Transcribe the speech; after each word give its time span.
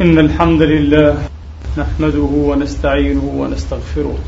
إن 0.00 0.18
الحمد 0.18 0.62
لله 0.62 1.16
نحمده 1.78 2.28
ونستعينه 2.48 3.24
ونستغفره 3.36 4.18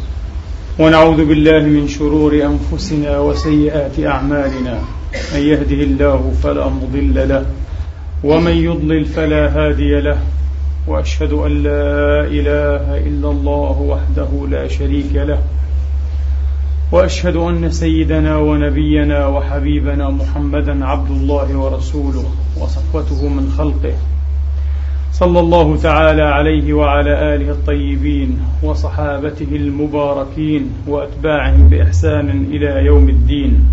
ونعوذ 0.78 1.24
بالله 1.24 1.60
من 1.60 1.88
شرور 1.88 2.32
أنفسنا 2.34 3.18
وسيئات 3.18 4.00
أعمالنا. 4.00 4.80
من 5.34 5.40
يهده 5.40 5.80
الله 5.88 6.32
فلا 6.42 6.68
مضل 6.68 7.28
له 7.28 7.46
ومن 8.24 8.52
يضلل 8.52 9.04
فلا 9.04 9.46
هادي 9.46 10.00
له. 10.00 10.18
وأشهد 10.88 11.32
أن 11.32 11.62
لا 11.62 12.26
إله 12.26 12.98
إلا 12.98 13.30
الله 13.30 13.76
وحده 13.80 14.46
لا 14.50 14.68
شريك 14.68 15.14
له. 15.14 15.38
وأشهد 16.92 17.36
أن 17.36 17.70
سيدنا 17.70 18.36
ونبينا 18.36 19.26
وحبيبنا 19.26 20.10
محمدا 20.10 20.84
عبد 20.84 21.10
الله 21.10 21.56
ورسوله 21.56 22.24
وصفوته 22.60 23.28
من 23.28 23.54
خلقه. 23.58 23.94
صلى 25.20 25.40
الله 25.40 25.76
تعالى 25.76 26.22
عليه 26.22 26.72
وعلى 26.72 27.34
آله 27.34 27.50
الطيبين 27.50 28.38
وصحابته 28.62 29.48
المباركين 29.52 30.70
وأتباعهم 30.88 31.68
بإحسان 31.68 32.44
إلى 32.50 32.86
يوم 32.86 33.08
الدين. 33.08 33.68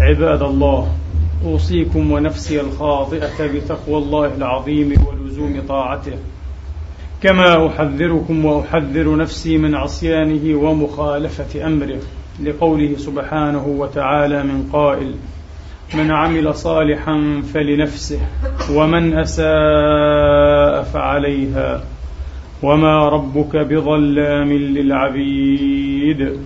عباد 0.00 0.42
الله 0.42 0.88
أوصيكم 1.44 2.12
ونفسي 2.12 2.60
الخاطئة 2.60 3.46
بتقوى 3.54 3.98
الله 3.98 4.34
العظيم 4.34 4.94
ولزوم 5.06 5.62
طاعته. 5.68 6.18
كما 7.22 7.66
أحذركم 7.66 8.44
وأحذر 8.44 9.16
نفسي 9.16 9.58
من 9.58 9.74
عصيانه 9.74 10.58
ومخالفة 10.58 11.66
أمره 11.66 12.00
لقوله 12.42 12.96
سبحانه 12.96 13.66
وتعالى 13.66 14.42
من 14.42 14.68
قائل 14.72 15.14
من 15.94 16.10
عمل 16.10 16.54
صالحا 16.54 17.42
فلنفسه 17.54 18.20
ومن 18.74 19.18
أساء 19.18 20.82
فعليها 20.82 21.84
وما 22.62 23.08
ربك 23.08 23.56
بظلام 23.56 24.52
للعبيد. 24.52 26.36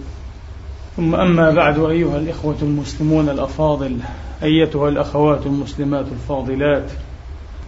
ثم 0.97 1.14
أما 1.14 1.50
بعد 1.50 1.78
أيها 1.78 2.19
الإخوة 2.19 2.56
المسلمون 2.62 3.28
الأفاضل 3.28 3.97
أيتها 4.42 4.88
الأخوات 4.88 5.47
المسلمات 5.47 6.06
الفاضلات 6.12 6.91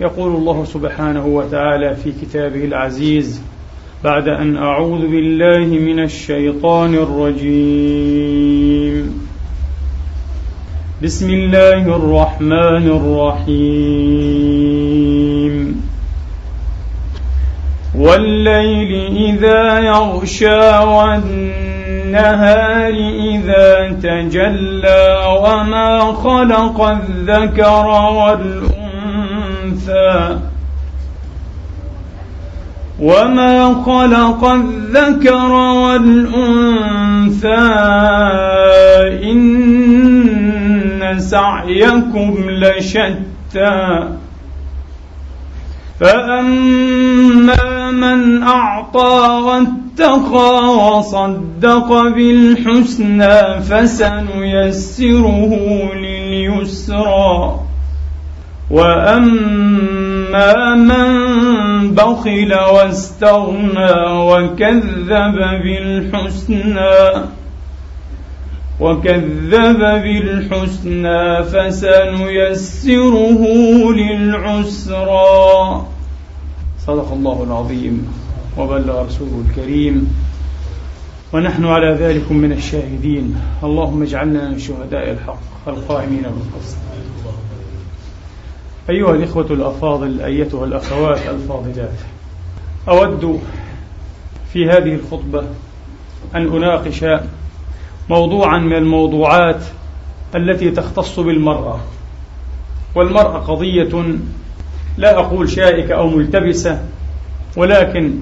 يقول 0.00 0.36
الله 0.36 0.64
سبحانه 0.64 1.26
وتعالى 1.26 1.96
في 1.96 2.12
كتابه 2.12 2.64
العزيز 2.64 3.42
بعد 4.04 4.28
أن 4.28 4.56
أعوذ 4.56 5.06
بالله 5.06 5.66
من 5.66 6.02
الشيطان 6.02 6.94
الرجيم. 6.94 8.47
بسم 11.02 11.30
الله 11.30 11.96
الرحمن 11.96 12.86
الرحيم. 13.46 14.18
والليل 17.98 19.16
إذا 19.16 19.78
يغشى 19.78 20.78
والنهار 20.78 22.34
إذا 23.32 23.96
تجلى 24.02 25.22
وما 25.42 26.12
خلق 26.12 26.80
الذكر 26.80 27.86
والأنثى 27.86 28.78
الأنثى 29.88 30.38
وما 33.00 33.74
خلق 33.86 34.44
الذكر 34.44 35.52
والأنثى 35.52 37.48
إن 39.30 39.67
سعيكم 41.18 42.50
لشتى. 42.50 44.08
فأما 46.00 47.90
من 47.90 48.42
أعطى 48.42 49.40
واتقى 49.44 50.74
وصدق 50.74 52.02
بالحسنى 52.02 53.60
فسنيسره 53.60 55.52
لليسرى. 55.94 57.60
وأما 58.70 60.74
من 60.74 61.28
بخل 61.94 62.54
واستغنى 62.74 63.92
وكذب 64.08 65.36
بالحسنى 65.62 66.98
وكذب 68.80 69.78
بالحسنى 69.78 71.44
فسنيسره 71.44 73.42
للعسرى. 73.92 75.86
صدق 76.86 77.12
الله 77.12 77.42
العظيم 77.42 78.12
وبلغ 78.58 79.06
رسوله 79.06 79.42
الكريم. 79.48 80.14
ونحن 81.32 81.64
على 81.64 81.96
ذلك 82.00 82.32
من 82.32 82.52
الشاهدين. 82.52 83.36
اللهم 83.62 84.02
اجعلنا 84.02 84.48
من 84.48 84.58
شهداء 84.58 85.10
الحق 85.10 85.68
القائمين 85.68 86.22
بالقسط. 86.22 86.76
أيها 88.90 89.14
الإخوة 89.14 89.46
الأفاضل 89.50 90.20
أيتها 90.20 90.64
الأخوات 90.64 91.18
الفاضلات 91.28 91.98
أود 92.88 93.40
في 94.52 94.64
هذه 94.64 94.94
الخطبة 94.94 95.44
أن 96.34 96.56
أناقش 96.56 97.04
موضوعا 98.10 98.58
من 98.58 98.72
الموضوعات 98.72 99.60
التي 100.34 100.70
تختص 100.70 101.20
بالمرأة. 101.20 101.80
والمرأة 102.94 103.38
قضية 103.38 104.18
لا 104.96 105.18
أقول 105.18 105.50
شائكة 105.50 105.94
أو 105.94 106.08
ملتبسة 106.08 106.82
ولكن 107.56 108.14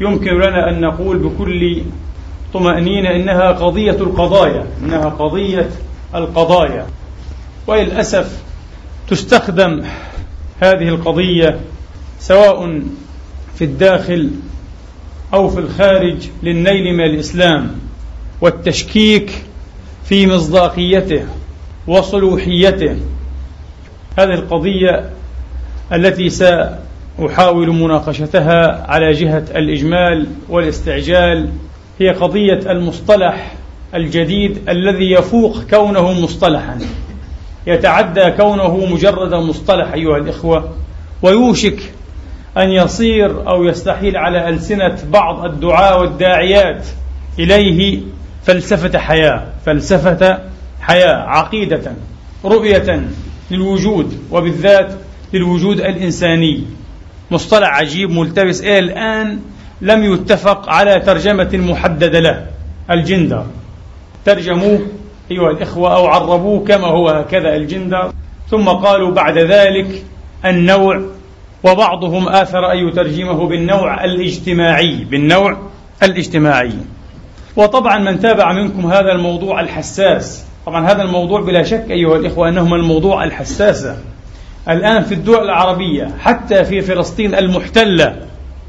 يمكن 0.00 0.34
لنا 0.34 0.70
أن 0.70 0.80
نقول 0.80 1.18
بكل 1.18 1.82
طمأنينة 2.54 3.10
إنها 3.10 3.52
قضية 3.52 3.90
القضايا 3.90 4.66
إنها 4.82 5.08
قضية 5.08 5.70
القضايا. 6.14 6.86
وللأسف 7.66 8.42
تستخدم 9.08 9.82
هذه 10.60 10.88
القضية 10.88 11.60
سواء 12.18 12.82
في 13.54 13.64
الداخل 13.64 14.30
أو 15.34 15.48
في 15.48 15.58
الخارج 15.60 16.28
للنيل 16.42 16.94
من 16.94 17.04
الإسلام. 17.04 17.85
والتشكيك 18.40 19.32
في 20.04 20.26
مصداقيته 20.26 21.24
وصلوحيته. 21.86 22.96
هذه 24.18 24.34
القضية 24.34 25.10
التي 25.92 26.30
سأحاول 26.30 27.70
مناقشتها 27.70 28.86
على 28.88 29.12
جهة 29.12 29.44
الإجمال 29.56 30.26
والاستعجال 30.48 31.50
هي 32.00 32.10
قضية 32.10 32.60
المصطلح 32.70 33.52
الجديد 33.94 34.68
الذي 34.68 35.10
يفوق 35.10 35.62
كونه 35.70 36.12
مصطلحا. 36.12 36.78
يتعدى 37.66 38.30
كونه 38.30 38.86
مجرد 38.86 39.34
مصطلح 39.34 39.92
أيها 39.92 40.16
الإخوة 40.16 40.74
ويوشك 41.22 41.92
أن 42.56 42.70
يصير 42.70 43.48
أو 43.48 43.64
يستحيل 43.64 44.16
على 44.16 44.48
ألسنة 44.48 44.98
بعض 45.12 45.44
الدعاة 45.44 45.98
والداعيات 45.98 46.86
إليه 47.38 48.00
فلسفة 48.46 48.98
حياة 48.98 49.46
فلسفة 49.66 50.38
حياة 50.80 51.16
عقيدة 51.16 51.92
رؤية 52.44 53.08
للوجود 53.50 54.18
وبالذات 54.30 54.92
للوجود 55.32 55.80
الإنساني. 55.80 56.64
مصطلح 57.30 57.68
عجيب 57.68 58.10
ملتبس 58.10 58.60
إلى 58.60 58.78
الآن 58.78 59.38
لم 59.80 60.04
يتفق 60.04 60.68
على 60.68 61.00
ترجمة 61.00 61.50
محددة 61.52 62.20
له 62.20 62.46
الجندر. 62.90 63.46
ترجموه 64.24 64.86
أيها 65.30 65.50
الإخوة 65.50 65.96
أو 65.96 66.06
عربوه 66.06 66.64
كما 66.64 66.86
هو 66.86 67.08
هكذا 67.08 67.56
الجندر. 67.56 68.12
ثم 68.50 68.68
قالوا 68.68 69.10
بعد 69.10 69.38
ذلك 69.38 70.04
النوع 70.44 71.02
وبعضهم 71.64 72.28
آثر 72.28 72.72
أن 72.72 72.88
يترجمه 72.88 73.48
بالنوع 73.48 74.04
الاجتماعي 74.04 75.04
بالنوع 75.04 75.56
الاجتماعي. 76.02 76.72
وطبعا 77.56 77.98
من 77.98 78.20
تابع 78.20 78.52
منكم 78.52 78.86
هذا 78.86 79.12
الموضوع 79.12 79.60
الحساس. 79.60 80.44
طبعا 80.66 80.92
هذا 80.92 81.02
الموضوع 81.02 81.40
بلا 81.40 81.62
شك 81.62 81.86
أيها 81.90 82.16
الإخوة 82.16 82.48
أنه 82.48 82.74
الموضوع 82.74 83.24
الحساسة. 83.24 83.96
الآن 84.68 85.02
في 85.02 85.14
الدول 85.14 85.44
العربية 85.44 86.10
حتى 86.20 86.64
في 86.64 86.80
فلسطين 86.80 87.34
المحتلة 87.34 88.16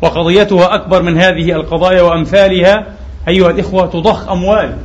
وقضيتها 0.02 0.76
أكبر 0.76 1.02
من 1.02 1.18
هذه 1.18 1.52
القضايا 1.52 2.02
وأمثالها 2.02 2.86
أيها 3.28 3.50
الإخوة 3.50 3.86
تضخ 3.86 4.30
أموال. 4.30 4.78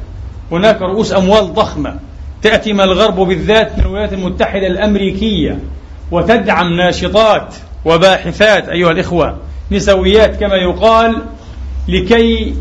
هناك 0.52 0.82
رؤوس 0.82 1.12
أموال 1.12 1.54
ضخمة. 1.54 1.96
تأتي 2.42 2.72
من 2.72 2.80
الغرب 2.80 3.20
بالذات 3.20 3.78
من 3.78 3.84
الولايات 3.84 4.12
المتحدة 4.12 4.66
الأمريكية 4.66 5.58
وتدعم 6.10 6.72
ناشطات 6.76 7.54
وباحثات 7.84 8.68
أيها 8.68 8.90
الإخوة 8.90 9.36
نسويات 9.72 10.36
كما 10.40 10.54
يقال 10.54 11.22
لكي 11.88 12.54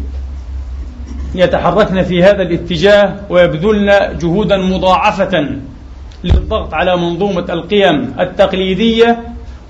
يتحركن 1.36 2.04
في 2.04 2.24
هذا 2.24 2.42
الاتجاه 2.42 3.16
ويبذلن 3.30 4.18
جهودا 4.22 4.58
مضاعفة 4.58 5.50
للضغط 6.24 6.74
على 6.74 6.98
منظومة 6.98 7.46
القيم 7.50 8.14
التقليدية 8.20 9.20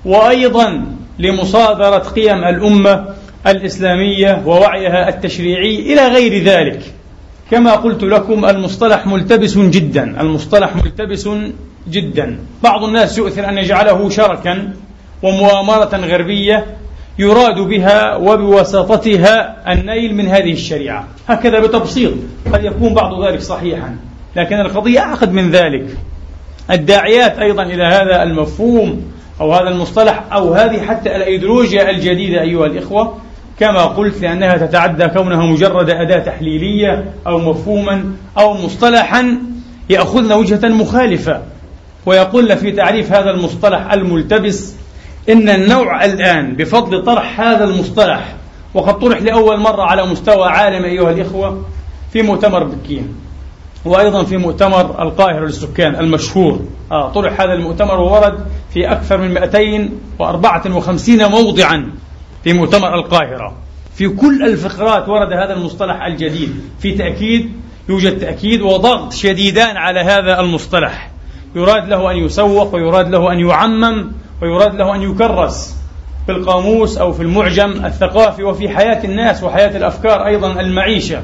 وأيضا 0.04 0.84
لمصادرة 1.18 1.98
قيم 1.98 2.44
الأمة 2.44 3.04
الإسلامية 3.46 4.42
ووعيها 4.46 5.08
التشريعي 5.08 5.92
إلى 5.92 6.08
غير 6.08 6.44
ذلك. 6.44 6.80
كما 7.50 7.72
قلت 7.72 8.02
لكم 8.02 8.44
المصطلح 8.44 9.06
ملتبس 9.06 9.58
جدا 9.58 10.20
المصطلح 10.20 10.76
ملتبس 10.76 11.28
جدا. 11.90 12.38
بعض 12.62 12.84
الناس 12.84 13.18
يؤثر 13.18 13.48
أن 13.48 13.58
يجعله 13.58 14.08
شركا 14.08 14.72
ومؤامرة 15.22 15.96
غربية 15.96 16.66
يراد 17.18 17.60
بها 17.60 18.16
وبوساطتها 18.16 19.56
النيل 19.72 20.14
من 20.14 20.28
هذه 20.28 20.52
الشريعة. 20.52 21.08
هكذا 21.28 21.60
بتبسيط 21.60 22.12
قد 22.52 22.64
يكون 22.64 22.94
بعض 22.94 23.24
ذلك 23.24 23.40
صحيحا. 23.40 23.96
لكن 24.36 24.60
القضية 24.60 25.00
أعقد 25.00 25.32
من 25.32 25.50
ذلك. 25.50 25.86
الداعيات 26.70 27.38
أيضا 27.38 27.62
إلى 27.62 27.84
هذا 27.84 28.22
المفهوم 28.22 29.02
أو 29.40 29.52
هذا 29.52 29.68
المصطلح 29.68 30.24
أو 30.32 30.54
هذه 30.54 30.80
حتى 30.80 31.16
الأيديولوجيا 31.16 31.90
الجديدة 31.90 32.40
أيها 32.40 32.66
الإخوة. 32.66 33.18
كما 33.60 33.84
قلت 33.84 34.22
لأنها 34.22 34.56
تتعدى 34.56 35.08
كونها 35.08 35.46
مجرد 35.46 35.90
أداة 35.90 36.18
تحليلية 36.18 37.04
أو 37.26 37.38
مفهوما 37.38 38.04
أو 38.38 38.54
مصطلحا 38.54 39.38
يأخذن 39.90 40.32
وجهة 40.32 40.68
مخالفة. 40.68 41.42
ويقول 42.06 42.56
في 42.56 42.72
تعريف 42.72 43.12
هذا 43.12 43.30
المصطلح 43.30 43.92
الملتبس 43.92 44.81
إن 45.28 45.48
النوع 45.48 46.04
الآن 46.04 46.56
بفضل 46.56 47.04
طرح 47.04 47.40
هذا 47.40 47.64
المصطلح 47.64 48.34
وقد 48.74 48.98
طرح 48.98 49.22
لأول 49.22 49.60
مرة 49.60 49.82
على 49.82 50.06
مستوى 50.06 50.48
عالمي 50.48 50.88
أيها 50.88 51.10
الإخوة 51.10 51.64
في 52.12 52.22
مؤتمر 52.22 52.64
بكين 52.64 53.14
وأيضا 53.84 54.24
في 54.24 54.36
مؤتمر 54.36 55.02
القاهرة 55.02 55.44
للسكان 55.44 55.94
المشهور. 55.94 56.60
آه 56.92 57.12
طرح 57.12 57.40
هذا 57.40 57.52
المؤتمر 57.52 58.00
وورد 58.00 58.46
في 58.74 58.92
أكثر 58.92 59.18
من 59.18 59.34
254 59.34 61.30
موضعا 61.30 61.92
في 62.44 62.52
مؤتمر 62.52 62.94
القاهرة. 62.94 63.52
في 63.94 64.08
كل 64.08 64.42
الفقرات 64.42 65.08
ورد 65.08 65.32
هذا 65.32 65.52
المصطلح 65.52 66.04
الجديد. 66.04 66.60
في 66.80 66.92
تأكيد 66.92 67.52
يوجد 67.88 68.18
تأكيد 68.18 68.62
وضغط 68.62 69.12
شديدان 69.12 69.76
على 69.76 70.00
هذا 70.00 70.40
المصطلح. 70.40 71.10
يراد 71.56 71.88
له 71.88 72.10
أن 72.10 72.16
يسوق 72.16 72.74
ويراد 72.74 73.08
له 73.08 73.32
أن 73.32 73.40
يعمم 73.40 74.12
ويراد 74.42 74.74
له 74.74 74.94
أن 74.94 75.02
يكرس 75.02 75.76
في 76.26 76.32
القاموس 76.32 76.98
أو 76.98 77.12
في 77.12 77.22
المعجم 77.22 77.84
الثقافي 77.84 78.42
وفي 78.44 78.68
حياة 78.68 79.04
الناس 79.04 79.42
وحياة 79.42 79.76
الأفكار 79.76 80.26
أيضا 80.26 80.60
المعيشة. 80.60 81.22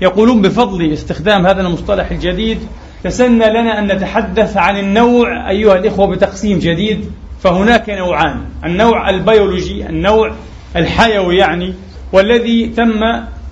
يقولون 0.00 0.42
بفضل 0.42 0.92
استخدام 0.92 1.46
هذا 1.46 1.60
المصطلح 1.60 2.10
الجديد 2.10 2.58
تسنى 3.04 3.50
لنا 3.50 3.78
أن 3.78 3.86
نتحدث 3.86 4.56
عن 4.56 4.78
النوع 4.78 5.50
أيها 5.50 5.76
الإخوة 5.76 6.06
بتقسيم 6.06 6.58
جديد 6.58 7.12
فهناك 7.40 7.90
نوعان 7.90 8.40
النوع 8.64 9.10
البيولوجي 9.10 9.86
النوع 9.86 10.32
الحيوي 10.76 11.36
يعني 11.36 11.74
والذي 12.12 12.66
تم 12.66 13.00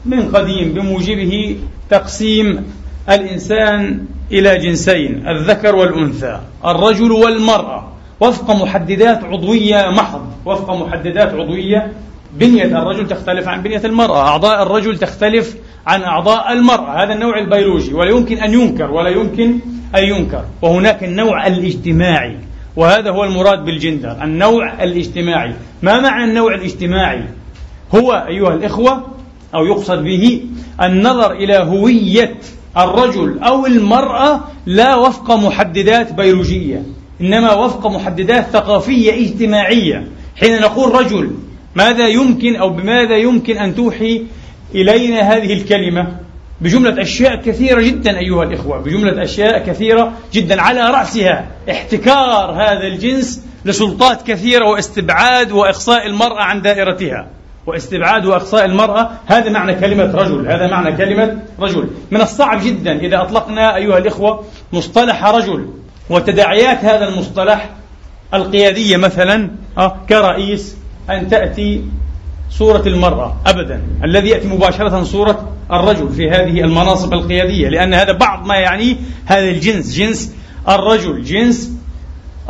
من 0.04 0.30
قديم 0.34 0.72
بموجبه 0.72 1.56
تقسيم 1.90 2.72
الإنسان 3.10 4.04
إلى 4.32 4.58
جنسين 4.58 5.28
الذكر 5.28 5.76
والأنثى 5.76 6.40
الرجل 6.64 7.12
والمرأة 7.12 7.95
وفق 8.20 8.50
محددات 8.50 9.24
عضوية 9.24 9.90
محض 9.90 10.26
وفق 10.46 10.70
محددات 10.70 11.34
عضوية. 11.34 11.92
بنية 12.32 12.64
الرجل 12.64 13.08
تختلف 13.08 13.48
عن 13.48 13.62
بنية 13.62 13.82
المرأة 13.84 14.28
أعضاء 14.28 14.62
الرجل 14.62 14.98
تختلف 14.98 15.56
عن 15.86 16.02
أعضاء 16.02 16.52
المرأة. 16.52 17.04
هذا 17.04 17.14
النوع 17.14 17.38
البيولوجي 17.38 17.94
ولا 17.94 18.10
يمكن 18.10 18.38
أن 18.38 18.54
ينكر 18.54 18.90
ولا 18.90 19.08
يمكن 19.08 19.58
أن 19.96 20.04
ينكر. 20.04 20.44
وهناك 20.62 21.04
النوع 21.04 21.46
الاجتماعي 21.46 22.38
وهذا 22.76 23.10
هو 23.10 23.24
المراد 23.24 23.64
بالجندر 23.64 24.16
النوع 24.22 24.82
الاجتماعي. 24.82 25.54
ما 25.82 26.00
معنى 26.00 26.24
النوع 26.24 26.54
الاجتماعي؟ 26.54 27.24
هو 27.94 28.12
أيها 28.28 28.54
الإخوة 28.54 29.06
أو 29.54 29.66
يقصد 29.66 30.02
به 30.02 30.40
النظر 30.82 31.32
إلى 31.32 31.56
هوية 31.56 32.34
الرجل 32.76 33.38
أو 33.42 33.66
المرأة 33.66 34.40
لا 34.66 34.96
وفق 34.96 35.30
محددات 35.30 36.12
بيولوجية. 36.12 36.82
إنما 37.20 37.52
وفق 37.52 37.86
محددات 37.86 38.46
ثقافية 38.52 39.12
اجتماعية. 39.12 40.08
حين 40.36 40.60
نقول 40.60 40.94
رجل 40.94 41.30
ماذا 41.74 42.08
يمكن 42.08 42.56
أو 42.56 42.70
بماذا 42.70 43.16
يمكن 43.16 43.58
أن 43.58 43.74
توحي 43.74 44.22
إلينا 44.74 45.20
هذه 45.20 45.52
الكلمة؟ 45.52 46.16
بجملة 46.60 47.02
أشياء 47.02 47.42
كثيرة 47.42 47.80
جدا 47.82 48.18
أيها 48.18 48.42
الإخوة 48.42 48.78
بجملة 48.78 49.22
أشياء 49.22 49.66
كثيرة 49.66 50.12
جدا. 50.32 50.62
على 50.62 50.80
رأسها 50.80 51.46
احتكار 51.70 52.50
هذا 52.50 52.86
الجنس 52.86 53.44
لسلطات 53.64 54.22
كثيرة 54.26 54.68
واستبعاد 54.68 55.52
وإقصاء 55.52 56.06
المرأة 56.06 56.42
عن 56.42 56.62
دائرتها. 56.62 57.26
واستبعاد 57.66 58.26
وإقصاء 58.26 58.64
المرأة 58.64 59.10
هذا 59.26 59.50
معنى 59.50 59.74
كلمة 59.74 60.14
رجل 60.14 60.48
هذا 60.48 60.66
معنى 60.66 60.96
كلمة 60.96 61.38
رجل. 61.60 61.88
من 62.10 62.20
الصعب 62.20 62.64
جدا 62.64 62.98
إذا 62.98 63.22
أطلقنا 63.22 63.76
أيها 63.76 63.98
الإخوة 63.98 64.44
مصطلح 64.72 65.24
رجل. 65.24 65.68
وتداعيات 66.10 66.84
هذا 66.84 67.08
المصطلح 67.08 67.70
القيادية 68.34 68.96
مثلا 68.96 69.50
آه، 69.78 69.96
كرئيس 70.08 70.76
أن 71.10 71.28
تأتي 71.28 71.84
صورة 72.50 72.82
المرأة 72.86 73.36
أبدا 73.46 73.82
الذي 74.04 74.28
يأتي 74.28 74.48
مباشرة 74.48 75.02
صورة 75.02 75.52
الرجل 75.72 76.08
في 76.08 76.30
هذه 76.30 76.60
المناصب 76.60 77.12
القيادية 77.12 77.68
لأن 77.68 77.94
هذا 77.94 78.12
بعض 78.12 78.46
ما 78.46 78.56
يعنيه 78.56 78.96
هذا 79.26 79.44
الجنس 79.50 79.94
جنس 79.94 80.32
الرجل 80.68 81.22
جنس 81.22 81.72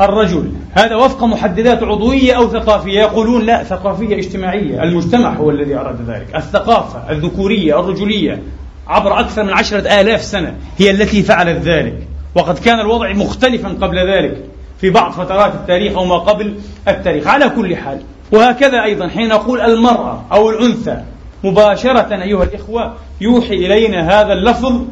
الرجل. 0.00 0.52
هذا 0.72 0.96
وفق 0.96 1.24
محددات 1.24 1.82
عضوية 1.82 2.32
أو 2.32 2.48
ثقافية 2.48 3.00
يقولون 3.00 3.46
لا 3.46 3.64
ثقافية 3.64 4.16
اجتماعية. 4.16 4.82
المجتمع 4.82 5.34
هو 5.34 5.50
الذي 5.50 5.74
أراد 5.74 6.10
ذلك. 6.10 6.36
الثقافة 6.36 7.10
الذكورية 7.10 7.80
الرجولية 7.80 8.42
عبر 8.86 9.20
أكثر 9.20 9.44
من 9.44 9.52
عشرة 9.52 10.00
آلاف 10.00 10.22
سنة 10.22 10.54
هي 10.78 10.90
التي 10.90 11.22
فعلت 11.22 11.62
ذلك. 11.62 12.08
وقد 12.36 12.58
كان 12.58 12.80
الوضع 12.80 13.12
مختلفا 13.12 13.68
قبل 13.68 13.98
ذلك 13.98 14.44
في 14.80 14.90
بعض 14.90 15.12
فترات 15.12 15.54
التاريخ 15.54 15.96
أو 15.96 16.04
ما 16.04 16.18
قبل 16.18 16.54
التاريخ. 16.88 17.26
على 17.26 17.48
كل 17.48 17.76
حال 17.76 18.00
وهكذا 18.32 18.84
أيضا 18.84 19.08
حين 19.08 19.28
نقول 19.28 19.60
المرأة 19.60 20.24
أو 20.32 20.50
الأنثى 20.50 21.02
مباشرة 21.44 22.22
أيها 22.22 22.44
الإخوة 22.44 22.94
يوحي 23.20 23.54
إلينا 23.54 24.20
هذا 24.20 24.32
اللفظ 24.32 24.82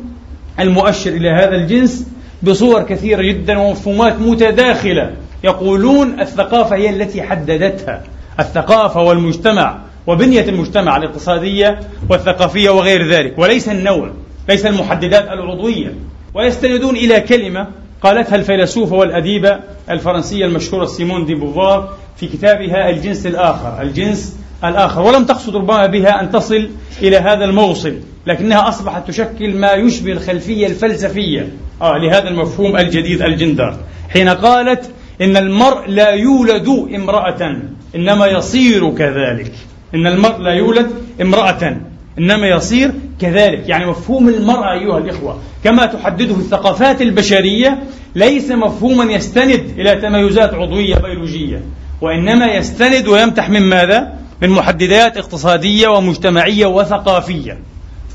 المؤشر 0.60 1.10
إلى 1.10 1.30
هذا 1.30 1.54
الجنس 1.54 2.08
بصور 2.42 2.82
كثيرة 2.82 3.22
جدا 3.22 3.58
ومفهومات 3.58 4.20
متداخلة. 4.20 5.14
يقولون 5.44 6.20
الثقافة 6.20 6.76
هي 6.76 6.90
التي 6.90 7.22
حددتها. 7.22 8.02
الثقافة 8.40 9.02
والمجتمع 9.02 9.78
وبنية 10.06 10.48
المجتمع 10.48 10.96
الاقتصادية 10.96 11.80
والثقافية 12.10 12.70
وغير 12.70 13.08
ذلك 13.08 13.38
وليس 13.38 13.68
النوع 13.68 14.10
ليس 14.48 14.66
المحددات 14.66 15.28
العضوية. 15.28 15.94
ويستندون 16.34 16.96
إلى 16.96 17.20
كلمة 17.20 17.66
قالتها 18.02 18.36
الفيلسوفة 18.36 18.96
والأديبة 18.96 19.60
الفرنسية 19.90 20.44
المشهورة 20.46 20.84
سيمون 20.84 21.26
دي 21.26 21.34
بوفار 21.34 21.94
في 22.16 22.26
كتابها 22.26 22.90
الجنس 22.90 23.26
الآخر؟ 23.26 23.82
الجنس 23.82 24.36
الآخر. 24.64 25.00
ولم 25.02 25.24
تقصد 25.24 25.56
ربما 25.56 25.86
بها 25.86 26.20
أن 26.20 26.30
تصل 26.30 26.68
إلى 27.02 27.16
هذا 27.16 27.44
الموصل 27.44 27.94
لكنها 28.26 28.68
أصبحت 28.68 29.08
تشكل 29.08 29.54
ما 29.56 29.72
يشبه 29.72 30.12
الخلفية 30.12 30.66
الفلسفية. 30.66 31.48
آه 31.82 31.98
لهذا 31.98 32.28
المفهوم 32.28 32.76
الجديد 32.76 33.22
الجندر. 33.22 33.76
حين 34.08 34.28
قالت 34.28 34.90
إن 35.22 35.36
المرء 35.36 35.88
لا 35.88 36.10
يولد 36.10 36.68
امرأة 36.94 37.56
إنما 37.96 38.26
يصير 38.26 38.90
كذلك. 38.90 39.52
إن 39.94 40.06
المرء 40.06 40.38
لا 40.38 40.52
يولد 40.52 40.90
امرأة 41.22 41.76
إنما 42.18 42.48
يصير 42.48 42.92
كذلك. 43.20 43.68
يعني 43.68 43.86
مفهوم 43.86 44.28
المرأة 44.28 44.72
أيها 44.72 44.98
الإخوة 44.98 45.38
كما 45.64 45.86
تحدده 45.86 46.34
الثقافات 46.34 47.02
البشرية 47.02 47.78
ليس 48.14 48.50
مفهوما 48.50 49.04
يستند 49.12 49.74
إلى 49.78 49.94
تميزات 49.94 50.54
عضوية 50.54 50.94
بيولوجية 50.94 51.62
وإنما 52.00 52.46
يستند 52.46 53.08
ويمتح 53.08 53.50
من 53.50 53.62
ماذا؟ 53.62 54.12
من 54.42 54.50
محددات 54.50 55.16
اقتصادية 55.16 55.88
ومجتمعية 55.88 56.66
وثقافية. 56.66 57.58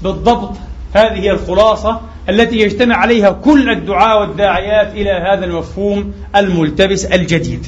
بالضبط 0.02 0.52
هذه 0.94 1.20
هي 1.20 1.32
الخلاصة 1.32 2.02
التي 2.30 2.60
يجتمع 2.60 2.96
عليها 2.96 3.30
كل 3.30 3.70
الدعاة 3.70 4.20
والداعيات 4.20 4.94
إلى 4.94 5.12
هذا 5.12 5.46
المفهوم 5.46 6.14
الملتبس 6.36 7.06
الجديد. 7.06 7.68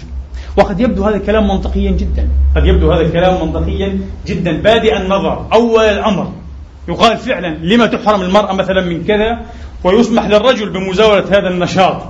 وقد 0.58 0.80
يبدو 0.80 1.04
هذا 1.04 1.16
الكلام 1.16 1.48
منطقيا 1.48 1.92
جدا. 1.92 2.30
قد 2.56 2.66
يبدو 2.66 2.92
هذا 2.92 3.02
الكلام 3.02 3.48
منطقيا 3.48 4.00
جدا. 4.28 4.62
بادئ 4.62 4.98
النظر 4.98 5.48
أول 5.54 5.84
الأمر. 5.84 6.32
يقال 6.88 7.18
فعلا 7.18 7.48
لما 7.48 7.86
تحرم 7.86 8.22
المرأة 8.22 8.54
مثلا 8.54 8.82
من 8.82 9.04
كذا 9.04 9.46
ويسمح 9.84 10.26
للرجل 10.26 10.70
بمزاولة 10.70 11.26
هذا 11.38 11.48
النشاط؟ 11.48 12.04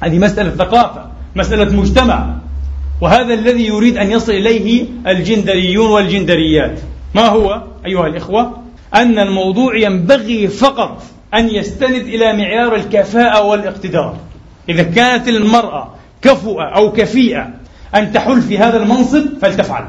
هذه 0.00 0.18
مسألة 0.18 0.50
ثقافة 0.50 1.04
مسألة 1.36 1.76
مجتمع. 1.76 2.34
وهذا 3.00 3.34
الذي 3.34 3.66
يريد 3.66 3.96
أن 3.96 4.10
يصل 4.10 4.32
إليه 4.32 4.86
الجندريون 5.06 5.90
والجندريات. 5.90 6.80
ما 7.14 7.26
هو 7.26 7.62
أيها 7.86 8.06
الإخوة؟ 8.06 8.62
أن 8.94 9.18
الموضوع 9.18 9.76
ينبغي 9.76 10.48
فقط 10.48 11.02
أن 11.34 11.48
يستند 11.48 12.06
إلى 12.06 12.32
معيار 12.32 12.74
الكفاءة 12.74 13.42
والاقتدار. 13.42 14.16
إذا 14.68 14.82
كانت 14.82 15.28
المرأة 15.28 15.94
كفؤة 16.22 16.64
أو 16.76 16.92
كفيئة 16.92 17.48
أن 17.94 18.12
تحل 18.12 18.42
في 18.42 18.58
هذا 18.58 18.76
المنصب 18.76 19.24
فلتفعل. 19.42 19.84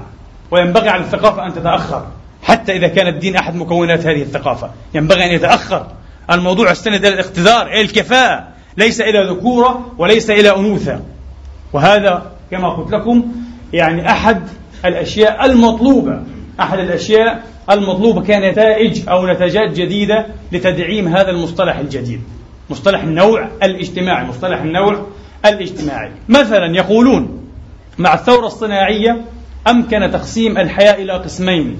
وينبغي 0.52 0.90
على 0.90 1.02
الثقافة 1.02 1.46
أن 1.46 1.54
تتأخر. 1.54 2.06
حتى 2.44 2.72
إذا 2.72 2.88
كان 2.88 3.08
الدين 3.08 3.36
أحد 3.36 3.56
مكونات 3.56 4.06
هذه 4.06 4.22
الثقافة. 4.22 4.72
ينبغي 4.94 5.26
أن 5.26 5.32
يتأخر. 5.32 5.88
الموضوع 6.32 6.72
يستند 6.72 7.06
إلى 7.06 7.14
الاقتدار 7.14 7.68
إلى 7.68 7.82
الكفاءة. 7.82 8.48
ليس 8.78 9.02
إلى 9.02 9.30
ذكورة 9.30 9.92
وليس 9.98 10.30
إلى 10.30 10.56
أنوثة. 10.56 11.02
وهذا 11.74 12.32
كما 12.52 12.70
قلت 12.70 12.92
لكم 12.92 13.26
يعني 13.74 14.12
أحد 14.12 14.42
الأشياء 14.86 15.46
المطلوبة. 15.46 16.24
أحد 16.60 16.80
الأشياء 16.80 17.44
المطلوبة 17.72 18.22
كنتائج 18.22 19.10
أو 19.10 19.28
نتاجات 19.28 19.72
جديدة 19.72 20.26
لتدعيم 20.52 21.08
هذا 21.08 21.30
المصطلح 21.30 21.78
الجديد. 21.78 22.22
مصطلح 22.70 23.04
النوع 23.04 23.50
الاجتماعي 23.64 24.26
مصطلح 24.26 24.62
النوع 24.62 25.06
الاجتماعي. 25.46 26.12
مثلا 26.30 26.76
يقولون 26.76 27.50
مع 27.98 28.14
الثورة 28.14 28.48
الصناعية 28.48 29.22
أمكن 29.68 30.12
تقسيم 30.12 30.58
الحياة 30.58 30.94
إلى 30.94 31.14
قسمين. 31.14 31.78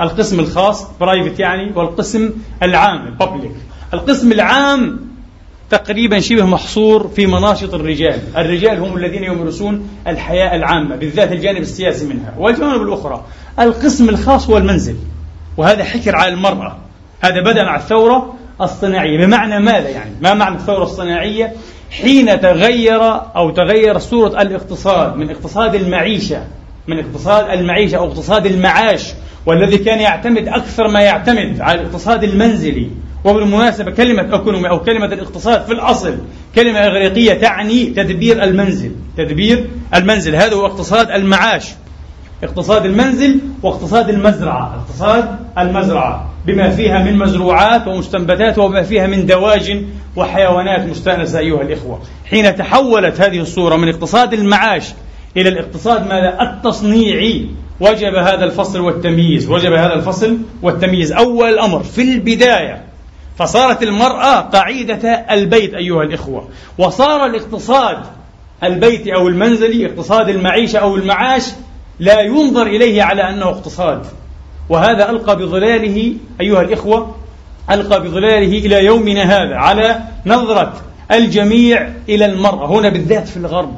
القسم 0.00 0.40
الخاص 0.40 0.86
برايفت 1.00 1.40
يعني 1.40 1.72
والقسم 1.74 2.30
العام 2.62 3.06
الببليك 3.06 3.52
القسم 3.94 4.32
العام 4.32 5.12
تقريبا 5.70 6.20
شبه 6.20 6.46
محصور 6.46 7.08
في 7.08 7.26
مناشط 7.26 7.74
الرجال. 7.74 8.20
الرجال 8.36 8.78
هم 8.78 8.96
الذين 8.96 9.24
يمارسون 9.24 9.88
الحياة 10.06 10.56
العامة 10.56 10.96
بالذات 10.96 11.32
الجانب 11.32 11.60
السياسي 11.62 12.06
منها. 12.06 12.34
والجوانب 12.38 12.82
الأخرى 12.82 13.24
القسم 13.60 14.08
الخاص 14.08 14.50
هو 14.50 14.58
المنزل. 14.58 14.96
وهذا 15.56 15.84
حكر 15.84 16.16
على 16.16 16.34
المرأة. 16.34 16.76
هذا 17.20 17.40
بدأ 17.40 17.64
مع 17.64 17.76
الثورة 17.76 18.34
الصناعية. 18.60 19.26
بمعنى 19.26 19.60
ماذا 19.60 19.88
يعني؟ 19.88 20.10
ما 20.20 20.34
معنى 20.34 20.56
الثورة 20.56 20.82
الصناعية؟ 20.82 21.52
حين 21.90 22.40
تغير 22.40 23.02
أو 23.36 23.50
تغير 23.50 23.98
صورة 23.98 24.42
الاقتصاد 24.42 25.16
من 25.16 25.30
اقتصاد 25.30 25.74
المعيشة 25.74 26.44
من 26.86 26.98
اقتصاد 26.98 27.50
المعيشة 27.50 27.96
أو 27.96 28.08
اقتصاد 28.08 28.46
المعاش 28.46 29.12
والذي 29.46 29.78
كان 29.78 30.00
يعتمد 30.00 30.48
أكثر 30.48 30.88
ما 30.88 31.00
يعتمد 31.00 31.60
على 31.60 31.80
الاقتصاد 31.80 32.24
المنزلي. 32.24 32.90
وبالمناسبة 33.24 33.90
كلمة 33.90 34.32
أوكونومي 34.32 34.68
أو 34.68 34.80
كلمة 34.80 35.06
الاقتصاد 35.06 35.64
في 35.64 35.72
الأصل 35.72 36.18
كلمة 36.54 36.78
إغريقية 36.78 37.34
تعني 37.34 37.86
تدبير 37.86 38.42
المنزل. 38.42 38.90
تدبير 39.16 39.66
المنزل 39.94 40.36
هذا 40.36 40.54
هو 40.54 40.66
اقتصاد 40.66 41.10
المعاش. 41.10 41.68
اقتصاد 42.42 42.86
المنزل 42.86 43.38
واقتصاد 43.62 44.08
المزرعة. 44.08 44.76
اقتصاد 44.76 45.24
المزرعة 45.58 46.30
بما 46.46 46.70
فيها 46.70 47.02
من 47.02 47.18
مزروعات 47.18 47.88
ومستنبتات 47.88 48.58
وما 48.58 48.82
فيها 48.82 49.06
من 49.06 49.26
دواجن 49.26 49.86
وحيوانات 50.16 50.88
مستأنسة 50.88 51.38
أيها 51.38 51.62
الإخوة. 51.62 52.00
حين 52.24 52.56
تحولت 52.56 53.20
هذه 53.20 53.40
الصورة 53.40 53.76
من 53.76 53.88
اقتصاد 53.88 54.32
المعاش 54.32 54.92
إلى 55.36 55.48
الاقتصاد 55.48 56.06
ماذا؟ 56.06 56.42
التصنيعي. 56.42 57.46
وجب 57.82 58.14
هذا 58.14 58.44
الفصل 58.44 58.80
والتمييز 58.80 59.50
وجب 59.50 59.72
هذا 59.72 59.94
الفصل 59.94 60.38
والتمييز. 60.62 61.12
أول 61.12 61.48
الأمر 61.48 61.82
في 61.82 62.02
البداية 62.02 62.84
فصارت 63.38 63.82
المرأة 63.82 64.40
قاعدة 64.40 65.08
البيت 65.30 65.74
أيها 65.74 66.02
الإخوة 66.02 66.48
وصار 66.78 67.26
الاقتصاد 67.26 67.98
البيتي 68.64 69.14
أو 69.14 69.28
المنزلي 69.28 69.86
اقتصاد 69.86 70.28
المعيشة 70.28 70.78
أو 70.78 70.96
المعاش 70.96 71.44
لا 72.00 72.20
ينظر 72.20 72.66
إليه 72.66 73.02
على 73.02 73.22
أنه 73.28 73.48
اقتصاد. 73.48 74.06
وهذا 74.68 75.10
ألقى 75.10 75.36
بظلاله 75.36 76.14
أيها 76.40 76.62
الإخوة 76.62 77.14
ألقى 77.70 78.02
بظلاله 78.02 78.58
إلى 78.58 78.84
يومنا 78.84 79.22
هذا 79.22 79.54
على 79.54 80.00
نظرة 80.26 80.72
الجميع 81.12 81.88
إلى 82.08 82.24
المرأة. 82.24 82.66
هنا 82.66 82.88
بالذات 82.88 83.28
في 83.28 83.36
الغرب 83.36 83.74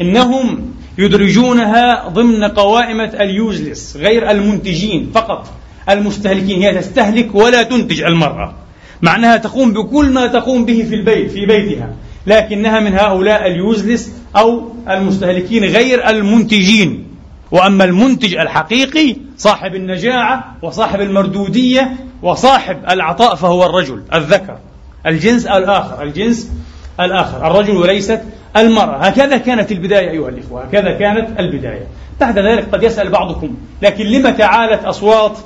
إنهم 0.00 0.75
يدرجونها 0.98 2.08
ضمن 2.08 2.44
قوائمة 2.44 3.04
اليوزلس 3.04 3.96
غير 3.96 4.30
المنتجين 4.30 5.10
فقط. 5.14 5.46
المستهلكين 5.88 6.62
هي 6.62 6.74
تستهلك 6.74 7.34
ولا 7.34 7.62
تنتج 7.62 8.02
المرأة. 8.02 8.54
مع 9.02 9.16
أنها 9.16 9.36
تقوم 9.36 9.72
بكل 9.72 10.10
ما 10.10 10.26
تقوم 10.26 10.64
به 10.64 10.86
في 10.88 10.94
البيت 10.94 11.30
في 11.30 11.46
بيتها. 11.46 11.92
لكنها 12.26 12.80
من 12.80 12.94
هؤلاء 12.94 13.46
اليوزلس 13.46 14.12
أو 14.36 14.68
المستهلكين 14.90 15.64
غير 15.64 16.08
المنتجين. 16.08 17.06
وأما 17.50 17.84
المنتج 17.84 18.34
الحقيقي 18.36 19.16
صاحب 19.38 19.74
النجاعة 19.74 20.56
وصاحب 20.62 21.00
المردودية 21.00 21.96
وصاحب 22.22 22.76
العطاء 22.90 23.34
فهو 23.34 23.66
الرجل 23.66 24.02
الذكر. 24.14 24.58
الجنس 25.06 25.46
الآخر 25.46 26.02
الجنس 26.02 26.50
الآخر. 27.00 27.46
الرجل 27.46 27.76
وليست 27.76 28.20
المرأة. 28.56 28.96
هكذا 28.96 29.36
كانت 29.36 29.72
البداية 29.72 30.10
أيها 30.10 30.28
الإخوة. 30.28 30.62
هكذا 30.64 30.92
كانت 30.92 31.40
البداية. 31.40 31.86
بعد 32.20 32.38
ذلك 32.38 32.68
قد 32.72 32.82
يسأل 32.82 33.08
بعضكم 33.08 33.54
لكن 33.82 34.06
لم 34.06 34.30
تعالت 34.30 34.84
أصوات 34.84 35.38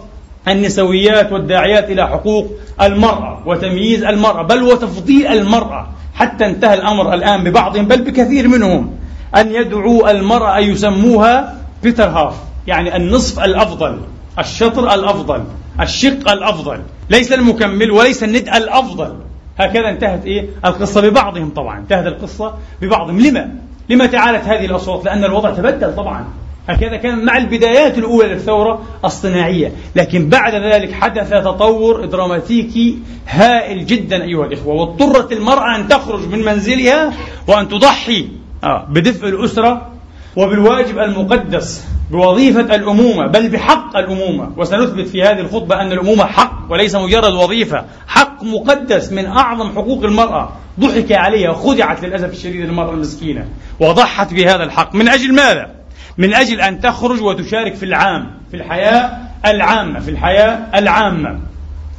النسويات 0.48 1.32
والداعيات 1.32 1.90
إلى 1.90 2.08
حقوق 2.08 2.50
المرأة 2.82 3.42
وتمييز 3.46 4.04
المرأة 4.04 4.42
بل 4.42 4.62
وتفضيل 4.62 5.26
المرأة 5.26 5.88
حتى 6.14 6.46
انتهى 6.46 6.74
الأمر 6.74 7.14
الآن 7.14 7.44
ببعضهم 7.44 7.84
بل 7.86 8.02
بكثير 8.02 8.48
منهم 8.48 8.90
أن 9.36 9.54
يدعوا 9.54 10.10
المرأة 10.10 10.58
يسموها 10.58 11.56
better 11.82 12.08
half 12.08 12.34
يعني 12.66 12.96
النصف 12.96 13.44
الأفضل 13.44 14.00
الشطر 14.38 14.94
الأفضل 14.94 15.44
الشق 15.80 16.30
الأفضل 16.30 16.80
ليس 17.10 17.32
المكمل 17.32 17.90
وليس 17.90 18.24
الند 18.24 18.48
الأفضل. 18.48 19.16
هكذا 19.60 19.90
انتهت 19.90 20.26
إيه؟ 20.26 20.48
القصة 20.64 21.00
ببعضهم 21.00 21.50
طبعا. 21.50 21.78
انتهت 21.78 22.06
القصة 22.06 22.54
ببعضهم. 22.82 23.20
لما؟ 23.20 23.50
لما 23.88 24.06
تعالت 24.06 24.44
هذه 24.44 24.64
الأصوات؟ 24.64 25.04
لأن 25.04 25.24
الوضع 25.24 25.50
تبدل 25.50 25.96
طبعا. 25.96 26.24
هكذا 26.68 26.96
كان 26.96 27.24
مع 27.24 27.36
البدايات 27.36 27.98
الأولى 27.98 28.28
للثورة 28.28 28.82
الصناعية. 29.04 29.72
لكن 29.96 30.28
بعد 30.28 30.54
ذلك 30.54 30.92
حدث 30.92 31.30
تطور 31.30 32.04
دراماتيكي 32.04 32.98
هائل 33.28 33.86
جدا 33.86 34.22
أيها 34.22 34.46
الإخوة. 34.46 34.74
واضطرت 34.74 35.32
المرأة 35.32 35.76
أن 35.76 35.88
تخرج 35.88 36.28
من 36.28 36.44
منزلها 36.44 37.12
وأن 37.48 37.68
تضحي 37.68 38.28
آه، 38.64 38.86
بدفء 38.90 39.28
الأسرة 39.28 39.90
وبالواجب 40.36 40.98
المقدس 40.98 41.84
بوظيفة 42.10 42.60
الأمومة 42.60 43.26
بل 43.26 43.48
بحق 43.48 43.96
الأمومة 43.96 44.52
وسنثبت 44.56 45.08
في 45.08 45.22
هذه 45.22 45.40
الخطبة 45.40 45.80
أن 45.80 45.92
الأمومة 45.92 46.24
حق 46.26 46.66
وليس 46.70 46.94
مجرد 46.94 47.32
وظيفة 47.32 47.84
حق 48.06 48.44
مقدس 48.44 49.12
من 49.12 49.26
أعظم 49.26 49.72
حقوق 49.72 50.04
المرأة 50.04 50.52
ضحك 50.80 51.12
عليها 51.12 51.52
خدعت 51.52 52.04
للأسف 52.04 52.32
الشديد 52.32 52.64
المرأة 52.64 52.92
المسكينة 52.92 53.48
وضحت 53.80 54.34
بهذا 54.34 54.64
الحق 54.64 54.94
من 54.94 55.08
أجل 55.08 55.34
ماذا؟ 55.34 55.70
من 56.18 56.34
أجل 56.34 56.60
أن 56.60 56.80
تخرج 56.80 57.22
وتشارك 57.22 57.74
في 57.74 57.82
العام 57.82 58.30
في 58.50 58.56
الحياة 58.56 59.18
العامة 59.46 60.00
في 60.00 60.10
الحياة 60.10 60.58
العامة 60.74 61.38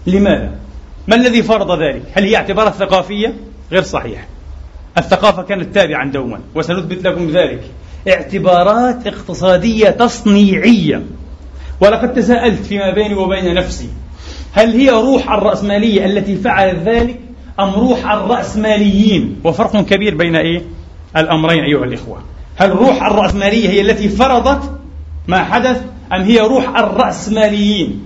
لماذا؟ 0.08 0.52
ما 1.08 1.16
الذي 1.16 1.44
فرض 1.44 1.82
ذلك؟ 1.82 2.04
هل 2.14 2.24
هي 2.24 2.36
اعتبارات 2.36 2.74
ثقافية؟ 2.74 3.34
غير 3.72 3.82
صحيح 3.82 4.28
الثقافة 4.98 5.42
كانت 5.44 5.76
تابعا 5.76 6.06
دوما 6.06 6.40
وسنثبت 6.56 7.04
لكم 7.04 7.30
ذلك 7.30 7.62
اعتبارات 8.08 9.08
اقتصادية 9.08 9.90
تصنيعية. 9.90 11.04
ولقد 11.82 12.14
تساءلت 12.14 12.66
فيما 12.66 12.94
بيني 12.94 13.16
وبين 13.16 13.54
نفسي 13.54 13.90
هل 14.52 14.72
هي 14.72 14.90
روح 14.90 15.32
الرأسمالية 15.32 16.06
التي 16.06 16.36
فعلت 16.36 16.80
ذلك 16.80 17.20
أم 17.60 17.70
روح 17.74 18.12
الرأسماليين؟ 18.12 19.36
وفرق 19.44 19.82
كبير 19.82 20.16
بين 20.16 20.36
إيه؟ 20.36 20.62
الأمرين 21.18 21.64
أيها 21.64 21.84
الإخوة. 21.84 22.22
هل 22.56 22.72
روح 22.72 23.04
الرأسمالية 23.04 23.70
هي 23.70 23.82
التي 23.82 24.10
فرضت 24.10 24.72
ما 25.28 25.44
حدث 25.44 25.82
أم 26.14 26.22
هي 26.22 26.40
روح 26.40 26.78
الرأسماليين؟ 26.78 28.04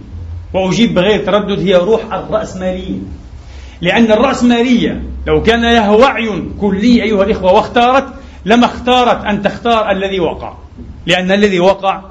وأجيب 0.54 0.94
بغير 0.94 1.26
تردد 1.26 1.60
هي 1.60 1.76
روح 1.76 2.14
الرأسماليين. 2.14 3.08
لأن 3.82 4.12
الرأسمالية 4.12 5.04
لو 5.28 5.42
كان 5.42 5.62
لها 5.62 5.90
وعي 5.90 6.44
كلي 6.62 7.04
أيها 7.04 7.24
الإخوة 7.24 7.54
واختارت 7.54 8.06
لما 8.46 8.66
اختارت 8.66 9.26
أن 9.26 9.42
تختار 9.42 9.92
الذي 9.92 10.20
وقع. 10.20 10.54
لأن 11.06 11.32
الذي 11.32 11.60
وقع 11.60 12.02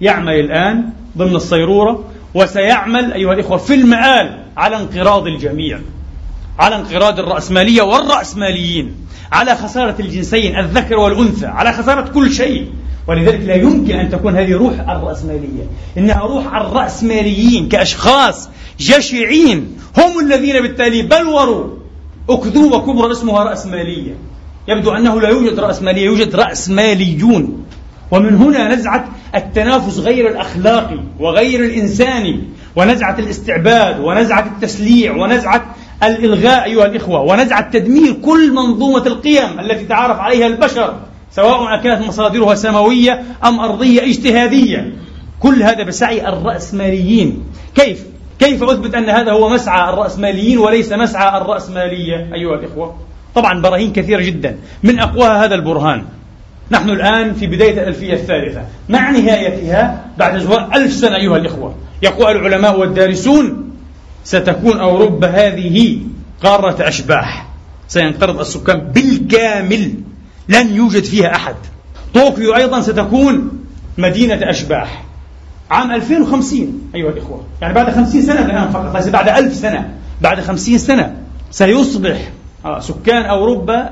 يعمل 0.00 0.34
الآن 0.34 0.90
ضمن 1.18 1.36
الصيرورة 1.36 2.04
وسيعمل 2.34 3.12
أيها 3.12 3.32
الإخوة 3.32 3.56
في 3.56 3.74
المآل 3.74 4.38
على 4.56 4.76
انقراض 4.76 5.26
الجميع 5.26 5.78
على 6.58 6.76
انقراض 6.76 7.18
الرأسمالية 7.18 7.82
والرأسماليين 7.82 8.94
على 9.32 9.54
خسارة 9.54 9.94
الجنسين 10.00 10.58
الذكر 10.58 10.96
والأنثى 10.96 11.46
على 11.46 11.72
خسارة 11.72 12.08
كل 12.08 12.32
شيء. 12.32 12.70
ولذلك 13.08 13.40
لا 13.40 13.54
يمكن 13.54 13.96
أن 13.96 14.10
تكون 14.10 14.36
هذه 14.36 14.52
روح 14.52 14.72
الرأسمالية. 14.90 15.64
إنها 15.98 16.20
روح 16.20 16.54
الرأسماليين 16.54 17.68
كأشخاص 17.68 18.48
جشعين. 18.80 19.78
هم 19.98 20.20
الذين 20.20 20.62
بالتالي 20.62 21.02
بلوروا 21.02 21.66
أكذوبة 22.30 22.78
كبرى 22.80 23.12
اسمها 23.12 23.44
رأسمالية. 23.44 24.14
يبدو 24.68 24.90
أنه 24.90 25.20
لا 25.20 25.28
يوجد 25.28 25.60
رأسمالية 25.60 26.04
يوجد 26.04 26.36
رأسماليون 26.36 27.64
ومن 28.10 28.34
هنا 28.34 28.74
نزعة 28.74 29.08
التنافس 29.34 29.98
غير 29.98 30.30
الأخلاقي 30.30 30.98
وغير 31.20 31.64
الإنساني 31.64 32.40
ونزعة 32.76 33.18
الاستعباد 33.18 34.00
ونزعة 34.00 34.46
التسليع 34.46 35.12
ونزعة 35.12 35.74
الإلغاء 36.02 36.64
أيها 36.64 36.86
الإخوة 36.86 37.20
ونزعة 37.20 37.70
تدمير 37.70 38.12
كل 38.12 38.52
منظومة 38.52 39.06
القيم 39.06 39.60
التي 39.60 39.84
تعارف 39.84 40.18
عليها 40.18 40.46
البشر 40.46 40.94
سواء 41.30 41.82
كانت 41.82 42.06
مصادرها 42.06 42.54
سماوية 42.54 43.22
أم 43.44 43.60
أرضية 43.60 44.02
اجتهادية. 44.02 44.92
كل 45.40 45.62
هذا 45.62 45.82
بسعي 45.82 46.28
الرأسماليين 46.28 47.44
كيف؟ 47.74 48.04
كيف 48.38 48.62
أثبت 48.62 48.94
أن 48.94 49.10
هذا 49.10 49.32
هو 49.32 49.48
مسعى 49.48 49.90
الرأسماليين 49.90 50.58
وليس 50.58 50.92
مسعى 50.92 51.40
الرأسمالية 51.40 52.30
أيها 52.34 52.54
الإخوة؟ 52.54 52.94
طبعا 53.36 53.60
براهين 53.60 53.92
كثيرة 53.92 54.22
جدا. 54.22 54.56
من 54.82 54.98
أقواها 54.98 55.44
هذا 55.44 55.54
البرهان. 55.54 56.04
نحن 56.70 56.90
الآن 56.90 57.34
في 57.34 57.46
بداية 57.46 57.82
الألفية 57.82 58.14
الثالثة. 58.14 58.62
مع 58.88 59.10
نهايتها 59.10 60.04
بعد 60.18 60.38
زوال 60.38 60.74
ألف 60.74 60.92
سنة 60.92 61.16
أيها 61.16 61.36
الإخوة. 61.36 61.74
يقول 62.02 62.36
العلماء 62.36 62.80
والدارسون 62.80 63.70
ستكون 64.24 64.80
أوروبا 64.80 65.28
هذه 65.28 65.98
قارة 66.42 66.88
أشباح. 66.88 67.46
سينقرض 67.88 68.40
السكان 68.40 68.78
بالكامل. 68.78 69.94
لن 70.48 70.74
يوجد 70.74 71.04
فيها 71.04 71.36
أحد. 71.36 71.54
طوكيو 72.14 72.56
أيضا 72.56 72.80
ستكون 72.80 73.50
مدينة 73.98 74.50
أشباح. 74.50 75.04
عام 75.70 75.90
2050 75.92 76.90
أيها 76.94 77.10
الإخوة. 77.10 77.44
يعني 77.60 77.74
بعد 77.74 77.90
50 77.90 78.22
سنة 78.22 78.44
الآن 78.44 78.68
فقط. 78.68 78.96
ليس 78.96 79.08
بعد 79.08 79.28
ألف 79.28 79.54
سنة. 79.54 79.90
بعد 80.20 80.40
50 80.40 80.78
سنة 80.78 81.16
سيصبح 81.50 82.30
سكان 82.80 83.22
أوروبا 83.22 83.90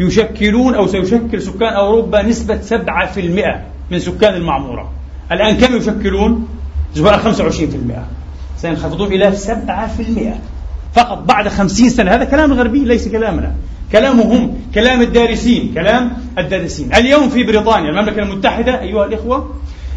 يشكلون 0.00 0.74
أو 0.74 0.86
سيشكل 0.86 1.42
سكان 1.42 1.72
أوروبا 1.72 2.22
نسبة 2.22 2.60
7% 2.62 3.62
من 3.90 3.98
سكان 3.98 4.34
المعمورة. 4.34 4.90
الآن 5.32 5.56
كم 5.56 5.76
يشكلون؟ 5.76 6.48
زبالة 6.94 7.18
25% 7.18 8.56
سينخفضون 8.56 9.12
إلى 9.12 9.32
7% 9.32 10.94
فقط 10.94 11.18
بعد 11.18 11.48
50 11.48 11.90
سنة. 11.90 12.10
هذا 12.10 12.24
كلام 12.24 12.52
الغربي 12.52 12.84
ليس 12.84 13.08
كلامنا. 13.08 13.52
كلامهم 13.92 14.58
كلام 14.74 15.02
الدارسين 15.02 15.74
كلام 15.74 16.12
الدارسين. 16.38 16.94
اليوم 16.94 17.28
في 17.28 17.44
بريطانيا 17.44 17.90
المملكة 17.90 18.22
المتحدة 18.22 18.80
أيها 18.80 19.04
الإخوة 19.04 19.54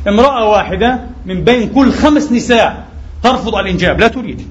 امرأة 0.08 0.50
واحدة 0.50 1.00
من 1.26 1.44
بين 1.44 1.70
كل 1.70 1.92
خمس 1.92 2.32
نساء 2.32 2.86
ترفض 3.24 3.56
الإنجاب. 3.56 4.00
لا 4.00 4.08
تريد. 4.08 4.48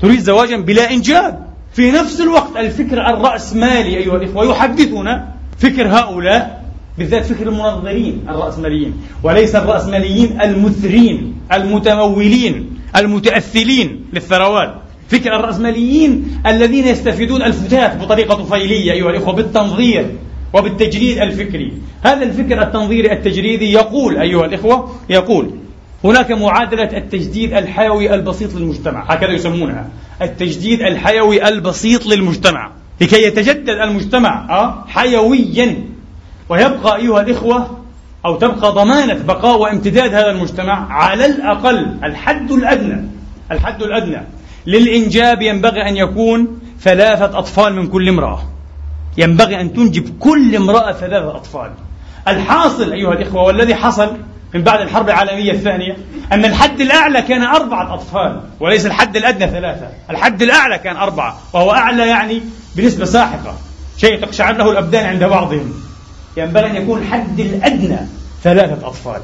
تريد 0.00 0.20
زواجا 0.20 0.56
بلا 0.56 0.90
إنجاب. 0.90 1.43
في 1.74 1.90
نفس 1.90 2.20
الوقت 2.20 2.56
الفكر 2.56 3.00
الرأسمالي 3.06 3.96
أيها 3.96 4.16
الإخوة 4.16 4.44
يحدثنا 4.44 5.34
فكر 5.58 5.88
هؤلاء 5.88 6.64
بالذات 6.98 7.24
فكر 7.24 7.48
المنظرين 7.48 8.20
الرأسماليين 8.28 8.94
وليس 9.22 9.56
الرأسماليين 9.56 10.40
المثرين 10.40 11.34
المتمولين 11.52 12.78
المتأثلين 12.96 14.04
للثروات. 14.12 14.74
فكر 15.08 15.36
الرأسماليين 15.36 16.40
الذين 16.46 16.86
يستفيدون 16.86 17.42
الفتات 17.42 17.96
بطريقة 17.96 18.34
طفيلية 18.34 18.92
أيها 18.92 19.10
الإخوة 19.10 19.34
بالتنظير 19.34 20.06
وبالتجريد 20.54 21.18
الفكري. 21.18 21.72
هذا 22.02 22.22
الفكر 22.22 22.62
التنظيري 22.62 23.12
التجريدي 23.12 23.72
يقول 23.72 24.16
أيها 24.16 24.44
الإخوة 24.46 24.90
يقول 25.10 25.50
هناك 26.04 26.32
معادلة 26.32 26.96
التجديد 26.96 27.52
الحيوي 27.52 28.14
البسيط 28.14 28.54
للمجتمع. 28.54 29.04
هكذا 29.08 29.32
يسمونها. 29.32 29.88
التجديد 30.22 30.80
الحيوي 30.80 31.48
البسيط 31.48 32.06
للمجتمع. 32.06 32.70
لكي 33.00 33.22
يتجدد 33.22 33.68
المجتمع 33.68 34.46
آه، 34.50 34.84
حيويا. 34.88 35.84
ويبقى 36.48 36.96
أيها 36.96 37.20
الإخوة 37.20 37.78
أو 38.24 38.36
تبقى 38.36 38.72
ضمانة 38.72 39.14
بقاء 39.14 39.58
وامتداد 39.58 40.14
هذا 40.14 40.30
المجتمع 40.30 40.92
على 40.92 41.26
الأقل 41.26 41.96
الحد 42.04 42.52
الأدنى 42.52 43.08
الحد 43.52 43.82
الأدنى. 43.82 44.22
للإنجاب 44.66 45.42
ينبغي 45.42 45.88
أن 45.88 45.96
يكون 45.96 46.58
ثلاثة 46.80 47.38
أطفال 47.38 47.74
من 47.74 47.86
كل 47.86 48.08
امرأة. 48.08 48.42
ينبغي 49.18 49.60
أن 49.60 49.72
تنجب 49.72 50.18
كل 50.18 50.56
امرأة 50.56 50.92
ثلاثة 50.92 51.36
أطفال. 51.36 51.70
الحاصل 52.28 52.92
أيها 52.92 53.12
الإخوة 53.12 53.42
والذي 53.42 53.74
حصل 53.74 54.16
من 54.54 54.62
بعد 54.62 54.80
الحرب 54.80 55.08
العالمية 55.08 55.52
الثانية 55.52 55.96
أن 56.32 56.44
الحد 56.44 56.80
الأعلى 56.80 57.22
كان 57.22 57.42
أربعة 57.42 57.94
أطفال 57.94 58.40
وليس 58.60 58.86
الحد 58.86 59.16
الأدنى 59.16 59.50
ثلاثة. 59.50 59.88
الحد 60.10 60.42
الأعلى 60.42 60.78
كان 60.78 60.96
أربعة 60.96 61.38
وهو 61.52 61.72
أعلى 61.72 62.08
يعني 62.08 62.42
بنسبة 62.76 63.04
ساحقة. 63.04 63.54
شيء 63.96 64.20
تقشعر 64.20 64.56
له 64.56 64.70
الأبدان 64.70 65.06
عند 65.06 65.24
بعضهم. 65.24 65.72
ينبغي 66.36 66.66
أن 66.66 66.76
يكون 66.76 66.98
الحد 66.98 67.40
الأدنى 67.40 67.98
ثلاثة 68.42 68.86
أطفال. 68.86 69.20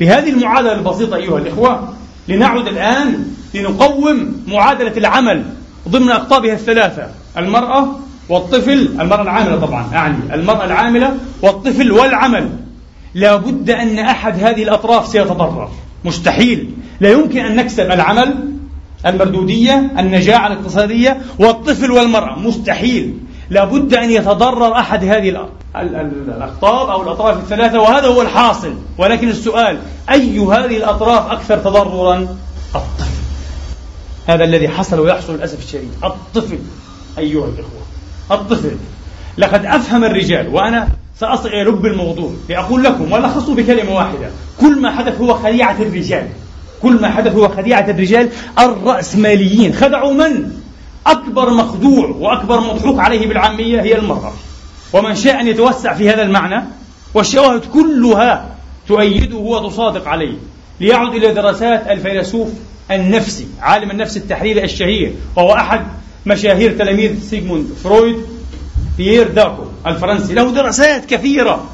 بهذه 0.00 0.30
المعادلة 0.30 0.72
البسيطة 0.72 1.16
أيها 1.16 1.38
الإخوة 1.38 1.94
لنعد 2.28 2.66
الآن 2.66 3.34
لنقوم 3.54 4.44
معادلة 4.48 4.96
العمل 4.96 5.44
ضمن 5.88 6.10
أقطابها 6.10 6.52
الثلاثة 6.52 7.06
المرأة 7.36 7.88
والطفل 8.28 8.96
المرأة 9.00 9.22
العاملة 9.22 9.56
طبعا 9.56 9.86
أعني 9.94 10.34
المرأة 10.34 10.64
العاملة 10.64 11.16
والطفل 11.42 11.92
والعمل. 11.92 12.50
لا 13.14 13.36
بد 13.36 13.70
أن 13.70 13.98
أحد 13.98 14.44
هذه 14.44 14.62
الأطراف 14.62 15.06
سيتضرر. 15.06 15.70
مستحيل. 16.04 16.70
لا 17.00 17.10
يمكن 17.10 17.44
أن 17.44 17.56
نكسب 17.56 17.90
العمل 17.90 18.34
المردودية 19.06 19.92
النجاعة 19.98 20.46
الاقتصادية 20.46 21.20
والطفل 21.38 21.90
والمرأة. 21.90 22.38
مستحيل. 22.38 23.18
لا 23.50 23.64
بد 23.64 23.94
أن 23.94 24.10
يتضرر 24.10 24.72
أحد 24.72 25.04
هذه 25.04 25.48
الأقطاب 25.78 26.90
أو 26.90 27.02
الأطراف 27.02 27.36
الثلاثة 27.36 27.80
وهذا 27.80 28.06
هو 28.06 28.22
الحاصل. 28.22 28.74
ولكن 28.98 29.28
السؤال 29.28 29.78
أي 30.10 30.38
هذه 30.38 30.76
الأطراف 30.76 31.30
أكثر 31.30 31.58
تضررا؟ 31.58 32.36
الطفل. 32.74 33.10
هذا 34.26 34.44
الذي 34.44 34.68
حصل 34.68 35.00
ويحصل 35.00 35.34
للأسف 35.34 35.64
الشديد. 35.64 35.90
الطفل 36.04 36.58
أيها 37.18 37.44
الإخوة. 37.44 37.82
الطفل. 38.30 38.76
لقد 39.38 39.66
أفهم 39.66 40.04
الرجال 40.04 40.48
وأنا 40.48 40.88
سأصل 41.20 41.48
إلى 41.48 41.62
لب 41.62 41.86
الموضوع. 41.86 42.32
لأقول 42.48 42.84
لكم 42.84 43.12
ولخصه 43.12 43.54
بكلمة 43.54 43.94
واحدة. 43.94 44.30
كل 44.60 44.80
ما 44.80 44.90
حدث 44.90 45.20
هو 45.20 45.34
خديعة 45.34 45.76
الرجال. 45.82 46.28
كل 46.82 47.00
ما 47.00 47.08
حدث 47.08 47.34
هو 47.34 47.48
خديعة 47.48 47.90
الرجال 47.90 48.28
الرأسماليين. 48.58 49.72
خدعوا 49.74 50.12
من؟ 50.12 50.52
أكبر 51.06 51.50
مخدوع 51.50 52.06
وأكبر 52.08 52.60
مضحوك 52.60 52.98
عليه 52.98 53.26
بالعامية 53.26 53.82
هي 53.82 53.98
المرأة. 53.98 54.32
ومن 54.92 55.14
شاء 55.14 55.40
أن 55.40 55.48
يتوسع 55.48 55.94
في 55.94 56.10
هذا 56.10 56.22
المعنى 56.22 56.64
والشواهد 57.14 57.64
كلها 57.64 58.56
تؤيده 58.88 59.36
وتصادق 59.36 60.08
عليه. 60.08 60.36
ليعد 60.80 61.14
إلى 61.14 61.34
دراسات 61.34 61.86
الفيلسوف 61.90 62.48
النفسي 62.90 63.46
عالم 63.60 63.90
النفس 63.90 64.16
التحليلي 64.16 64.64
الشهير 64.64 65.14
وهو 65.36 65.54
أحد 65.54 65.86
مشاهير 66.26 66.78
تلاميذ 66.78 67.20
سيغموند 67.30 67.66
فرويد. 67.84 68.16
بيير 68.98 69.28
داكو. 69.28 69.62
الفرنسي 69.86 70.34
له 70.34 70.52
دراسات 70.52 71.04
كثيرة 71.04 71.64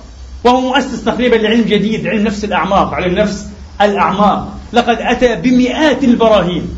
وهو 0.45 0.61
مؤسس 0.61 1.05
تقريبا 1.05 1.37
لعلم 1.37 1.63
جديد 1.63 2.07
علم 2.07 2.25
نفس 2.25 2.45
الأعماق 2.45 2.95
علم 2.95 3.15
نفس 3.15 3.47
الأعماق. 3.81 4.59
لقد 4.73 4.97
أتى 5.01 5.37
بمئات 5.37 6.05
البراهين 6.05 6.69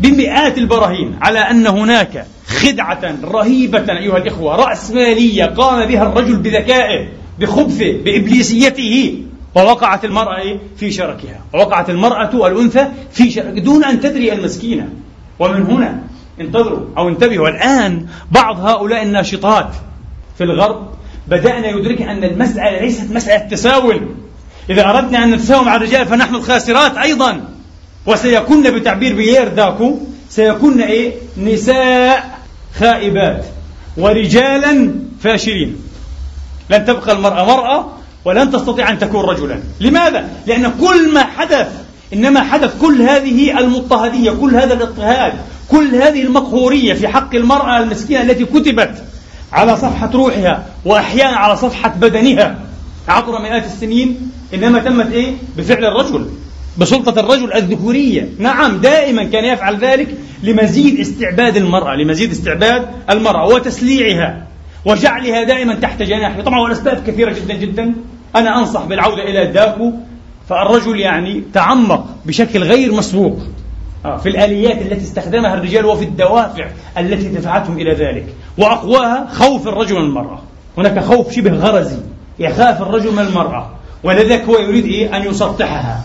بمئات 0.00 0.58
البراهين 0.58 1.18
على 1.20 1.38
أن 1.38 1.66
هناك 1.66 2.26
خدعة 2.46 3.14
رهيبة 3.24 3.92
أيها 3.98 4.16
الإخوة 4.16 4.56
رأسمالية 4.56 5.44
قام 5.44 5.88
بها 5.88 6.02
الرجل 6.02 6.36
بذكائه 6.36 7.08
بخبثه 7.40 7.92
بإبليسيته 8.04 9.22
ووقعت 9.54 10.04
المرأة 10.04 10.58
في 10.76 10.90
شركها 10.90 11.40
ووقعت 11.54 11.90
المرأة 11.90 12.46
الأنثى 12.46 12.88
في 13.12 13.30
شرك 13.30 13.58
دون 13.58 13.84
أن 13.84 14.00
تدري 14.00 14.32
المسكينة. 14.32 14.88
ومن 15.38 15.62
هنا 15.62 16.02
انتظروا 16.40 16.86
أو 16.98 17.08
انتبهوا. 17.08 17.48
الآن 17.48 18.06
بعض 18.30 18.60
هؤلاء 18.60 19.02
الناشطات 19.02 19.68
في 20.38 20.44
الغرب 20.44 20.88
بدأنا 21.28 21.68
يدرك 21.68 22.02
أن 22.02 22.24
المسألة 22.24 22.80
ليست 22.80 23.10
مسألة 23.10 23.48
تساؤل 23.48 24.00
إذا 24.70 24.90
أردنا 24.90 25.24
أن 25.24 25.30
نتساوى 25.30 25.64
مع 25.64 25.76
الرجال 25.76 26.06
فنحن 26.06 26.34
الخاسرات 26.34 26.96
أيضا. 26.96 27.40
وسيكون 28.06 28.70
بتعبير 28.70 29.14
بيير 29.14 29.48
داكو 29.48 29.98
سيكون 30.30 30.80
إيه؟ 30.82 31.12
نساء 31.38 32.38
خائبات 32.78 33.44
ورجالا 33.96 34.94
فاشلين. 35.22 35.76
لن 36.70 36.84
تبقى 36.84 37.12
المرأة 37.12 37.44
مرأة 37.44 37.92
ولن 38.24 38.50
تستطيع 38.50 38.90
أن 38.90 38.98
تكون 38.98 39.24
رجلا. 39.24 39.60
لماذا؟ 39.80 40.28
لأن 40.46 40.72
كل 40.80 41.12
ما 41.12 41.24
حدث 41.24 41.68
إنما 42.12 42.40
حدث 42.40 42.80
كل 42.80 43.02
هذه 43.02 43.58
المضطهدية 43.58 44.30
كل 44.30 44.54
هذا 44.56 44.74
الاضطهاد 44.74 45.32
كل 45.70 45.94
هذه 45.94 46.22
المقهورية 46.22 46.94
في 46.94 47.08
حق 47.08 47.34
المرأة 47.34 47.78
المسكينة 47.78 48.22
التي 48.22 48.44
كتبت 48.44 49.04
على 49.52 49.76
صفحة 49.76 50.10
روحها 50.14 50.66
وأحيانا 50.84 51.36
على 51.36 51.56
صفحة 51.56 51.88
بدنها 52.00 52.58
عبر 53.08 53.42
مئات 53.42 53.64
السنين 53.64 54.30
إنما 54.54 54.78
تمت 54.78 55.12
إيه؟ 55.12 55.32
بفعل 55.56 55.84
الرجل 55.84 56.26
بسلطة 56.78 57.20
الرجل 57.20 57.52
الذكورية. 57.52 58.28
نعم 58.38 58.76
دائما 58.80 59.24
كان 59.24 59.44
يفعل 59.44 59.76
ذلك 59.76 60.08
لمزيد 60.42 61.00
استعباد 61.00 61.56
المرأة 61.56 61.94
لمزيد 61.96 62.30
استعباد 62.30 62.86
المرأة 63.10 63.46
وتسليعها 63.46 64.46
وجعلها 64.84 65.44
دائما 65.44 65.74
تحت 65.74 66.02
جناحه 66.02 66.40
طبعا 66.40 66.60
والأسباب 66.60 67.02
كثيرة 67.06 67.32
جدا 67.32 67.54
جدا 67.54 67.94
أنا 68.36 68.58
أنصح 68.58 68.84
بالعودة 68.84 69.22
إلى 69.22 69.46
داكو 69.52 69.92
فالرجل 70.48 71.00
يعني 71.00 71.42
تعمق 71.54 72.06
بشكل 72.26 72.62
غير 72.62 72.92
مسبوق 72.92 73.38
آه، 74.04 74.16
في 74.16 74.28
الآليات 74.28 74.82
التي 74.82 75.02
استخدمها 75.04 75.54
الرجال 75.54 75.86
وفي 75.86 76.04
الدوافع 76.04 76.70
التي 76.98 77.28
دفعتهم 77.28 77.78
إلى 77.78 77.94
ذلك. 77.94 78.26
وأقواها 78.58 79.28
خوف 79.32 79.68
الرجل 79.68 79.94
من 79.94 80.04
المرأة. 80.04 80.42
هناك 80.78 81.04
خوف 81.04 81.32
شبه 81.32 81.52
غرزي 81.52 81.98
يخاف 82.38 82.82
الرجل 82.82 83.12
من 83.12 83.18
المرأة. 83.18 83.70
ولذلك 84.04 84.44
هو 84.44 84.58
يريد 84.58 84.84
إيه؟ 84.84 85.16
أن 85.16 85.22
يسطحها 85.22 86.04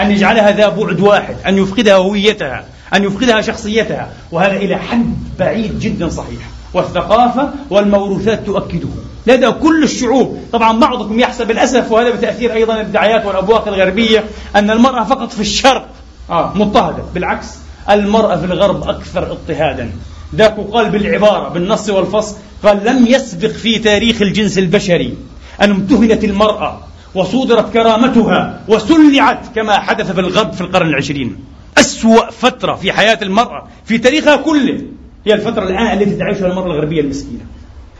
أن 0.00 0.10
يجعلها 0.10 0.50
ذا 0.50 0.68
بعد 0.68 1.00
واحد 1.00 1.36
أن 1.46 1.58
يفقدها 1.58 1.94
هويتها 1.94 2.64
أن 2.94 3.04
يفقدها 3.04 3.40
شخصيتها. 3.40 4.08
وهذا 4.32 4.56
إلى 4.56 4.76
حد 4.76 5.14
بعيد 5.38 5.78
جدا 5.78 6.08
صحيح. 6.08 6.40
والثقافة 6.74 7.50
والموروثات 7.70 8.46
تؤكده. 8.46 8.88
لدى 9.26 9.50
كل 9.50 9.82
الشعوب. 9.82 10.38
طبعا 10.52 10.80
بعضكم 10.80 11.18
يحسب 11.18 11.50
للأسف 11.50 11.92
وهذا 11.92 12.10
بتأثير 12.10 12.52
أيضا 12.52 12.80
الدعايات 12.80 13.26
والأبواق 13.26 13.68
الغربية 13.68 14.24
أن 14.56 14.70
المرأة 14.70 15.04
فقط 15.04 15.32
في 15.32 15.40
الشرق 15.40 15.88
آه. 16.30 16.52
مضطهدة. 16.54 17.02
بالعكس 17.14 17.46
المرأة 17.90 18.36
في 18.36 18.44
الغرب 18.44 18.88
أكثر 18.88 19.32
اضطهادا. 19.32 19.92
ذاك 20.34 20.56
قال 20.72 20.90
بالعبارة 20.90 21.48
بالنص 21.48 21.90
والفصل 21.90 22.36
قال 22.64 22.84
لم 22.84 23.06
يسبق 23.06 23.48
في 23.48 23.78
تاريخ 23.78 24.22
الجنس 24.22 24.58
البشري 24.58 25.14
أن 25.62 25.70
امتهنت 25.70 26.24
المرأة 26.24 26.80
وصودرت 27.14 27.72
كرامتها 27.72 28.60
وسلعت 28.68 29.40
كما 29.54 29.78
حدث 29.78 30.12
في 30.12 30.20
الغرب 30.20 30.52
في 30.52 30.60
القرن 30.60 30.88
العشرين. 30.88 31.36
أسوأ 31.78 32.30
فترة 32.30 32.74
في 32.74 32.92
حياة 32.92 33.18
المرأة 33.22 33.66
في 33.84 33.98
تاريخها 33.98 34.36
كله 34.36 34.80
هي 35.26 35.34
الفترة 35.34 35.64
الآن 35.64 35.98
التي 35.98 36.16
تعيشها 36.16 36.46
المرأة 36.46 36.66
الغربية 36.66 37.00
المسكينة. 37.00 37.40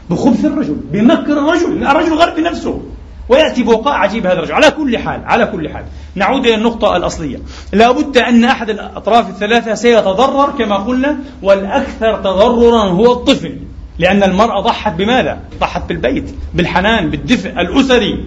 بخبث 0.09 0.45
الرجل 0.45 0.75
بمكر 0.91 1.33
الرجل 1.33 1.87
الرجل 1.87 2.13
الغربي 2.13 2.41
نفسه. 2.41 2.81
ويأتي 3.29 3.63
بوقاء 3.63 3.93
عجيب 3.93 4.25
هذا 4.25 4.37
الرجل. 4.37 4.53
على 4.53 4.71
كل 4.71 4.97
حال 4.97 5.21
على 5.25 5.45
كل 5.45 5.69
حال. 5.69 5.83
نعود 6.15 6.45
إلى 6.45 6.55
النقطة 6.55 6.97
الأصلية. 6.97 7.37
لا 7.73 7.91
بد 7.91 8.17
أن 8.17 8.43
أحد 8.43 8.69
الأطراف 8.69 9.29
الثلاثة 9.29 9.73
سيتضرر 9.73 10.51
كما 10.59 10.75
قلنا 10.75 11.17
والأكثر 11.43 12.17
تضررا 12.17 12.83
هو 12.83 13.11
الطفل. 13.11 13.57
لأن 13.99 14.23
المرأة 14.23 14.61
ضحت 14.61 14.93
بماذا؟ 14.93 15.39
ضحت 15.59 15.89
بالبيت 15.89 16.35
بالحنان 16.53 17.09
بالدفء 17.09 17.49
الأسري. 17.49 18.25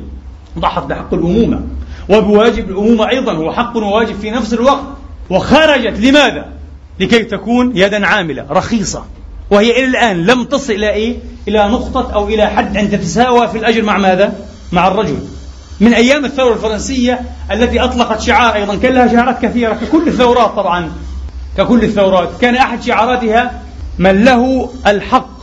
ضحت 0.58 0.82
بحق 0.82 1.14
الأمومة. 1.14 1.62
وبواجب 2.08 2.70
الأمومة 2.70 3.08
أيضا 3.08 3.32
هو 3.32 3.52
حق 3.52 3.76
وواجب 3.76 4.14
في 4.14 4.30
نفس 4.30 4.54
الوقت. 4.54 4.84
وخرجت 5.30 6.00
لماذا؟ 6.00 6.46
لكي 7.00 7.24
تكون 7.24 7.76
يدا 7.76 8.06
عاملة 8.06 8.46
رخيصة. 8.50 9.04
وهي 9.50 9.70
إلى 9.70 9.84
الآن 9.84 10.26
لم 10.26 10.44
تصل 10.44 10.72
إلى 10.72 10.90
إيه؟ 10.90 11.16
إلى 11.48 11.68
نقطة 11.68 12.12
أو 12.14 12.28
إلى 12.28 12.46
حد 12.46 12.76
أن 12.76 12.90
تتساوى 12.90 13.48
في 13.48 13.58
الأجر 13.58 13.82
مع 13.82 13.98
ماذا؟ 13.98 14.32
مع 14.72 14.88
الرجل. 14.88 15.18
من 15.80 15.94
أيام 15.94 16.24
الثورة 16.24 16.54
الفرنسية 16.54 17.20
التي 17.52 17.80
أطلقت 17.80 18.20
شعار 18.20 18.54
أيضا 18.54 18.76
كان 18.76 18.94
لها 18.94 19.08
شعارات 19.08 19.42
كثيرة 19.42 19.74
ككل 19.74 20.08
الثورات 20.08 20.50
طبعا. 20.50 20.92
ككل 21.56 21.84
الثورات. 21.84 22.28
كان 22.40 22.54
أحد 22.54 22.82
شعاراتها 22.82 23.62
من 23.98 24.24
له 24.24 24.70
الحق 24.86 25.34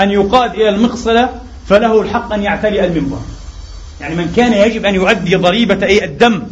أن 0.00 0.10
يقاد 0.10 0.54
إلى 0.54 0.68
المقصلة 0.68 1.28
فله 1.68 2.00
الحق 2.00 2.32
أن 2.32 2.42
يعتلي 2.42 2.86
المنبر. 2.86 3.18
يعني 4.00 4.14
من 4.14 4.32
كان 4.36 4.52
يجب 4.52 4.84
أن 4.84 4.94
يؤدي 4.94 5.36
ضريبة 5.36 5.86
أي 5.86 6.04
الدم 6.04 6.42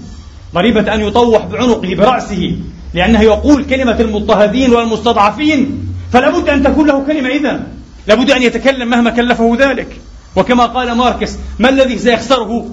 ضريبة 0.55 0.95
أن 0.95 1.01
يطوح 1.01 1.45
بعنقه 1.45 1.95
برأسه 1.95 2.57
لأنه 2.95 3.21
يقول 3.21 3.65
كلمة 3.65 4.01
المضطهدين 4.01 4.75
والمستضعفين 4.75 5.89
فلا 6.13 6.31
بد 6.31 6.49
أن 6.49 6.63
تكون 6.63 6.87
له 6.87 7.05
كلمة 7.07 7.29
إذا 7.29 7.67
لابد 8.09 8.31
أن 8.31 8.43
يتكلم 8.43 8.91
مهما 8.91 9.11
كلفه 9.11 9.57
ذلك. 9.59 10.01
وكما 10.37 10.67
قال 10.67 10.93
ماركس 10.93 11.37
ما 11.59 11.69
الذي 11.69 11.99
سيخسره 11.99 12.67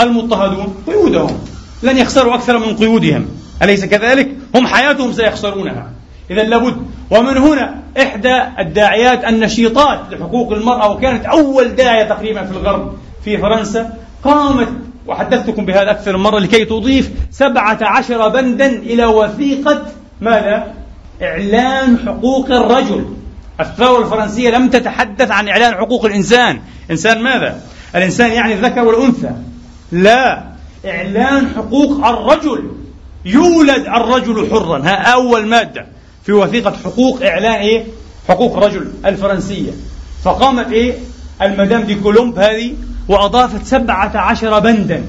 المضطهدون؟ 0.00 0.74
قيودهم. 0.86 1.38
لن 1.82 1.98
يخسروا 1.98 2.34
أكثر 2.34 2.58
من 2.58 2.76
قيودهم. 2.76 3.26
أليس 3.62 3.84
كذلك؟ 3.84 4.28
هم 4.54 4.66
حياتهم 4.66 5.12
سيخسرونها. 5.12 5.90
إذا 6.30 6.42
لابد. 6.42 6.76
ومن 7.10 7.36
هنا 7.36 7.82
إحدى 8.02 8.42
الداعيات 8.58 9.24
النشيطات 9.24 10.00
لحقوق 10.10 10.52
المرأة 10.52 10.90
وكانت 10.90 11.24
أول 11.24 11.74
داعية 11.74 12.04
تقريبا 12.04 12.44
في 12.44 12.52
الغرب 12.52 12.92
في 13.24 13.38
فرنسا 13.38 13.92
قامت 14.24 14.68
وحدثتكم 15.06 15.66
بهذا 15.66 15.90
أكثر 15.90 16.16
من 16.16 16.22
مرة 16.22 16.38
لكي 16.38 16.64
تضيف 16.64 17.10
سبعة 17.30 17.78
عشر 17.82 18.28
بندا 18.28 18.66
إلى 18.66 19.04
وثيقة 19.04 19.86
ماذا؟ 20.20 20.74
إعلان 21.22 21.98
حقوق 22.06 22.50
الرجل. 22.50 23.04
الثورة 23.60 24.02
الفرنسية 24.04 24.50
لم 24.50 24.68
تتحدث 24.68 25.30
عن 25.30 25.48
إعلان 25.48 25.74
حقوق 25.74 26.04
الإنسان. 26.04 26.60
إنسان 26.90 27.22
ماذا؟ 27.22 27.60
الإنسان 27.94 28.32
يعني 28.32 28.54
الذكر 28.54 28.84
والأنثى. 28.84 29.30
لا. 29.92 30.44
إعلان 30.86 31.48
حقوق 31.56 32.06
الرجل. 32.06 32.70
يولد 33.24 33.86
الرجل 33.86 34.50
حرا. 34.50 34.78
ها 34.78 35.12
أول 35.12 35.46
مادة 35.46 35.86
في 36.24 36.32
وثيقة 36.32 36.74
حقوق 36.84 37.22
إعلان 37.22 37.54
إيه؟ 37.54 37.84
حقوق 38.28 38.56
الرجل 38.56 38.92
الفرنسية. 39.04 39.72
فقامت 40.24 40.72
إيه؟ 40.72 40.94
المدام 41.42 41.82
دي 41.82 41.94
كولومب 41.94 42.38
هذه 42.38 42.74
وأضافت 43.08 43.66
سبعة 43.66 44.16
عشر 44.16 44.58
بندا. 44.58 45.04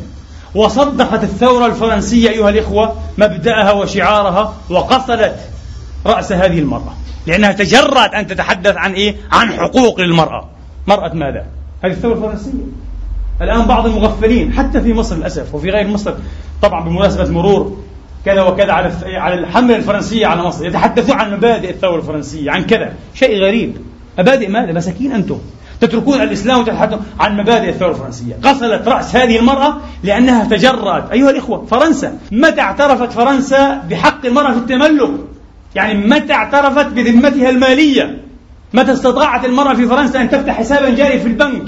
وصدقت 0.56 1.24
الثورة 1.24 1.66
الفرنسية 1.66 2.30
أيها 2.30 2.50
الإخوة 2.50 2.96
مبدأها 3.18 3.72
وشعارها 3.72 4.54
وقتلت 4.70 5.36
رأس 6.06 6.32
هذه 6.32 6.60
المرأة. 6.60 6.94
لأنها 7.28 7.52
تجرأت 7.52 8.14
أن 8.14 8.28
تتحدث 8.28 8.78
عن 8.78 8.94
إيه؟ 8.94 9.16
عن 9.32 9.54
حقوق 9.54 10.02
للمرأة. 10.02 10.50
مرأة 10.88 11.14
ماذا؟ 11.14 11.46
هذه 11.84 11.92
الثورة 11.92 12.14
الفرنسية. 12.14 12.64
الآن 13.42 13.66
بعض 13.66 13.86
المغفلين 13.86 14.54
حتى 14.54 14.82
في 14.82 14.94
مصر 14.94 15.16
للأسف 15.16 15.56
وفي 15.56 15.70
غير 15.70 15.88
مصر 15.88 16.14
طبعا 16.62 16.84
بمناسبة 16.84 17.32
مرور 17.32 17.78
كذا 18.26 18.42
وكذا 18.42 18.72
على 18.72 18.92
على 19.06 19.36
الحملة 19.36 19.76
الفرنسية 19.76 20.28
على 20.28 20.42
مصر 20.44 20.66
يتحدثون 20.66 21.20
عن 21.20 21.34
مبادئ 21.34 21.70
الثورة 21.70 21.96
الفرنسية 21.96 22.52
عن 22.52 22.64
كذا. 22.64 22.94
شيء 23.14 23.44
غريب. 23.44 23.78
مبادئ 24.20 24.48
ماذا؟ 24.48 24.72
مساكين 24.72 25.12
أنتم. 25.12 25.38
تتركون 25.82 26.22
الإسلام 26.22 26.60
وتتحدثون 26.60 27.06
عن 27.20 27.38
مبادئ 27.38 27.70
الثورة 27.70 27.92
الفرنسية. 27.92 28.36
قتلت 28.44 28.88
رأس 28.88 29.16
هذه 29.16 29.40
المرأة 29.40 29.78
لأنها 30.04 30.46
تجرأت. 30.46 31.12
أيها 31.12 31.30
الإخوة 31.30 31.66
فرنسا. 31.66 32.18
متى 32.32 32.62
اعترفت 32.62 33.12
فرنسا 33.12 33.84
بحق 33.90 34.26
المرأة 34.26 34.52
في 34.52 34.58
التملك؟ 34.58 35.33
يعني 35.76 36.08
متى 36.08 36.34
اعترفت 36.34 36.86
بذمتها 36.86 37.50
المالية؟ 37.50 38.22
متى 38.74 38.94
استطاعت 38.94 39.46
المرأة 39.46 39.74
في 39.74 39.88
فرنسا 39.88 40.22
أن 40.22 40.30
تفتح 40.30 40.54
حسابا 40.54 40.90
جاري 40.90 41.20
في 41.20 41.28
البنك؟ 41.28 41.64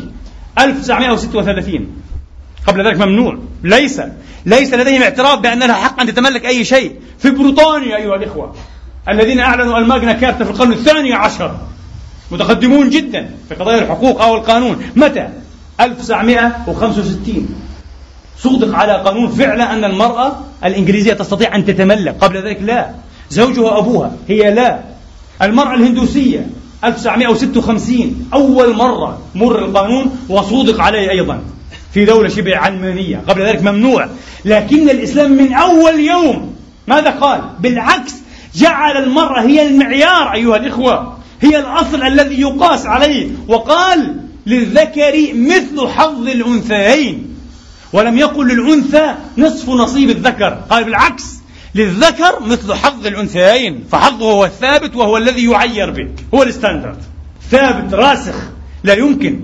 1936 0.60 1.88
قبل 2.68 2.88
ذلك 2.88 2.98
ممنوع. 3.00 3.38
ليس. 3.64 4.02
ليس 4.46 4.74
لديهم 4.74 5.02
اعتراف 5.02 5.40
بأن 5.40 5.60
لها 5.60 5.76
حق 5.76 6.02
أن 6.02 6.08
تتملك 6.08 6.46
أي 6.46 6.66
شيء. 6.66 6.96
في 7.20 7.30
بريطانيا 7.30 7.98
أيها 7.98 8.16
الإخوة 8.16 8.56
الذين 9.10 9.40
أعلنوا 9.40 9.78
الماجنا 9.78 10.14
كارتا 10.14 10.44
في 10.44 10.52
القرن 10.52 10.72
الثاني 10.72 11.14
عشر. 11.14 11.58
متقدمون 12.32 12.90
جدا 12.90 13.30
في 13.50 13.56
قضايا 13.56 13.82
الحقوق 13.82 14.22
أو 14.22 14.36
القانون. 14.36 14.84
متى؟ 14.96 15.30
1965 15.82 17.56
صدق 18.38 18.76
على 18.76 18.94
قانون 18.94 19.30
فعلا 19.30 19.74
أن 19.74 19.84
المرأة 19.84 20.40
الإنجليزية 20.64 21.14
تستطيع 21.14 21.56
أن 21.56 21.66
تتملك. 21.66 22.16
قبل 22.22 22.48
ذلك 22.48 22.62
لا. 22.62 23.05
زوجها 23.30 23.78
أبوها 23.78 24.12
هي 24.28 24.54
لا. 24.54 24.80
المرأة 25.42 25.76
الهندوسية 25.76 26.48
1956 26.84 28.30
أول 28.34 28.76
مرة 28.76 29.20
مر 29.36 29.66
القانون 29.66 30.18
وصودق 30.30 30.82
عليه 30.82 31.10
أيضا 31.10 31.42
في 31.94 32.06
دولة 32.06 32.30
شبه 32.30 32.58
علمانية 32.58 33.22
قبل 33.28 33.42
ذلك 33.42 33.64
ممنوع. 33.64 34.10
لكن 34.46 34.90
الإسلام 34.90 35.32
من 35.32 35.54
أول 35.54 36.00
يوم 36.00 36.56
ماذا 36.88 37.10
قال؟ 37.10 37.42
بالعكس 37.60 38.14
جعل 38.56 39.04
المرأة 39.04 39.42
هي 39.42 39.68
المعيار 39.68 40.34
أيها 40.34 40.58
الإخوة 40.58 41.18
هي 41.42 41.60
الأصل 41.60 42.04
الذي 42.04 42.42
يقاس 42.42 42.86
عليه. 42.86 43.28
وقال 43.48 44.16
للذكر 44.46 45.34
مثل 45.34 45.88
حظ 45.88 46.28
الأنثيين. 46.28 47.36
ولم 47.94 48.18
يقل 48.18 48.48
للأنثى 48.48 49.16
نصف 49.38 49.70
نصيب 49.70 50.10
الذكر. 50.10 50.58
قال 50.70 50.84
بالعكس 50.84 51.36
للذكر 51.76 52.40
مثل 52.46 52.74
حظ 52.74 53.08
الأنثيين 53.08 53.84
فحظه 53.92 54.32
هو 54.32 54.46
الثابت 54.46 54.96
وهو 54.96 55.18
الذي 55.18 55.52
يعير 55.52 55.90
به 55.90 56.08
هو 56.34 56.44
الستاندرد. 56.44 56.98
ثابت 57.52 57.94
راسخ 57.94 58.36
لا 58.84 58.94
يمكن. 58.94 59.40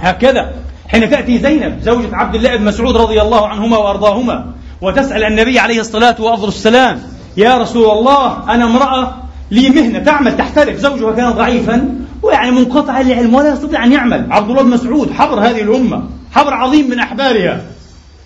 هكذا 0.00 0.54
حين 0.88 1.10
تأتي 1.10 1.38
زينب 1.38 1.80
زوجة 1.82 2.16
عبد 2.16 2.34
الله 2.34 2.56
بن 2.56 2.64
مسعود 2.64 2.96
رضي 2.96 3.22
الله 3.22 3.48
عنهما 3.48 3.76
وأرضاهما 3.76 4.46
وتسأل 4.80 5.24
النبي 5.24 5.58
عليه 5.58 5.80
الصلاة 5.80 6.16
والسلام 6.20 7.02
يا 7.36 7.58
رسول 7.58 7.98
الله 7.98 8.54
أنا 8.54 8.64
امرأة 8.64 9.16
لي 9.50 9.70
مهنة 9.70 9.98
تعمل 9.98 10.36
تحترف 10.36 10.76
زوجها 10.76 11.12
كان 11.12 11.30
ضعيفا 11.30 11.94
ويعني 12.22 12.50
منقطع 12.50 13.00
العلم 13.00 13.34
ولا 13.34 13.52
يستطيع 13.52 13.84
أن 13.84 13.92
يعمل. 13.92 14.26
عبد 14.30 14.50
الله 14.50 14.62
بن 14.62 14.70
مسعود 14.70 15.12
حبر 15.12 15.40
هذه 15.40 15.62
الأمة 15.62 16.02
حبر 16.32 16.54
عظيم 16.54 16.90
من 16.90 16.98
أحبارها 16.98 17.60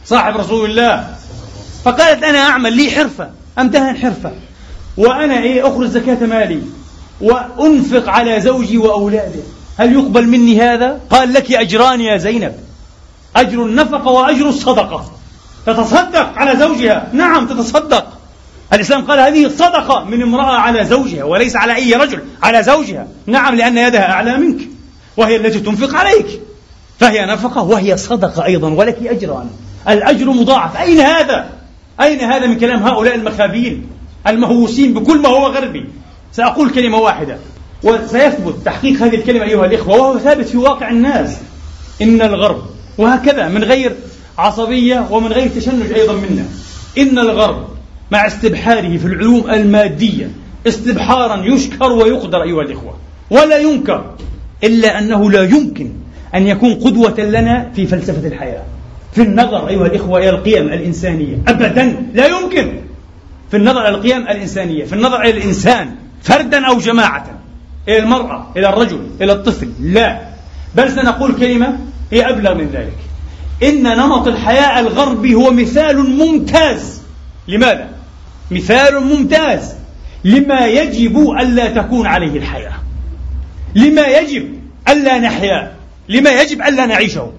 صاحب 0.07 0.37
رسول 0.37 0.71
الله. 0.71 1.09
فقالت 1.85 2.25
أنا 2.25 2.39
أعمل 2.39 2.73
لي 2.73 2.91
حرفة. 2.91 3.40
أمتهن 3.61 3.97
حرفة؟ 3.97 4.33
وأنا 4.97 5.39
إيه 5.39 5.69
أخرج 5.69 5.87
زكاة 5.87 6.27
مالي 6.27 6.63
وأنفق 7.21 8.09
على 8.09 8.41
زوجي 8.41 8.79
وأولاده. 8.79 9.41
هل 9.79 9.93
يقبل 9.93 10.29
مني 10.29 10.61
هذا؟ 10.61 11.01
قال 11.11 11.33
لك 11.33 11.53
أجران 11.53 12.01
يا 12.01 12.17
زينب. 12.17 12.55
أجر 13.37 13.63
النفقة 13.63 14.11
وأجر 14.11 14.49
الصدقة. 14.49 15.13
تتصدق 15.67 16.33
على 16.37 16.59
زوجها؟ 16.59 17.09
نعم 17.13 17.47
تتصدق. 17.47 18.07
الإسلام 18.73 19.05
قال 19.05 19.21
هذه 19.21 19.49
صدقة 19.49 20.05
من 20.05 20.23
امرأة 20.23 20.57
على 20.57 20.85
زوجها 20.85 21.25
وليس 21.25 21.57
على 21.57 21.75
أي 21.75 21.95
رجل 21.95 22.23
على 22.43 22.63
زوجها. 22.63 23.07
نعم 23.27 23.55
لأن 23.55 23.79
يدها 23.79 24.13
أعلى 24.13 24.37
منك 24.37 24.59
وهي 25.17 25.37
التي 25.37 25.61
تنفق 25.61 25.95
عليك. 25.95 26.41
فهي 27.01 27.27
نفقة 27.27 27.63
وهي 27.63 27.97
صدقة 27.97 28.45
أيضا 28.45 28.69
ولك 28.69 29.07
أجران. 29.07 29.51
الأجر 29.89 30.31
مضاعف. 30.31 30.77
أين 30.77 31.01
هذا؟ 31.01 31.49
أين 32.01 32.21
هذا 32.21 32.47
من 32.47 32.59
كلام 32.59 32.83
هؤلاء 32.83 33.15
المخابين 33.15 33.87
المهووسين 34.27 34.95
بكل 34.95 35.19
ما 35.19 35.29
هو 35.29 35.47
غربي؟ 35.47 35.85
سأقول 36.33 36.71
كلمة 36.71 36.99
واحدة 36.99 37.37
وسيثبت 37.85 38.55
تحقيق 38.65 39.03
هذه 39.03 39.15
الكلمة 39.15 39.45
أيها 39.45 39.67
الإخوة 39.67 39.97
وهو 39.97 40.19
ثابت 40.19 40.49
في 40.49 40.57
واقع 40.57 40.91
الناس. 40.91 41.37
إن 42.03 42.23
الغرب 42.23 42.63
وهكذا 42.99 43.49
من 43.49 43.65
غير 43.65 43.97
عصبية 44.39 45.07
ومن 45.11 45.27
غير 45.33 45.49
تشنج 45.49 45.93
أيضا 45.93 46.13
منا. 46.13 46.45
إن 46.99 47.19
الغرب 47.19 47.69
مع 48.11 48.27
استبحاره 48.27 48.97
في 48.97 49.05
العلوم 49.05 49.51
المادية 49.51 50.31
استبحارا 50.69 51.45
يشكر 51.45 51.93
ويقدر 51.93 52.43
أيها 52.43 52.63
الإخوة. 52.63 52.95
ولا 53.31 53.59
ينكر 53.59 54.15
إلا 54.65 54.99
أنه 54.99 55.31
لا 55.31 55.43
يمكن 55.43 55.91
أن 56.35 56.47
يكون 56.47 56.75
قدوة 56.75 57.21
لنا 57.21 57.71
في 57.77 57.87
فلسفة 57.87 58.29
الحياة. 58.29 58.63
في 59.13 59.23
النظر 59.23 59.69
أيها 59.69 59.87
الإخوة 59.87 60.19
إلى 60.19 60.31
القيم 60.31 60.67
الإنسانية. 60.67 61.37
أبدا 61.49 62.07
لا 62.15 62.27
يمكن. 62.27 62.81
في 63.51 63.57
النظر 63.57 63.81
إلى 63.81 63.89
القيم 63.89 64.23
الإنسانية. 64.23 64.85
في 64.85 64.93
النظر 64.93 65.21
إلى 65.21 65.31
الإنسان 65.31 65.95
فردا 66.23 66.67
أو 66.67 66.79
جماعة. 66.79 67.27
إلى 67.89 67.99
المرأة 67.99 68.47
إلى 68.57 68.69
الرجل 68.69 69.07
إلى 69.21 69.33
الطفل. 69.33 69.73
لا. 69.81 70.21
بل 70.75 70.93
سنقول 70.93 71.35
كلمة 71.35 71.79
هي 72.13 72.29
أبلغ 72.29 72.55
من 72.55 72.71
ذلك. 72.73 72.97
إن 73.63 73.83
نمط 73.83 74.29
الحياة 74.29 74.81
الغربي 74.81 75.35
هو 75.35 75.51
مثال 75.51 75.99
ممتاز. 75.99 77.03
لماذا؟ 77.49 77.89
مثال 78.51 79.05
ممتاز. 79.05 79.75
لما 80.25 80.67
يجب 80.67 81.31
ألا 81.31 81.69
تكون 81.69 82.07
عليه 82.07 82.39
الحياة. 82.39 82.73
لما 83.75 84.07
يجب 84.07 84.55
ألا 84.89 85.19
نحيا. 85.19 85.73
لما 86.09 86.31
يجب 86.31 86.63
ألا 86.63 86.87
نعيشه. 86.87 87.33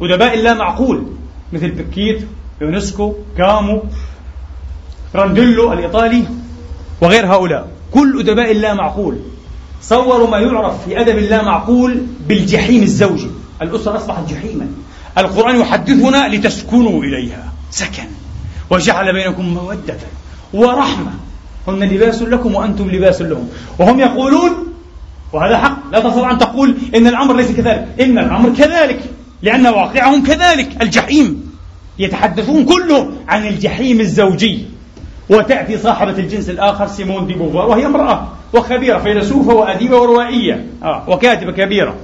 أدباء 0.00 0.38
لا 0.38 0.54
معقول 0.54 1.06
مثل 1.52 1.70
بيكيت 1.70 2.28
يونسكو 2.60 3.14
كامو 3.38 3.82
بيرانديلو 5.14 5.72
الإيطالي 5.72 6.24
وغير 7.00 7.26
هؤلاء. 7.26 7.68
كل 7.94 8.20
أدباء 8.20 8.52
لا 8.54 8.74
معقول. 8.74 9.18
صوروا 9.82 10.28
ما 10.28 10.38
يعرف 10.38 10.84
في 10.84 11.00
أدب 11.00 11.16
لا 11.16 11.42
معقول 11.44 12.02
بالجحيم 12.28 12.82
الزوجي. 12.82 13.30
الأسرة 13.62 13.96
أصبحت 13.96 14.30
جحيما. 14.30 14.66
القرآن 15.18 15.60
يحدثنا 15.60 16.28
لتسكنوا 16.28 17.02
إليها. 17.02 17.52
سكن. 17.70 18.08
وجعل 18.70 19.12
بينكم 19.12 19.54
مودة 19.54 19.96
ورحمة. 20.52 21.12
هن 21.68 21.84
لباس 21.84 22.22
لكم 22.22 22.54
وأنتم 22.54 22.90
لباس 22.90 23.22
لهم. 23.22 23.48
وهم 23.78 24.00
يقولون 24.00 24.50
وهذا 25.32 25.58
حق 25.58 25.78
لا 25.92 26.00
تستطيع 26.00 26.30
أن 26.30 26.38
تقول 26.38 26.76
إن 26.94 27.06
الأمر 27.06 27.36
ليس 27.36 27.50
كذلك. 27.50 27.88
إن 28.00 28.18
الأمر 28.18 28.50
كذلك. 28.58 29.00
لأن 29.42 29.66
واقعهم 29.66 30.22
كذلك 30.22 30.82
الجحيم. 30.82 31.48
يتحدثون 31.98 32.64
كلهم 32.64 33.16
عن 33.28 33.46
الجحيم 33.46 34.00
الزوجي. 34.00 34.64
وتأتي 35.30 35.78
صاحبة 35.78 36.10
الجنس 36.18 36.50
الآخر 36.50 36.86
سيمون 36.86 37.26
دي 37.26 37.34
بوفار 37.34 37.66
وهي 37.66 37.86
امرأة 37.86 38.28
وخبيرة 38.52 38.98
فيلسوفة 38.98 39.54
وأديبة 39.54 39.96
وروائية. 39.96 40.66
آه 40.82 41.04
وكاتبة 41.08 41.52
كبيرة. 41.52 41.94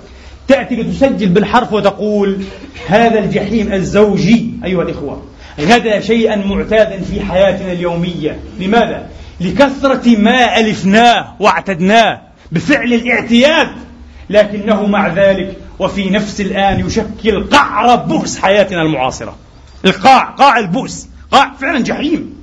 تأتي 0.49 0.77
لتسجل 0.77 1.29
بالحرف 1.29 1.73
وتقول 1.73 2.43
هذا 2.89 3.19
الجحيم 3.19 3.73
الزوجي. 3.73 4.51
أيها 4.65 4.83
الإخوة 4.83 5.23
غدا 5.61 6.01
شيئا 6.01 6.37
معتادا 6.37 7.01
في 7.01 7.21
حياتنا 7.21 7.73
اليومية. 7.73 8.39
لماذا؟ 8.61 9.07
لكثرة 9.41 10.17
ما 10.19 10.61
ألفناه 10.61 11.35
واعتدناه 11.41 12.21
بفعل 12.53 12.93
الاعتياد 12.93 13.69
لكنه 14.31 14.87
مع 14.87 15.09
ذلك 15.09 15.57
وفي 15.79 16.11
نفس 16.11 16.41
الآن 16.41 16.87
يشكل 16.87 17.45
قعر 17.51 17.97
بؤس 17.97 18.39
حياتنا 18.39 18.83
المعاصرة. 18.83 19.37
القاع 19.85 20.25
قاع 20.25 20.59
البؤس 20.59 21.09
قاع 21.31 21.55
فعلا 21.61 21.79
جحيم 21.79 22.35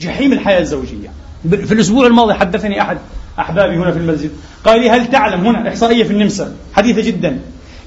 جحيم 0.00 0.32
الحياة 0.32 0.60
الزوجية. 0.60 1.12
في 1.42 1.74
الأسبوع 1.74 2.06
الماضي 2.06 2.34
حدثني 2.34 2.82
أحد 2.82 2.98
أحبابي 3.38 3.76
هنا 3.76 3.92
في 3.92 3.98
المسجد 3.98 4.30
قال 4.64 4.80
لي 4.80 4.90
هل 4.90 5.06
تعلم 5.06 5.46
هنا 5.46 5.68
إحصائية 5.68 6.04
في 6.04 6.10
النمسا 6.10 6.56
حديثة 6.74 7.02
جدا 7.02 7.38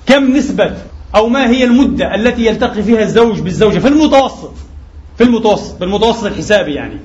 كم 0.06 0.38
نسبة 0.38 0.74
أو 1.16 1.30
ما 1.30 1.50
هي 1.50 1.64
المدة 1.64 2.16
التي 2.16 2.46
يلتقي 2.46 2.84
فيها 2.84 3.04
الزوج 3.04 3.40
بالزوجة 3.40 3.80
في 3.80 3.88
المتوسط؟ 3.88 4.54
في 5.18 5.24
المتوسط 5.24 5.80
بالمتوسط 5.80 6.24
الحسابي 6.24 6.74
يعني. 6.74 7.00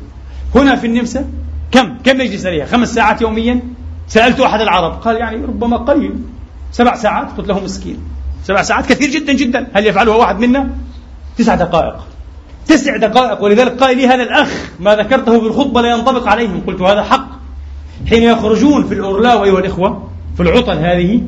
هنا 0.55 0.77
في 0.77 0.87
النمسا 0.87 1.25
كم؟ 1.71 1.99
كم 2.05 2.21
يجلس 2.21 2.47
عليها؟ 2.47 2.67
خمس 2.67 2.95
ساعات 2.95 3.23
يوميا؟ 3.23 3.61
سألت 4.09 4.41
أحد 4.41 4.61
العرب 4.61 4.93
قال 4.93 5.17
يعني 5.17 5.37
ربما 5.37 5.77
قليل. 5.77 6.15
سبع 6.73 6.95
ساعات 6.95 7.27
قلت 7.39 7.49
له 7.49 7.61
مسكين. 7.61 7.99
سبع 8.45 8.63
ساعات 8.63 8.87
كثير 8.87 9.11
جدا 9.11 9.33
جدا. 9.33 9.67
هل 9.73 9.87
يفعلها 9.87 10.15
واحد 10.15 10.39
منا؟ 10.39 10.71
تسع 11.39 11.55
دقائق. 11.55 12.07
تسع 12.67 12.97
دقائق. 12.97 13.43
ولذلك 13.43 13.83
قال 13.83 13.97
لي 13.97 14.07
هذا 14.07 14.23
الأخ 14.23 14.71
ما 14.81 14.97
ذكرته 14.97 15.41
بالخطبة 15.41 15.81
لا 15.81 15.91
ينطبق 15.91 16.29
عليهم 16.29 16.63
قلت 16.67 16.81
هذا 16.81 17.03
حق. 17.03 17.29
حين 18.09 18.23
يخرجون 18.23 18.85
في 18.85 18.95
الأورلاو 18.95 19.45
أيها 19.45 19.59
الإخوة 19.59 20.09
في 20.37 20.43
العطل 20.43 20.79
هذه 20.79 21.23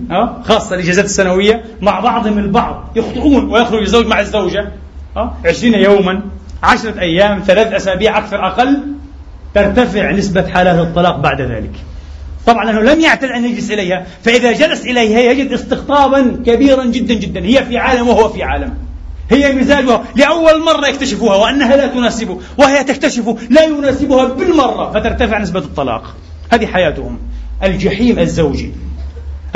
خاصة 0.45 0.75
الإجازات 0.75 1.05
السنوية 1.05 1.65
مع 1.83 2.01
بعضهم 2.01 2.39
البعض 2.39 2.93
يخطئون 2.97 3.53
ويخرج 3.53 3.81
الزوج 3.81 4.07
مع 4.07 4.21
الزوجة 4.21 4.73
عشرين 5.45 5.75
يوما 5.75 6.23
عشرة 6.63 7.01
أيام 7.01 7.43
ثلاث 7.47 7.73
أسابيع 7.73 8.19
أكثر 8.19 8.47
أقل 8.47 8.83
ترتفع 9.55 10.11
نسبة 10.11 10.49
حالات 10.49 10.79
الطلاق 10.79 11.17
بعد 11.17 11.41
ذلك. 11.41 11.73
طبعا 12.47 12.65
لأنه 12.65 12.81
لم 12.81 13.01
يعتد 13.01 13.29
أن 13.29 13.45
يجلس 13.45 13.71
إليها 13.71 14.07
فإذا 14.25 14.53
جلس 14.53 14.85
إليها 14.85 15.21
يجد 15.21 15.53
استقطابا 15.53 16.43
كبيرا 16.47 16.85
جدا 16.85 17.15
جدا 17.15 17.45
هي 17.45 17.65
في 17.65 17.79
عالم 17.79 18.09
وهو 18.09 18.29
في 18.29 18.43
عالم. 18.43 18.75
هي 19.31 19.53
مزاجها 19.53 20.05
لأول 20.17 20.63
مرة 20.65 20.87
يكتشفها 20.87 21.37
وأنها 21.37 21.77
لا 21.77 21.87
تناسبه 21.87 22.41
وهي 22.59 22.85
تكتشف 22.85 23.37
لا 23.51 23.65
يناسبها 23.65 24.25
بالمرة 24.25 24.91
فترتفع 24.91 25.39
نسبة 25.39 25.61
الطلاق. 25.61 26.17
هذه 26.53 26.67
حياتهم. 26.67 27.19
الجحيم 27.63 28.19
الزوجي. 28.19 28.73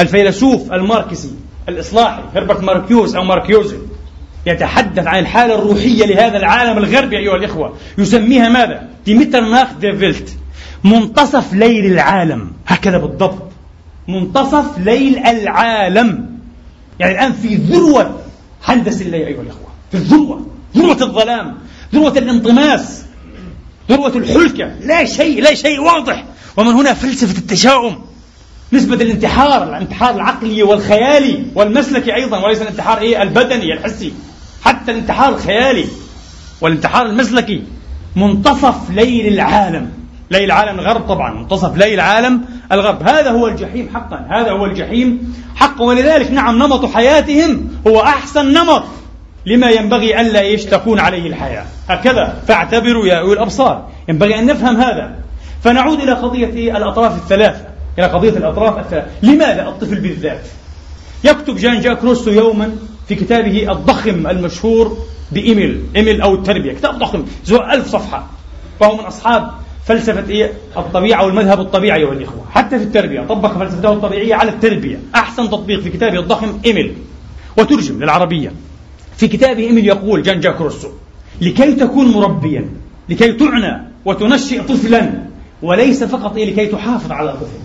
الفيلسوف 0.01 0.73
الماركسي. 0.73 1.31
الإصلاحي. 1.69 2.23
هربرت 2.35 2.63
ماركيوز 2.63 3.17
أو 3.17 3.25
ماركيوزي. 3.25 3.77
يتحدث 4.47 5.07
عن 5.07 5.19
الحالة 5.19 5.55
الروحية 5.55 6.07
لهذا 6.07 6.37
العالم 6.37 6.79
الغربي 6.79 7.19
أيها 7.19 7.37
الإخوة. 7.37 7.77
يسميها 7.99 8.49
ماذا؟ 8.49 8.89
die 9.07 9.20
Mitternacht 9.20 9.67
der 9.81 10.02
Welt. 10.02 10.37
منتصف 10.85 11.53
ليل 11.53 11.87
العالم. 11.93 12.53
هكذا 12.67 12.99
بالضبط. 12.99 13.43
منتصف 14.09 14.79
ليل 14.79 15.19
العالم. 15.19 16.39
يعني 17.01 17.13
الآن 17.13 17.33
في 17.33 17.57
ذروة 17.57 18.21
حندس 18.65 19.03
الليل 19.03 19.27
أيها 19.27 19.41
الإخوة. 19.41 19.69
في 19.91 19.97
الذروة 19.97 20.47
ذروة 20.77 21.03
الظلام. 21.03 21.55
ذروة 21.95 22.19
الانطماس. 22.19 23.05
ذروة 23.91 24.17
الحلكة. 24.17 24.75
لا 24.81 25.05
شيء 25.05 25.43
لا 25.43 25.55
شيء 25.55 25.81
واضح. 25.81 26.25
ومن 26.57 26.73
هنا 26.73 26.95
فلسفة 26.95 27.39
التشاؤم. 27.39 27.99
نسبة 28.73 28.95
الانتحار 28.95 29.63
الانتحار 29.63 30.15
العقلي 30.15 30.63
والخيالي 30.63 31.47
والمسلكي 31.55 32.15
أيضا 32.15 32.45
وليس 32.45 32.63
الانتحار 32.63 32.99
إيه 32.99 33.23
البدني 33.23 33.73
الحسي. 33.73 34.13
حتى 34.63 34.93
الانتحار 34.93 35.35
الخيالي 35.35 35.85
والانتحار 36.61 37.07
المسلكي. 37.07 37.63
منتصف 38.17 38.91
ليل 38.91 39.33
العالم. 39.33 40.04
ليل 40.31 40.45
العالم 40.45 40.81
الغرب 40.81 41.09
طبعا 41.09 41.35
منتصف 41.35 41.77
ليل 41.77 41.95
العالم 41.95 42.45
الغرب. 42.73 43.09
هذا 43.09 43.31
هو 43.31 43.47
الجحيم 43.47 43.89
حقا 43.95 44.27
هذا 44.31 44.51
هو 44.51 44.67
الجحيم 44.67 45.35
حقا. 45.57 45.85
ولذلك 45.85 46.31
نعم 46.31 46.59
نمط 46.59 46.87
حياتهم 46.87 47.69
هو 47.87 48.01
أحسن 48.01 48.53
نمط 48.53 48.85
لما 49.47 49.71
ينبغي 49.71 50.21
ألا 50.21 50.41
إيش 50.41 50.65
تكون 50.65 50.99
عليه 50.99 51.27
الحياة. 51.27 51.65
هكذا 51.89 52.43
فاعتبروا 52.49 53.07
يا 53.07 53.21
أولي 53.21 53.33
الأبصار. 53.33 53.89
ينبغي 54.09 54.39
أن 54.39 54.47
نفهم 54.47 54.77
هذا. 54.77 55.15
فنعود 55.63 56.01
إلى 56.01 56.13
قضية 56.13 56.77
الأطراف 56.77 57.17
الثلاثة. 57.17 57.67
إلى 57.99 58.07
قضية 58.07 58.31
الأطراف 58.31 58.79
الثلاثة. 58.79 59.07
لماذا 59.23 59.69
الطفل 59.69 60.01
بالذات؟ 60.01 60.47
يكتب 61.25 61.57
جان 61.57 61.81
جاك 61.81 62.05
روسو 62.05 62.31
يوما 62.31 62.77
في 63.09 63.15
كتابه 63.15 63.73
الضخم 63.73 64.27
المشهور 64.27 64.99
بإيميل. 65.33 65.83
إيميل 65.97 66.21
أو 66.21 66.35
التربية. 66.35 66.73
كتاب 66.73 66.99
ضخم 66.99 67.25
زو 67.45 67.57
ألف 67.57 67.89
صفحة. 67.89 68.27
وهو 68.81 68.97
من 68.97 69.05
أصحاب 69.05 69.51
فلسفة 69.87 70.29
إيه؟ 70.29 70.53
الطبيعة 70.77 71.27
والمذهب 71.27 71.61
الطبيعي 71.61 72.01
أيها 72.01 72.13
الإخوة. 72.13 72.45
حتى 72.51 72.79
في 72.79 72.85
التربية 72.85 73.21
طبق 73.21 73.59
فلسفته 73.59 73.93
الطبيعية 73.93 74.35
على 74.35 74.51
التربية. 74.51 74.99
أحسن 75.15 75.51
تطبيق 75.51 75.81
في 75.81 75.91
كتابه 75.91 76.19
الضخم 76.19 76.59
إيميل. 76.65 76.95
وترجم 77.59 78.03
للعربية. 78.03 78.53
في 79.17 79.29
كتابه 79.29 79.63
إيميل 79.63 79.87
يقول 79.87 80.23
جان 80.23 80.41
جاك 80.41 80.61
روسو 80.61 80.89
لكي 81.41 81.73
تكون 81.73 82.07
مربيا 82.07 82.69
لكي 83.09 83.33
تعنى 83.33 83.83
وتنشئ 84.05 84.63
طفلا 84.63 85.13
وليس 85.63 86.05
فقط 86.05 86.37
إيه؟ 86.37 86.53
لكي 86.53 86.67
تحافظ 86.67 87.13
على 87.13 87.33
طفل. 87.33 87.59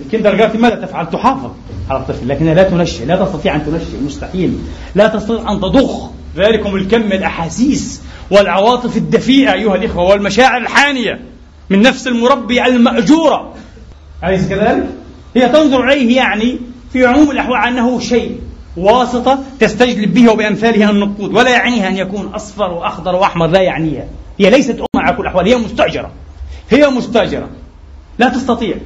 الكندر 0.00 0.58
ماذا 0.58 0.74
تفعل؟ 0.74 1.10
تحافظ 1.10 1.50
على 1.90 2.00
الطفل 2.00 2.28
لكنها 2.28 2.54
لا 2.54 2.62
تنشئ 2.62 3.04
لا 3.04 3.24
تستطيع 3.24 3.56
أن 3.56 3.66
تنشئ 3.66 4.04
مستحيل. 4.04 4.58
لا 4.94 5.08
تستطيع 5.08 5.52
أن 5.52 5.60
تضخ. 5.60 6.10
ذلكم 6.36 6.76
الكم 6.76 7.12
الأحاسيس 7.12 8.02
والعواطف 8.30 8.96
الدفيئة 8.96 9.52
أيها 9.52 9.74
الإخوة 9.74 10.02
والمشاعر 10.02 10.60
الحانية. 10.62 11.29
من 11.70 11.82
نفس 11.82 12.06
المربي 12.06 12.66
المأجورة. 12.66 13.54
أليس 14.24 14.48
كذلك؟ 14.48 14.86
هي 15.36 15.48
تنظر 15.48 15.88
إليه 15.88 16.16
يعني 16.16 16.58
في 16.92 17.06
عموم 17.06 17.30
الأحوال 17.30 17.58
أنه 17.58 18.00
شيء 18.00 18.40
واسطة 18.76 19.38
تستجلب 19.60 20.14
به 20.14 20.32
وبأمثاله 20.32 20.90
النقود 20.90 21.34
ولا 21.34 21.50
يعنيها 21.50 21.88
أن 21.88 21.96
يكون 21.96 22.26
أصفر 22.26 22.70
وأخضر 22.70 23.14
وأحمر 23.14 23.46
لا 23.46 23.60
يعنيها. 23.60 24.04
هي 24.40 24.50
ليست 24.50 24.76
أمة 24.78 25.04
على 25.04 25.16
كل 25.16 25.22
الأحوال 25.22 25.48
هي 25.48 25.56
مستأجرة. 25.56 26.10
هي 26.70 26.88
مستأجرة. 26.88 27.48
لا 28.18 28.28
تستطيع. 28.28 28.76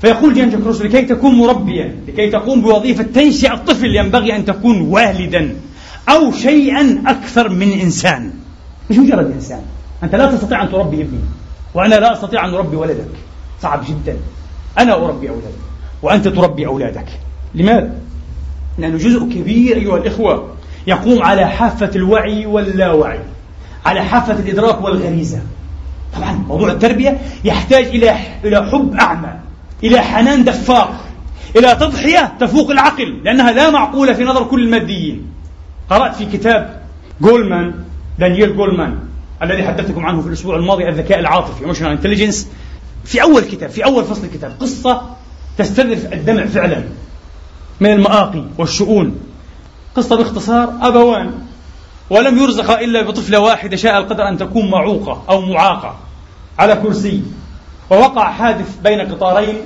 فيقول 0.00 0.34
جان 0.34 0.50
جاك 0.50 0.60
روسو 0.60 0.84
لكي 0.84 1.02
تكون 1.02 1.34
مربيا 1.34 1.96
لكي 2.08 2.30
تقوم 2.30 2.60
بوظيفة 2.60 3.02
تنشئ 3.02 3.52
الطفل 3.52 3.96
ينبغي 3.96 4.36
أن 4.36 4.44
تكون 4.44 4.80
والدا 4.80 5.56
أو 6.08 6.32
شيئا 6.32 7.02
أكثر 7.06 7.48
من 7.48 7.72
إنسان. 7.72 8.30
مش 8.90 8.98
مجرد 8.98 9.30
إنسان. 9.30 9.62
أنت 10.02 10.14
لا 10.14 10.32
تستطيع 10.32 10.62
أن 10.62 10.70
تربي 10.70 11.02
ابني. 11.02 11.20
وأنا 11.78 11.94
لا 11.94 12.12
أستطيع 12.12 12.44
أن 12.44 12.54
أربي 12.54 12.76
ولدك. 12.76 13.08
صعب 13.62 13.84
جدا. 13.88 14.16
أنا 14.78 14.94
أربي 14.94 15.28
أولادي 15.30 15.54
وأنت 16.02 16.28
تربي 16.28 16.66
أولادك. 16.66 17.06
لماذا؟ 17.54 17.92
لأنه 18.78 18.96
جزء 18.98 19.20
كبير 19.20 19.76
أيها 19.76 19.96
الإخوة 19.96 20.48
يقوم 20.86 21.22
على 21.22 21.46
حافة 21.46 21.90
الوعي 21.96 22.46
واللاوعي 22.46 23.20
على 23.86 24.02
حافة 24.04 24.32
الإدراك 24.32 24.82
والغريزة. 24.82 25.40
طبعا 26.16 26.32
موضوع 26.32 26.72
التربية 26.72 27.18
يحتاج 27.44 27.84
إلى 27.84 28.16
إلى 28.44 28.70
حب 28.70 28.94
أعمى 28.94 29.32
إلى 29.84 30.00
حنان 30.00 30.44
دفاق 30.44 31.04
إلى 31.56 31.74
تضحية 31.74 32.32
تفوق 32.40 32.70
العقل 32.70 33.20
لأنها 33.24 33.52
لا 33.52 33.70
معقولة 33.70 34.12
في 34.12 34.24
نظر 34.24 34.44
كل 34.44 34.62
الماديين. 34.64 35.26
قرأت 35.90 36.14
في 36.14 36.26
كتاب 36.26 36.82
جولمان 37.20 37.74
دانييل 38.18 38.56
جولمان 38.56 38.98
الذي 39.42 39.62
حدثتكم 39.62 40.06
عنه 40.06 40.20
في 40.20 40.28
الأسبوع 40.28 40.56
الماضي 40.56 40.88
الذكاء 40.88 41.18
العاطفي 41.18 41.64
emotional 41.64 42.00
intelligence. 42.00 42.46
في 43.04 43.22
أول 43.22 43.42
كتاب 43.42 43.70
في 43.70 43.84
أول 43.84 44.04
فصل 44.04 44.24
الكتاب 44.24 44.52
قصة 44.60 45.02
تستذرف 45.58 46.12
الدمع 46.12 46.46
فعلا 46.46 46.84
من 47.80 47.90
المآقي 47.90 48.44
والشؤون. 48.58 49.20
قصة 49.96 50.16
باختصار 50.16 50.72
أبوان. 50.82 51.32
ولم 52.10 52.38
يرزق 52.38 52.78
إلا 52.78 53.02
بطفلة 53.02 53.40
واحدة 53.40 53.76
شاء 53.76 53.98
القدر 53.98 54.28
أن 54.28 54.38
تكون 54.38 54.70
معوقة 54.70 55.22
أو 55.28 55.40
معاقة 55.40 55.96
على 56.58 56.76
كرسي. 56.76 57.22
ووقع 57.90 58.32
حادث 58.32 58.76
بين 58.84 59.00
قطارين 59.00 59.56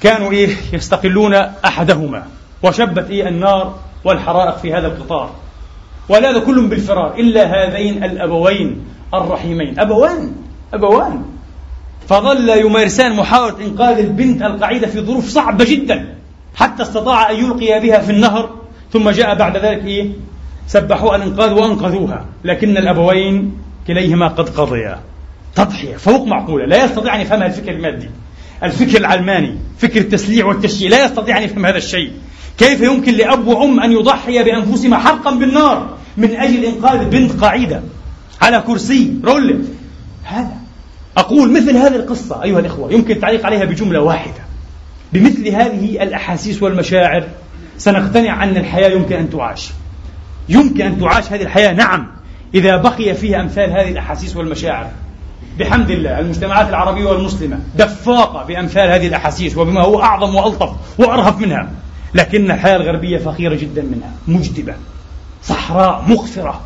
كانوا 0.00 0.32
إيه 0.32 0.56
يستقلون 0.72 1.34
أحدهما. 1.34 2.26
وشبت 2.62 3.10
إيه 3.10 3.28
النار 3.28 3.78
والحرائق 4.04 4.58
في 4.58 4.74
هذا 4.74 4.86
القطار. 4.86 5.30
ولاذ 6.08 6.44
كل 6.44 6.66
بالفرار 6.66 7.14
إلا 7.18 7.44
هذين 7.44 8.04
الأبوين 8.04 8.84
الرحيمين. 9.14 9.80
أبوان 9.80 10.32
أبوان. 10.74 11.22
فظل 12.08 12.48
يمارسان 12.48 13.16
محاولة 13.16 13.64
إنقاذ 13.64 13.98
البنت 13.98 14.42
القعيدة 14.42 14.86
في 14.86 15.00
ظروف 15.00 15.28
صعبة 15.28 15.64
جدا 15.64 16.14
حتى 16.54 16.82
استطاع 16.82 17.30
أن 17.30 17.36
يلقي 17.36 17.80
بها 17.80 17.98
في 17.98 18.12
النهر. 18.12 18.50
ثم 18.92 19.10
جاء 19.10 19.34
بعد 19.34 19.56
ذلك 19.56 19.84
إيه؟ 19.86 20.10
سبحوا 20.66 21.16
الإنقاذ 21.16 21.52
وأنقذوها. 21.52 22.24
لكن 22.44 22.76
الأبوين 22.76 23.56
كليهما 23.86 24.28
قد 24.28 24.48
قضيا. 24.48 25.00
تضحية 25.54 25.96
فوق 25.96 26.26
معقولة. 26.26 26.66
لا 26.66 26.84
يستطيع 26.84 27.14
أن 27.14 27.20
يفهمها 27.20 27.46
الفكر 27.46 27.72
المادي. 27.72 28.10
الفكر 28.62 28.98
العلماني 28.98 29.58
فكر 29.78 30.00
التسليع 30.00 30.46
والتشييع 30.46 30.90
لا 30.90 31.04
يستطيع 31.04 31.38
أن 31.38 31.42
يفهم 31.42 31.66
هذا 31.66 31.76
الشيء. 31.76 32.12
كيف 32.58 32.80
يمكن 32.80 33.14
لأب 33.14 33.46
وأم 33.46 33.80
أن 33.80 33.92
يضحي 33.92 34.42
بأنفسهما 34.42 34.98
حرقا 34.98 35.34
بالنار 35.34 35.96
من 36.16 36.36
أجل 36.36 36.64
إنقاذ 36.64 37.04
بنت 37.04 37.32
قاعدة 37.32 37.82
على 38.42 38.60
كرسي 38.66 39.14
رول؟ 39.24 39.64
هذا. 40.24 40.56
أقول 41.16 41.52
مثل 41.52 41.76
هذه 41.76 41.96
القصة 41.96 42.42
أيها 42.42 42.58
الإخوة 42.58 42.92
يمكن 42.92 43.14
التعليق 43.14 43.46
عليها 43.46 43.64
بجملة 43.64 44.00
واحدة. 44.00 44.44
بمثل 45.12 45.48
هذه 45.48 46.02
الأحاسيس 46.02 46.62
والمشاعر 46.62 47.24
سنقتنع 47.78 48.44
أن 48.44 48.56
الحياة 48.56 48.88
يمكن 48.88 49.16
أن 49.16 49.30
تعاش. 49.30 49.70
يمكن 50.48 50.86
أن 50.86 51.00
تعاش 51.00 51.32
هذه 51.32 51.42
الحياة 51.42 51.72
نعم 51.72 52.06
إذا 52.54 52.76
بقي 52.76 53.14
فيها 53.14 53.40
أمثال 53.40 53.70
هذه 53.70 53.88
الأحاسيس 53.88 54.36
والمشاعر. 54.36 54.90
بحمد 55.58 55.90
الله 55.90 56.20
المجتمعات 56.20 56.68
العربية 56.68 57.04
والمسلمة 57.04 57.58
دفاقة 57.76 58.44
بأمثال 58.44 58.90
هذه 58.90 59.06
الأحاسيس 59.06 59.56
وبما 59.56 59.80
هو 59.80 60.02
أعظم 60.02 60.34
وألطف 60.34 60.70
وأرهف 60.98 61.38
منها. 61.38 61.70
لكن 62.14 62.50
الحياة 62.50 62.76
الغربية 62.76 63.18
فقيرة 63.18 63.54
جدا 63.54 63.82
منها 63.82 64.12
مجدبة 64.28 64.74
صحراء 65.42 66.04
مغفرة 66.08 66.60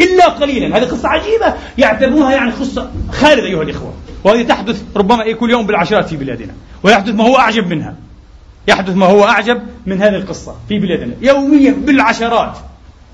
إلا 0.00 0.28
قليلا. 0.28 0.78
هذه 0.78 0.84
قصة 0.84 1.08
عجيبة 1.08 1.54
يعتبرونها 1.78 2.32
يعني 2.32 2.50
قصة 2.50 2.90
خالدة 3.12 3.46
أيها 3.46 3.62
الإخوة. 3.62 3.92
وهذه 4.24 4.42
تحدث 4.42 4.82
ربما 4.96 5.22
إيه 5.22 5.34
كل 5.34 5.50
يوم 5.50 5.66
بالعشرات 5.66 6.08
في 6.08 6.16
بلادنا. 6.16 6.54
ويحدث 6.82 7.14
ما 7.14 7.24
هو 7.24 7.38
أعجب 7.38 7.66
منها. 7.66 7.94
يحدث 8.68 8.96
ما 8.96 9.06
هو 9.06 9.24
أعجب 9.24 9.62
من 9.86 10.02
هذه 10.02 10.16
القصة 10.16 10.54
في 10.68 10.78
بلادنا. 10.78 11.14
يوميا 11.20 11.72
بالعشرات. 11.72 12.56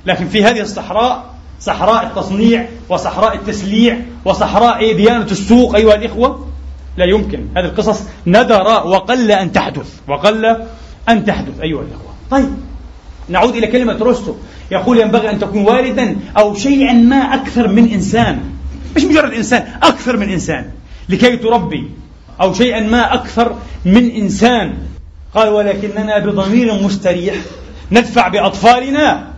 لكن 0.07 0.29
في 0.29 0.45
هذه 0.45 0.61
الصحراء 0.61 1.35
صحراء 1.61 2.07
التصنيع 2.07 2.69
وصحراء 2.89 3.35
التسليع 3.35 3.99
وصحراء 4.25 4.79
إيه 4.79 4.97
ديانة 4.97 5.25
السوق 5.25 5.77
أيها 5.77 5.95
الإخوة 5.95 6.47
لا 6.97 7.05
يمكن. 7.05 7.47
هذه 7.57 7.65
القصص 7.65 8.03
ندر 8.27 8.63
وقل 8.65 9.31
أن 9.31 9.53
تحدث. 9.53 10.01
وقل 10.09 10.57
أن 11.09 11.25
تحدث 11.25 11.61
أيها 11.61 11.83
الإخوة. 11.83 12.15
طيب 12.31 12.49
نعود 13.29 13.57
إلى 13.57 13.67
كلمة 13.67 13.99
روستو. 13.99 14.35
يقول 14.71 15.01
ينبغي 15.01 15.31
أن 15.31 15.39
تكون 15.39 15.63
والدا 15.63 16.17
أو 16.39 16.55
شيئا 16.55 16.93
ما 16.93 17.17
أكثر 17.17 17.69
من 17.69 17.89
إنسان. 17.89 18.41
مش 18.97 19.05
مجرد 19.05 19.33
إنسان 19.33 19.67
أكثر 19.83 20.17
من 20.17 20.29
إنسان. 20.29 20.71
لكي 21.09 21.37
تربي 21.37 21.91
أو 22.41 22.55
شيئا 22.55 22.81
ما 22.81 23.15
أكثر 23.15 23.57
من 23.85 24.11
إنسان. 24.11 24.75
قال 25.35 25.49
ولكننا 25.49 26.19
بضمير 26.19 26.83
مستريح 26.83 27.35
ندفع 27.93 28.29
بأطفالنا 28.29 29.31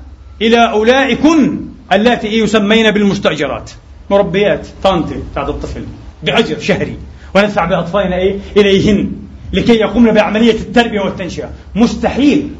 إلى 0.43 0.71
أولئكن 0.71 1.61
اللاتي 1.93 2.39
يسمين 2.39 2.91
بالمستأجرات. 2.91 3.71
مربيات 4.11 4.67
طانتي 4.83 5.15
بتاعت 5.33 5.49
الطفل 5.49 5.85
بأجر 6.23 6.59
شهري. 6.59 6.97
وندفع 7.35 7.65
بأطفالنا 7.65 8.17
إيه؟ 8.17 8.39
إليهن. 8.57 9.13
لكي 9.53 9.73
يقومن 9.73 10.13
بعملية 10.13 10.53
التربية 10.61 11.01
والتنشئة. 11.01 11.51
مستحيل. 11.75 12.51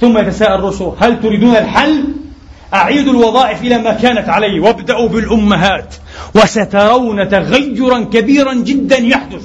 ثم 0.00 0.18
يتساءل 0.18 0.54
الرسل 0.54 0.92
هل 1.00 1.20
تريدون 1.20 1.56
الحل؟ 1.56 2.04
أعيدوا 2.74 3.12
الوظائف 3.12 3.62
إلى 3.62 3.78
ما 3.78 3.92
كانت 3.92 4.28
عليه 4.28 4.60
وابدأوا 4.60 5.08
بالأمهات. 5.08 5.94
وسترون 6.34 7.28
تغيرا 7.28 8.00
كبيرا 8.00 8.54
جدا 8.54 8.98
يحدث. 8.98 9.42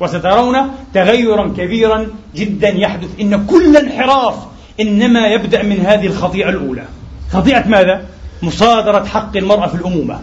وسترون 0.00 0.56
تغيرا 0.94 1.48
كبيرا 1.48 2.06
جدا 2.36 2.68
يحدث. 2.68 3.08
إن 3.20 3.46
كل 3.46 3.76
انحراف 3.76 4.34
إنما 4.80 5.28
يبدأ 5.28 5.62
من 5.62 5.80
هذه 5.80 6.06
الخطيئة 6.06 6.48
الأولى. 6.48 6.84
خطيئة 7.32 7.68
ماذا؟ 7.68 8.04
مصادرة 8.42 9.04
حق 9.04 9.36
المرأة 9.36 9.66
في 9.66 9.74
الأمومة. 9.74 10.20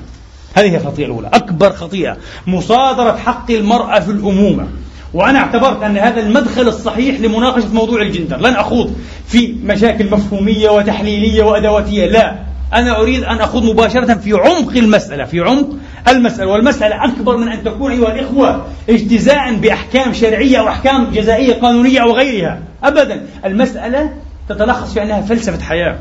هذه 0.53 0.71
هي 0.71 0.77
الخطيئة 0.77 1.05
الأولى. 1.05 1.29
أكبر 1.33 1.69
خطيئة. 1.73 2.17
مصادرة 2.47 3.17
حق 3.17 3.51
المرأة 3.51 3.99
في 3.99 4.11
الأمومة. 4.11 4.67
وأنا 5.13 5.39
اعتبرت 5.39 5.83
أن 5.83 5.97
هذا 5.97 6.21
المدخل 6.21 6.67
الصحيح 6.67 7.19
لمناقشة 7.19 7.73
موضوع 7.73 8.01
الجندر. 8.01 8.37
لن 8.37 8.53
أخوض 8.53 8.95
في 9.27 9.55
مشاكل 9.63 10.09
مفهومية 10.11 10.69
وتحليلية 10.69 11.43
وأدواتية. 11.43 12.05
لا. 12.05 12.35
أنا 12.73 13.01
أريد 13.01 13.23
أن 13.23 13.37
أخوض 13.37 13.63
مباشرة 13.63 14.13
في 14.13 14.33
عمق 14.33 14.77
المسألة 14.77 15.25
في 15.25 15.39
عمق 15.39 15.69
المسألة. 16.07 16.47
والمسألة 16.47 17.05
أكبر 17.05 17.37
من 17.37 17.47
أن 17.47 17.63
تكون 17.63 17.91
أيها 17.91 18.13
الإخوة 18.13 18.65
اجتزاء 18.89 19.53
بأحكام 19.53 20.13
شرعية 20.13 20.57
أو 20.57 20.67
أحكام 20.67 21.11
جزائية 21.13 21.53
قانونية 21.53 21.99
أو 21.99 22.11
غيرها. 22.11 22.59
أبدا. 22.83 23.25
المسألة 23.45 24.13
تتلخص 24.49 24.93
في 24.93 25.03
أنها 25.03 25.21
فلسفة 25.21 25.63
حياة 25.63 25.97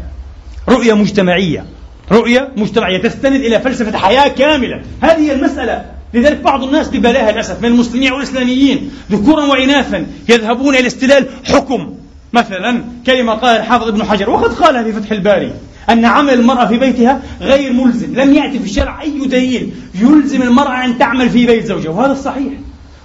رؤية 0.68 0.94
مجتمعية. 0.94 1.64
رؤية 2.12 2.48
مجتمعية 2.56 3.02
تستند 3.02 3.40
إلى 3.40 3.60
فلسفة 3.60 3.98
حياة 3.98 4.28
كاملة. 4.28 4.82
هذه 5.00 5.32
المسألة. 5.32 5.99
لذلك 6.14 6.40
بعض 6.40 6.64
الناس 6.64 6.88
ببلاها 6.88 7.32
للأسف 7.32 7.62
من 7.62 7.68
المسلمين 7.68 8.12
والإسلاميين 8.12 8.90
ذكورا 9.12 9.44
وإناثا 9.44 10.06
يذهبون 10.28 10.74
إلى 10.74 10.86
استلال 10.86 11.26
حكم. 11.44 11.94
مثلا 12.32 12.84
كلمة 13.06 13.32
قال 13.32 13.56
الحافظ 13.56 13.88
ابن 13.88 14.04
حجر 14.04 14.30
وقد 14.30 14.52
قالها 14.52 14.82
في 14.82 14.92
فتح 14.92 15.12
الباري 15.12 15.52
أن 15.90 16.04
عمل 16.04 16.34
المرأة 16.34 16.66
في 16.66 16.78
بيتها 16.78 17.22
غير 17.40 17.72
ملزم 17.72 18.14
لم 18.14 18.34
يأتي 18.34 18.58
في 18.58 18.64
الشرع 18.64 19.02
أي 19.02 19.26
دليل 19.26 19.72
يلزم 19.94 20.42
المرأة 20.42 20.84
أن 20.84 20.98
تعمل 20.98 21.30
في 21.30 21.46
بيت 21.46 21.64
زوجها 21.64 21.90
وهذا 21.90 22.12
الصحيح 22.12 22.52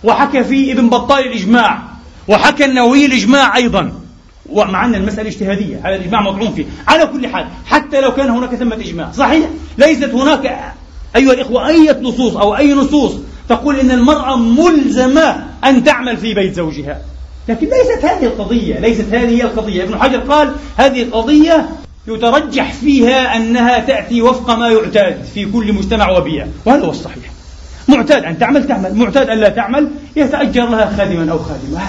وحكى 0.03 0.43
فيه 0.43 0.73
ابن 0.73 0.89
بطال 0.89 1.27
الإجماع 1.27 1.79
وحكى 2.27 2.65
النووي 2.65 3.05
الإجماع 3.05 3.55
أيضا. 3.55 3.91
ومع 4.49 4.85
أن 4.85 4.95
المسألة 4.95 5.29
اجتهادية 5.29 5.79
هذا 5.83 5.95
الإجماع 5.95 6.21
مطعون 6.21 6.53
فيه. 6.53 6.65
على 6.87 7.05
كل 7.05 7.27
حال 7.27 7.47
حتى 7.65 8.01
لو 8.01 8.13
كان 8.13 8.29
هناك 8.29 8.55
ثمة 8.55 8.75
إجماع 8.75 9.11
صحيح؟ 9.11 9.49
ليست 9.77 10.09
هناك 10.13 10.73
أيها 11.15 11.33
الإخوة 11.33 11.67
أي 11.67 11.95
نصوص 12.01 12.35
أو 12.35 12.57
أي 12.57 12.73
نصوص 12.73 13.11
تقول 13.49 13.79
إن 13.79 13.91
المرأة 13.91 14.35
ملزمة 14.37 15.45
أن 15.63 15.83
تعمل 15.83 16.17
في 16.17 16.33
بيت 16.33 16.53
زوجها. 16.53 17.01
لكن 17.49 17.67
ليست 17.67 18.05
هذه 18.05 18.25
القضية 18.25 18.79
ليست 18.79 19.05
هذه 19.11 19.29
هي 19.29 19.43
القضية. 19.43 19.83
ابن 19.83 19.99
حجر 19.99 20.19
قال 20.19 20.51
هذه 20.77 21.01
القضية 21.03 21.69
يترجح 22.07 22.73
فيها 22.73 23.35
أنها 23.35 23.79
تأتي 23.79 24.21
وفق 24.21 24.55
ما 24.55 24.69
يعتاد 24.69 25.23
في 25.33 25.45
كل 25.45 25.73
مجتمع 25.73 26.17
وبيئة 26.17 26.47
وهذا 26.65 26.85
هو 26.85 26.89
الصحيح. 26.89 27.23
معتاد 27.87 28.23
أن 28.23 28.39
تعمل 28.39 28.67
تعمل. 28.67 28.95
معتاد 28.95 29.29
أن 29.29 29.37
لا 29.37 29.49
تعمل 29.49 29.89
يتأجر 30.15 30.69
لها 30.69 30.93
خادما 30.97 31.31
أو 31.31 31.39
خادمة. 31.39 31.81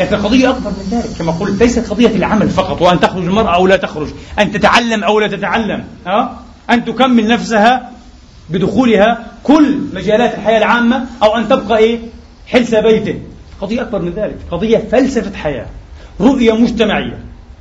لكن 0.00 0.14
القضية 0.14 0.50
أكبر 0.50 0.70
من 0.70 0.88
ذلك. 0.90 1.18
كما 1.18 1.32
قلت 1.32 1.62
ليست 1.62 1.90
قضية 1.90 2.16
العمل 2.16 2.48
فقط 2.50 2.82
وأن 2.82 3.00
تخرج 3.00 3.24
المرأة 3.24 3.54
أو 3.54 3.66
لا 3.66 3.76
تخرج. 3.76 4.08
أن 4.38 4.52
تتعلم 4.52 5.04
أو 5.04 5.20
لا 5.20 5.28
تتعلم. 5.28 5.84
أه؟ 6.06 6.30
أن 6.70 6.84
تكمل 6.84 7.28
نفسها 7.28 7.90
بدخولها 8.50 9.26
كل 9.42 9.78
مجالات 9.94 10.34
الحياة 10.34 10.58
العامة 10.58 11.06
أو 11.22 11.36
أن 11.36 11.48
تبقى 11.48 11.78
إيه؟ 11.78 11.98
حلس 12.46 12.74
بيته. 12.74 13.14
قضية 13.60 13.82
أكبر 13.82 14.02
من 14.02 14.10
ذلك. 14.10 14.36
قضية 14.50 14.78
فلسفة 14.92 15.36
حياة. 15.36 15.66
رؤية 16.20 16.52
مجتمعية. 16.52 17.18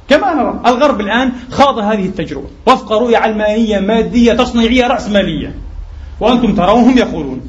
كما 0.10 0.34
نرى 0.34 0.60
الغرب 0.66 1.02
الآن 1.02 1.32
خاض 1.52 1.78
هذه 1.78 2.06
التجربة. 2.06 2.48
وفق 2.68 2.92
رؤية 2.92 3.18
علمانية 3.18 3.80
مادية 3.80 4.34
تصنيعية 4.34 4.88
رأسمالية. 4.88 5.56
وأنتم 6.20 6.56
ترونهم 6.56 6.98
يقولون 6.98 7.42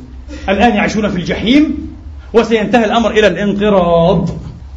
الآن 0.49 0.75
يعيشون 0.77 1.09
في 1.09 1.17
الجحيم 1.17 1.91
وسينتهي 2.33 2.85
الأمر 2.85 3.11
إلى 3.11 3.27
الانقراض. 3.27 4.29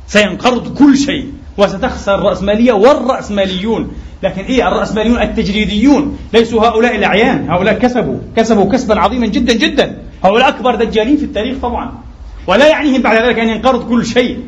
سينقرض 0.08 0.78
كل 0.78 0.98
شيء. 0.98 1.32
وستخسر 1.58 2.16
الرأسمالية 2.16 2.74
والرأسماليون. 2.74 3.92
لكن 4.24 4.42
إيه 4.42 4.68
الرأسماليون 4.68 5.22
التجريديون؟ 5.22 6.18
ليسوا 6.34 6.68
هؤلاء 6.68 6.96
الأعيان. 6.96 7.50
هؤلاء 7.50 7.80
كسبوا. 7.80 8.18
كسبوا 8.38 8.72
كسبا 8.72 9.00
عظيما 9.00 9.28
جدا 9.28 9.54
جدا. 9.54 9.98
هؤلاء 10.24 10.48
أكبر 10.48 10.76
دجالين 10.76 11.18
في 11.18 11.24
التاريخ 11.24 11.58
طبعا. 11.62 11.92
ولا 12.48 12.68
يعنيهم 12.68 13.02
بعد 13.02 13.26
ذلك 13.26 13.40
أن 13.40 13.50
ينقرض 13.50 13.90
كل 13.90 14.06
شيء. 14.06 14.40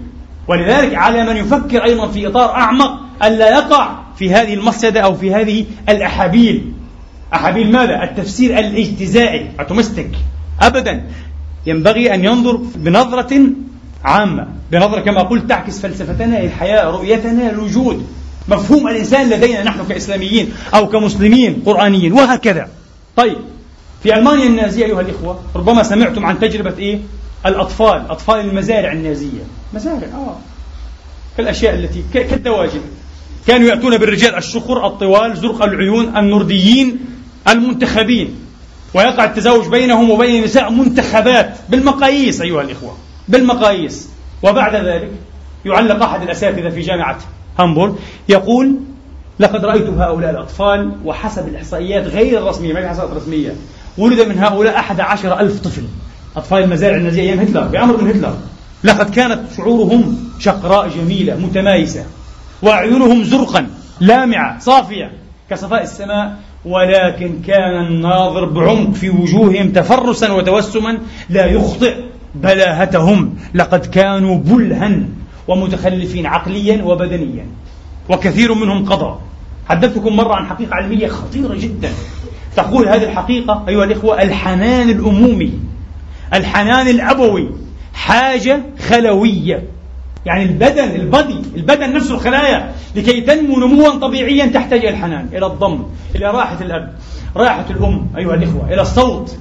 ولذلك 0.48 0.96
على 0.96 1.26
من 1.26 1.38
يفكر 1.38 1.84
أيضا 1.84 2.08
في 2.08 2.28
إطار 2.28 2.50
أعمق 2.52 3.00
ألا 3.24 3.50
يقع 3.50 3.90
في 4.18 4.34
هذه 4.34 4.54
المصيدة 4.54 5.02
أو 5.02 5.16
في 5.16 5.34
هذه 5.34 5.66
الأحابيل. 5.90 6.72
أحابيل 7.34 7.72
ماذا؟ 7.72 8.04
التفسير 8.04 8.60
الاجتزائي. 8.60 9.52
أتومستيك 9.60 10.12
أبدا. 10.62 11.04
ينبغي 11.66 12.14
أن 12.14 12.26
ينظر 12.26 12.60
بنظرة 12.76 13.50
عامة 14.06 14.48
بنظرة 14.72 15.00
كما 15.00 15.22
قلت 15.22 15.50
تعكس 15.50 15.80
فلسفتنا 15.80 16.42
للحياة 16.44 16.84
رؤيتنا 16.90 17.52
للوجود 17.52 18.08
مفهوم 18.48 18.88
الإنسان 18.88 19.30
لدينا 19.30 19.64
نحن 19.64 19.86
كإسلاميين 19.90 20.54
أو 20.74 20.88
كمسلمين 20.90 21.62
قرآنيين 21.66 22.14
وهكذا. 22.14 22.70
طيب 23.16 23.38
في 24.04 24.16
ألمانيا 24.16 24.48
النازية 24.48 24.86
أيها 24.86 25.02
الإخوة 25.02 25.40
ربما 25.56 25.84
سمعتم 25.84 26.26
عن 26.26 26.40
تجربة 26.40 26.78
إيه؟ 26.78 27.00
الأطفال 27.46 28.06
أطفال 28.10 28.40
المزارع 28.40 28.92
النازية. 28.92 29.44
مزارع 29.74 30.08
آه. 30.14 30.38
كالأشياء 31.38 31.76
التي 31.76 32.04
كالدواجن. 32.14 32.82
كانوا 33.48 33.68
يأتون 33.68 33.98
بالرجال 33.98 34.36
الشخر 34.36 34.88
الطوال 34.88 35.38
زرق 35.38 35.64
العيون 35.64 36.18
النرديين 36.18 37.00
المنتخبين. 37.48 38.36
ويقع 38.94 39.26
التزاوج 39.26 39.68
بينهم 39.68 40.10
وبين 40.10 40.44
نساء 40.44 40.72
منتخبات 40.72 41.58
بالمقاييس 41.70 42.42
أيها 42.42 42.62
الإخوة. 42.62 42.98
بالمقاييس. 43.28 44.10
وبعد 44.44 44.76
ذلك 44.76 45.12
يعلق 45.66 46.04
أحد 46.04 46.22
الأساتذة 46.22 46.70
في 46.70 46.82
جامعة 46.82 47.18
هامبورغ 47.60 47.96
يقول 48.30 48.76
لقد 49.40 49.66
رأيت 49.66 49.90
هؤلاء 49.90 50.32
الأطفال 50.32 50.92
وحسب 51.06 51.48
الإحصائيات 51.48 52.08
غير 52.08 52.38
الرسمية. 52.38 52.74
ما 52.74 52.80
هي 52.80 52.88
إحصائيات 52.88 53.16
رسمية 53.16 53.56
ولد 53.98 54.22
من 54.22 54.40
هؤلاء 54.40 54.80
أحد 54.80 55.00
عشر 55.00 55.40
ألف 55.40 55.60
طفل. 55.60 55.84
أطفال 56.36 56.64
المزارع 56.64 56.96
النازية 56.96 57.22
أيام 57.22 57.40
هتلر 57.40 57.64
بأمر 57.64 58.02
من 58.02 58.10
هتلر. 58.10 58.36
لقد 58.84 59.10
كانت 59.10 59.40
شعورهم 59.58 60.18
شقراء 60.40 60.88
جميلة 60.88 61.36
متمايسة 61.36 62.06
وأعينهم 62.62 63.24
زرقا 63.24 63.68
لامعة 64.00 64.60
صافية 64.60 65.12
كصفاء 65.50 65.84
السماء 65.84 66.36
ولكن 66.66 67.42
كان 67.48 67.86
الناظر 67.86 68.46
بعمق 68.46 68.94
في 68.94 69.10
وجوههم 69.10 69.72
تفرسا 69.72 70.32
وتوسما 70.32 70.98
لا 71.30 71.46
يخطئ 71.46 71.96
بلاهتهم. 72.36 73.36
لقد 73.54 73.86
كانوا 73.86 74.38
بلها 74.38 75.00
ومتخلفين 75.48 76.26
عقليا 76.26 76.84
وبدنيا. 76.84 77.46
وكثير 78.10 78.54
منهم 78.54 78.86
قضى. 78.86 79.20
حدثتكم 79.70 80.16
مرة 80.16 80.36
عن 80.36 80.46
حقيقة 80.46 80.76
علمية 80.76 81.08
خطيرة 81.08 81.56
جدا. 81.56 81.90
تقول 82.56 82.88
هذه 82.88 83.04
الحقيقة 83.04 83.64
أيها 83.68 83.84
الإخوة 83.84 84.22
الحنان 84.22 84.90
الأمومي 84.90 85.54
الحنان 86.34 86.88
الأبوي 86.88 87.50
حاجة 87.94 88.62
خلوية. 88.90 89.64
يعني 90.26 90.44
البدن 90.44 90.96
البدي 90.96 91.42
البدن 91.56 91.94
نفسه 91.94 92.16
الخلايا. 92.16 92.72
لكي 92.96 93.22
تنمو 93.22 93.60
نموا 93.60 93.90
طبيعيا 93.90 94.46
تحتاج 94.46 94.80
إلى 94.80 94.90
الحنان 94.90 95.30
إلى 95.34 95.46
الضم 95.46 95.84
إلى 96.16 96.26
راحة 96.26 96.62
الأب 96.62 96.94
راحة 97.36 97.66
الأم 97.70 98.08
أيها 98.18 98.36
الإخوة 98.36 98.74
إلى 98.74 98.82
الصوت. 98.82 99.38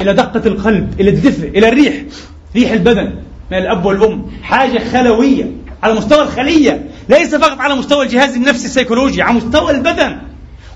إلى 0.00 0.12
دقة 0.12 0.42
القلب 0.46 1.00
إلى 1.00 1.10
الدفء 1.10 1.48
إلى 1.48 1.68
الريح 1.68 1.94
ريح 2.56 2.70
البدن 2.70 3.14
من 3.50 3.58
الأب 3.58 3.86
والأم 3.86 4.26
حاجة 4.42 4.78
خلوية 4.92 5.50
على 5.82 5.94
مستوى 5.94 6.22
الخلية 6.22 6.90
ليس 7.08 7.34
فقط 7.34 7.60
على 7.60 7.74
مستوى 7.74 8.04
الجهاز 8.04 8.34
النفسي 8.36 8.64
السيكولوجي 8.64 9.22
على 9.22 9.36
مستوى 9.36 9.70
البدن 9.70 10.18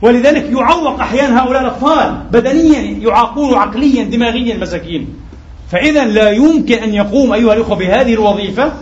ولذلك 0.02 0.50
يعوق 0.52 1.00
أحيانا 1.00 1.44
هؤلاء 1.44 1.62
الأطفال 1.62 2.22
بدنيا 2.32 2.80
يعاقون 3.08 3.54
عقليا 3.54 4.04
دماغيا 4.04 4.56
مساكين 4.56 5.08
فإذا 5.72 6.04
لا 6.04 6.30
يمكن 6.30 6.74
أن 6.74 6.94
يقوم 6.94 7.32
أيها 7.32 7.54
الأخوة 7.54 7.76
بهذه 7.76 8.14
الوظيفة 8.14 8.72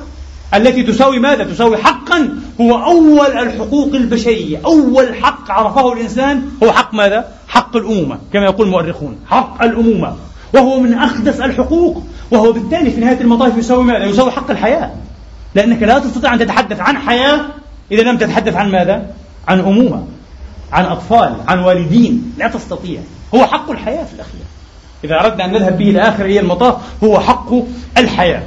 التي 0.55 0.83
تساوي 0.83 1.19
ماذا؟ 1.19 1.45
تساوي 1.45 1.77
حقا 1.77 2.29
هو 2.61 2.85
أول 2.85 3.27
الحقوق 3.27 3.95
البشرية 3.95 4.61
أول 4.65 5.15
حق 5.15 5.51
عرفه 5.51 5.93
الإنسان 5.93 6.43
هو 6.63 6.73
حق 6.73 6.95
ماذا؟ 6.95 7.29
حق 7.57 7.77
الأمومة 7.77 8.19
كما 8.33 8.45
يقول 8.45 8.67
المؤرخون 8.67 9.17
حق 9.31 9.63
الأمومة 9.63 10.17
وهو 10.55 10.81
من 10.81 10.95
أقدس 10.95 11.41
الحقوق 11.41 12.03
وهو 12.31 12.53
بالتالي 12.53 12.91
في 12.91 13.01
نهاية 13.01 13.21
المطاف 13.21 13.59
يساوي 13.59 13.85
ماذا؟ 13.85 14.05
يساوي 14.05 14.31
حق 14.31 14.51
الحياة. 14.51 14.91
لأنك 15.55 15.83
لا 15.83 15.99
تستطيع 15.99 16.35
أن 16.35 16.39
تتحدث 16.39 16.81
عن 16.81 16.99
حياة 16.99 17.41
إذا 17.93 18.03
لم 18.03 18.19
تتحدث 18.19 18.57
عن 18.57 18.71
ماذا؟ 18.71 19.11
عن 19.49 19.61
أمومة 19.61 20.07
عن 20.73 20.85
أطفال 20.85 21.37
عن 21.49 21.59
والدين. 21.59 22.33
لا 22.39 22.49
تستطيع. 22.49 23.01
هو 23.35 23.47
حق 23.47 23.71
الحياة 23.71 24.05
في 24.05 24.15
الأخير. 24.15 24.41
إذا 25.05 25.21
أردنا 25.21 25.45
أن 25.45 25.53
نذهب 25.53 25.79
به 25.79 25.91
إلى 25.91 26.01
آخر 26.01 26.25
هي 26.25 26.41
المطاف 26.41 27.05
هو 27.05 27.21
حق 27.21 27.53
الحياة. 27.99 28.43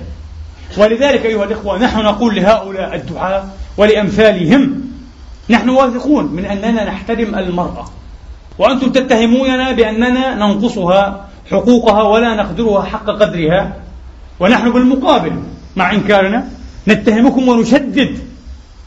ولذلك 0.78 1.26
أيها 1.26 1.44
الإخوة 1.44 1.78
نحن 1.78 2.00
نقول 2.00 2.36
لهؤلاء 2.36 2.96
الدعاة 2.96 3.44
ولأمثالهم 3.78 4.82
نحن 5.50 5.70
واثقون 5.70 6.26
من 6.26 6.46
أننا 6.46 6.86
نحترم 6.86 7.36
المرأة. 7.36 7.86
وأنتم 8.60 8.92
تتهموننا 8.92 9.72
بأننا 9.72 10.36
ننقصها 10.36 11.26
حقوقها 11.52 12.04
ولا 12.04 12.36
نقدرها 12.36 12.82
حق 12.84 13.06
قدرها 13.06 13.74
ونحن 14.40 14.72
بالمقابل. 14.72 15.32
مع 15.76 15.94
إنكارنا 15.94 16.48
نتهمكم 16.88 17.48
ونشدد. 17.48 18.18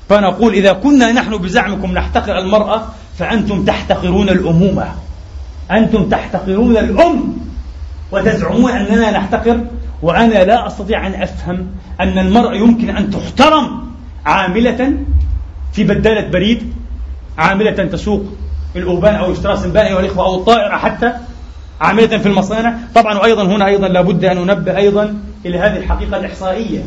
فنقول 0.09 0.53
إذا 0.53 0.73
كنا 0.73 1.12
نحن 1.12 1.37
بزعمكم 1.37 1.93
نحتقر 1.93 2.39
المرأة 2.39 2.83
فأنتم 3.18 3.64
تحتقرون 3.64 4.29
الأمومة. 4.29 4.89
أنتم 5.70 6.09
تحتقرون 6.09 6.77
الأم 6.77 7.37
وتزعمون 8.12 8.70
أننا 8.70 9.11
نحتقر. 9.11 9.61
وأنا 10.03 10.45
لا 10.45 10.66
أستطيع 10.66 11.07
أن 11.07 11.14
أفهم 11.23 11.66
أن 12.01 12.18
المرأة 12.18 12.55
يمكن 12.55 12.97
أن 12.97 13.11
تحترم 13.11 13.93
عاملة 14.27 14.97
في 15.73 15.85
بدالة 15.85 16.29
بريد 16.29 16.73
عاملة 17.39 17.85
تسوق. 17.85 18.25
الأوبان 18.77 19.14
أو 19.14 19.33
اشتراء 19.33 19.57
سنبان 19.57 19.87
أيها 19.87 20.01
الإخوة 20.01 20.25
أو 20.25 20.35
الطائرة 20.35 20.77
حتى 20.77 21.12
عاملة 21.81 22.18
في 22.18 22.27
المصانع. 22.27 22.75
طبعا 22.95 23.18
وأيضا 23.18 23.43
هنا 23.43 23.66
أيضا 23.66 23.89
لابد 23.89 24.25
أن 24.25 24.37
ننبه 24.37 24.77
أيضا 24.77 25.14
إلى 25.47 25.59
هذه 25.59 25.77
الحقيقة 25.77 26.16
الإحصائية. 26.16 26.81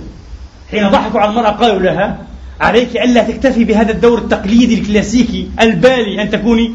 حين 0.72 0.90
ضحكوا 0.90 1.20
على 1.20 1.30
المرأة 1.30 1.50
قالوا 1.50 1.80
لها 1.80 2.18
عليك 2.62 2.98
ألا 2.98 3.24
تكتفي 3.24 3.64
بهذا 3.64 3.92
الدور 3.92 4.18
التقليدي 4.18 4.80
الكلاسيكي 4.80 5.50
البالي 5.62 6.22
أن 6.22 6.30
تكوني 6.30 6.72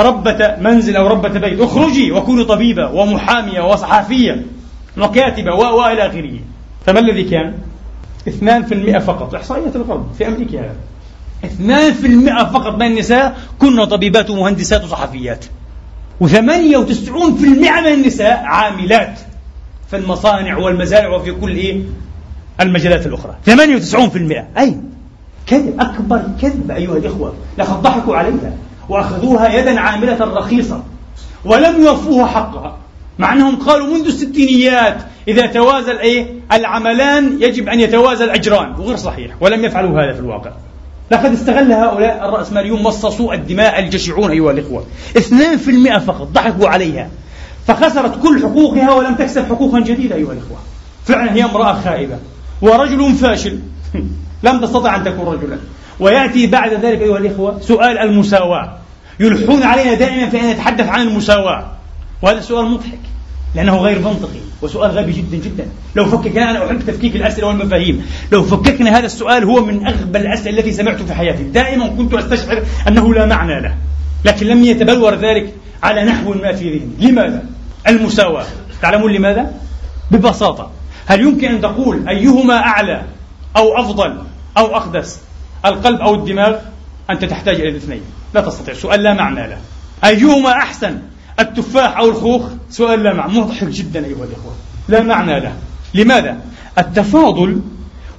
ربة 0.00 0.56
منزل 0.60 0.96
أو 0.96 1.06
ربة 1.06 1.28
بيت. 1.28 1.60
اخرجي 1.60 2.12
وكوني 2.12 2.44
طبيبة 2.44 2.90
ومحامية 2.90 3.60
وصحافية 3.60 4.42
وكاتبة 4.98 5.54
وإلى 5.54 6.06
آخره. 6.06 6.38
فما 6.86 7.00
الذي 7.00 7.22
كان؟ 7.24 7.54
2% 8.26 8.98
فقط. 8.98 9.34
إحصائيات 9.34 9.76
الغرب 9.76 10.06
في 10.18 10.28
أمريكا. 10.28 10.60
هذا 10.60 10.76
2% 11.42 11.46
فقط 12.52 12.74
من 12.74 12.86
النساء 12.86 13.38
كن 13.58 13.84
طبيبات 13.84 14.30
ومهندسات 14.30 14.84
وصحفيات. 14.84 15.44
و98% 16.24 16.30
من 17.40 17.86
النساء 17.86 18.42
عاملات 18.44 19.20
في 19.90 19.96
المصانع 19.96 20.56
والمزارع 20.56 21.08
وفي 21.16 21.32
كل 21.32 21.56
إيه؟ 21.56 21.82
المجالات 22.60 23.06
الأخرى. 23.06 23.36
98% 23.46 24.58
أي 24.58 24.76
كذب 25.46 25.80
أكبر 25.80 26.22
كذب 26.42 26.70
أيها 26.70 26.96
الإخوة. 26.96 27.34
لقد 27.58 27.82
ضحكوا 27.82 28.16
عليها 28.16 28.52
وأخذوها 28.88 29.58
يدا 29.58 29.80
عاملة 29.80 30.24
رخيصة 30.24 30.82
ولم 31.44 31.84
يوفوها 31.84 32.26
حقها 32.26 32.78
مع 33.18 33.32
أنهم 33.32 33.56
قالوا 33.56 33.86
منذ 33.86 34.06
الستينيات 34.06 34.96
إذا 35.28 35.46
توازى 35.46 35.90
الإيه؟ 35.90 36.26
العملان 36.52 37.42
يجب 37.42 37.68
أن 37.68 37.80
يتوازى 37.80 38.24
الأجران 38.24 38.70
وغير 38.70 38.96
صحيح 38.96 39.34
ولم 39.40 39.64
يفعلوا 39.64 40.02
هذا 40.02 40.12
في 40.12 40.20
الواقع. 40.20 40.52
لقد 41.10 41.32
استغل 41.32 41.72
هؤلاء 41.72 42.28
الرأسماليون 42.28 42.82
مصصوا 42.82 43.34
الدماء 43.34 43.78
الجشعون 43.78 44.30
أيها 44.30 44.50
الإخوة. 44.50 44.86
2% 45.16 45.98
فقط 45.98 46.26
ضحكوا 46.26 46.68
عليها. 46.68 47.10
فخسرت 47.66 48.22
كل 48.22 48.42
حقوقها 48.42 48.92
ولم 48.94 49.14
تكسب 49.14 49.44
حقوقا 49.44 49.80
جديدة 49.80 50.14
أيها 50.14 50.32
الإخوة. 50.32 50.58
فعلا 51.04 51.32
هي 51.32 51.44
امرأة 51.44 51.72
خائبة 51.72 52.18
ورجل 52.62 53.14
فاشل. 53.14 53.58
لم 54.42 54.60
تستطع 54.60 54.96
أن 54.96 55.04
تكون 55.04 55.34
رجلا. 55.34 55.58
ويأتي 56.00 56.46
بعد 56.46 56.72
ذلك 56.72 57.00
أيها 57.00 57.18
الإخوة 57.18 57.60
سؤال 57.60 57.98
المساواة. 57.98 58.78
يلحون 59.20 59.62
علينا 59.62 59.94
دائما 59.94 60.28
في 60.28 60.40
أن 60.40 60.50
نتحدث 60.50 60.88
عن 60.88 61.00
المساواة. 61.00 61.66
وهذا 62.22 62.40
سؤال 62.40 62.64
مضحك. 62.64 63.17
لأنه 63.58 63.76
غير 63.76 63.98
منطقي. 63.98 64.40
وسؤال 64.62 64.90
غبي 64.90 65.12
جدا 65.12 65.36
جدا. 65.36 65.66
لو 65.96 66.04
فككنا 66.04 66.50
أنا 66.50 66.66
أحب 66.66 66.82
تفكيك 66.86 67.16
الأسئلة 67.16 67.46
والمفاهيم. 67.46 68.06
لو 68.32 68.42
فككنا 68.42 68.98
هذا 68.98 69.06
السؤال 69.06 69.44
هو 69.44 69.64
من 69.64 69.86
أغبى 69.86 70.18
الأسئلة 70.18 70.58
التي 70.58 70.72
سمعت 70.72 71.02
في 71.02 71.14
حياتي. 71.14 71.42
دائما 71.42 71.86
كنت 71.86 72.14
أستشعر 72.14 72.62
أنه 72.88 73.14
لا 73.14 73.26
معنى 73.26 73.60
له. 73.60 73.74
لكن 74.24 74.46
لم 74.46 74.64
يتبلور 74.64 75.14
ذلك 75.14 75.54
على 75.82 76.04
نحو 76.04 76.34
ما 76.34 76.52
في 76.52 76.78
ذهني. 76.78 77.10
لماذا؟ 77.10 77.44
المساواة. 77.88 78.46
تعلمون 78.82 79.12
لماذا؟ 79.12 79.52
ببساطة. 80.10 80.70
هل 81.06 81.20
يمكن 81.20 81.48
أن 81.48 81.60
تقول 81.60 82.08
أيهما 82.08 82.56
أعلى 82.56 83.02
أو 83.56 83.80
أفضل 83.80 84.18
أو 84.58 84.76
أقدس؟ 84.76 85.20
القلب 85.64 86.00
أو 86.00 86.14
الدماغ؟ 86.14 86.56
أنت 87.10 87.24
تحتاج 87.24 87.54
إلى 87.54 87.68
الاثنين. 87.68 88.00
لا 88.34 88.40
تستطيع. 88.40 88.74
سؤال 88.74 89.02
لا 89.02 89.14
معنى 89.14 89.48
له. 89.48 89.58
أيهما 90.04 90.52
أحسن؟ 90.52 90.98
التفاح 91.40 91.98
أو 91.98 92.08
الخوخ 92.08 92.42
سؤال 92.70 93.02
لا 93.02 93.14
معنى 93.14 93.40
مضحك 93.40 93.68
جدا 93.68 94.06
أيها 94.06 94.24
الإخوة. 94.24 94.52
لا 94.88 95.02
معنى 95.02 95.40
له. 95.40 95.52
لماذا؟ 95.94 96.36
التفاضل 96.78 97.60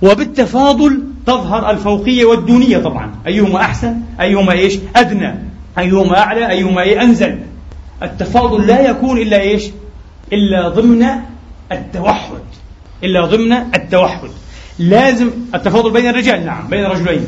وبالتفاضل 0.01 1.03
تظهر 1.25 1.69
الفوقية 1.69 2.25
والدونية 2.25 2.77
طبعا. 2.77 3.11
أيهما 3.27 3.61
أحسن؟ 3.61 3.95
أيهما 4.21 4.51
إيش؟ 4.51 4.77
أدنى. 4.95 5.35
أيهما 5.79 6.19
أعلى؟ 6.19 6.49
أيهما 6.49 6.81
إيه؟ 6.81 7.01
أنزل. 7.01 7.39
التفاضل 8.03 8.67
لا 8.67 8.89
يكون 8.89 9.17
إلا 9.17 9.41
إيش؟ 9.41 9.63
إلا 10.33 10.69
ضمن 10.69 11.05
التوحد. 11.71 12.43
إلا 13.03 13.25
ضمن 13.25 13.53
التوحد. 13.53 14.29
لازم 14.79 15.29
التفاضل 15.55 15.91
بين 15.91 16.07
الرجال 16.07 16.45
نعم 16.45 16.67
بين 16.67 16.85
رجلين 16.85 17.25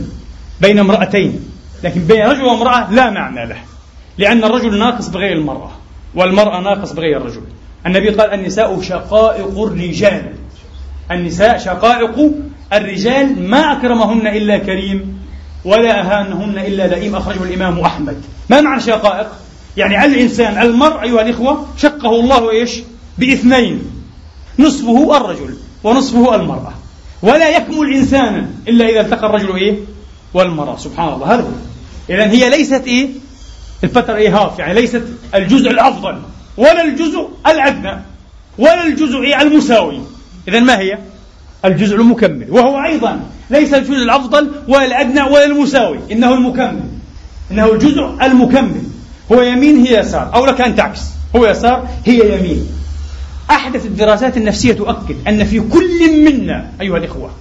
بين 0.61 0.79
امرأتين. 0.79 1.39
لكن 1.83 2.01
بين 2.01 2.25
رجل 2.25 2.41
وامرأة 2.41 2.91
لا 2.93 3.09
معنى 3.09 3.45
له. 3.45 3.57
لأن 4.17 4.43
الرجل 4.43 4.79
ناقص 4.79 5.07
بغير 5.07 5.37
المرأة. 5.37 5.71
والمرأة 6.16 6.62
ناقص 6.62 6.91
بغير 6.91 7.18
الرجل. 7.18 7.41
النبي 7.86 8.09
قال 8.09 8.34
النساء 8.34 8.82
شقائق 8.82 9.59
الرجال. 9.59 10.34
النساء 11.12 11.57
شقائق 11.57 12.32
الرجال 12.74 13.49
ما 13.49 13.78
أكرمهن 13.78 14.28
إلا 14.28 14.57
كريم 14.57 15.20
ولا 15.66 15.99
أهانهن 15.99 16.57
إلا 16.57 16.88
لئيم. 16.88 17.16
أخرجه 17.16 17.43
الإمام 17.43 17.80
أحمد. 17.80 18.22
ما 18.49 18.62
معنى 18.62 18.82
شقائق؟ 18.82 19.28
يعني 19.78 20.05
الإنسان 20.05 20.62
المرء 20.62 21.01
أيها 21.03 21.22
الإخوة 21.22 21.66
شقه 21.78 22.20
الله 22.20 22.51
إيش؟ 22.51 22.82
بإثنين. 23.18 23.82
نصفه 24.59 25.18
الرجل 25.18 25.57
ونصفه 25.84 26.36
المرأة. 26.36 26.74
ولا 27.24 27.57
يكمل 27.57 27.93
إنسانا 27.93 28.49
إلا 28.68 28.89
إذا 28.89 29.01
التقى 29.01 29.28
الرجل 29.28 29.55
إيه؟ 29.55 29.76
والمرأة. 30.34 30.78
سبحان 30.78 31.14
الله. 31.14 31.34
هذا 31.34 31.41
هو 31.41 31.47
إذا 32.09 32.32
هي 32.32 32.49
ليست 32.49 32.88
إيه؟ 32.88 33.09
الفترة 33.84 34.15
إيه 34.15 34.38
هاف 34.38 34.59
يعني 34.59 34.73
ليست 34.73 35.03
الجزء 35.36 35.71
الأفضل 35.71 36.17
ولا 36.57 36.84
الجزء 36.84 37.29
الأدنى 37.47 38.01
ولا 38.57 38.88
الجزء 38.88 39.41
المساوي. 39.41 39.99
إذا 40.47 40.59
ما 40.59 40.79
هي؟ 40.79 40.97
الجزء 41.65 41.95
المكمل. 41.95 42.47
وهو 42.49 42.84
أيضا 42.84 43.19
ليس 43.49 43.73
الجزء 43.73 44.03
الأفضل 44.03 44.51
ولا 44.67 44.86
الأدنى 44.86 45.21
ولا 45.21 45.45
المساوي 45.45 45.99
إنه 46.11 46.34
المكمل 46.34 46.84
إنه 47.51 47.73
الجزء 47.73 48.17
المكمل. 48.21 48.84
هو 49.32 49.41
يمين 49.41 49.86
هي 49.86 49.99
يسار. 49.99 50.36
أو 50.36 50.45
لك 50.45 50.61
أن 50.61 50.75
تعكس. 50.75 51.01
هو 51.36 51.45
يسار 51.45 51.88
هي 52.05 52.39
يمين. 52.39 52.67
أحدث 53.51 53.86
الدراسات 53.86 54.38
النفسية 54.38 54.73
تؤكد 54.73 55.15
أن 55.27 55.43
في 55.45 55.59
كل 55.59 56.23
منا 56.25 56.71
أيها 56.82 56.97
الإخوة 56.97 57.32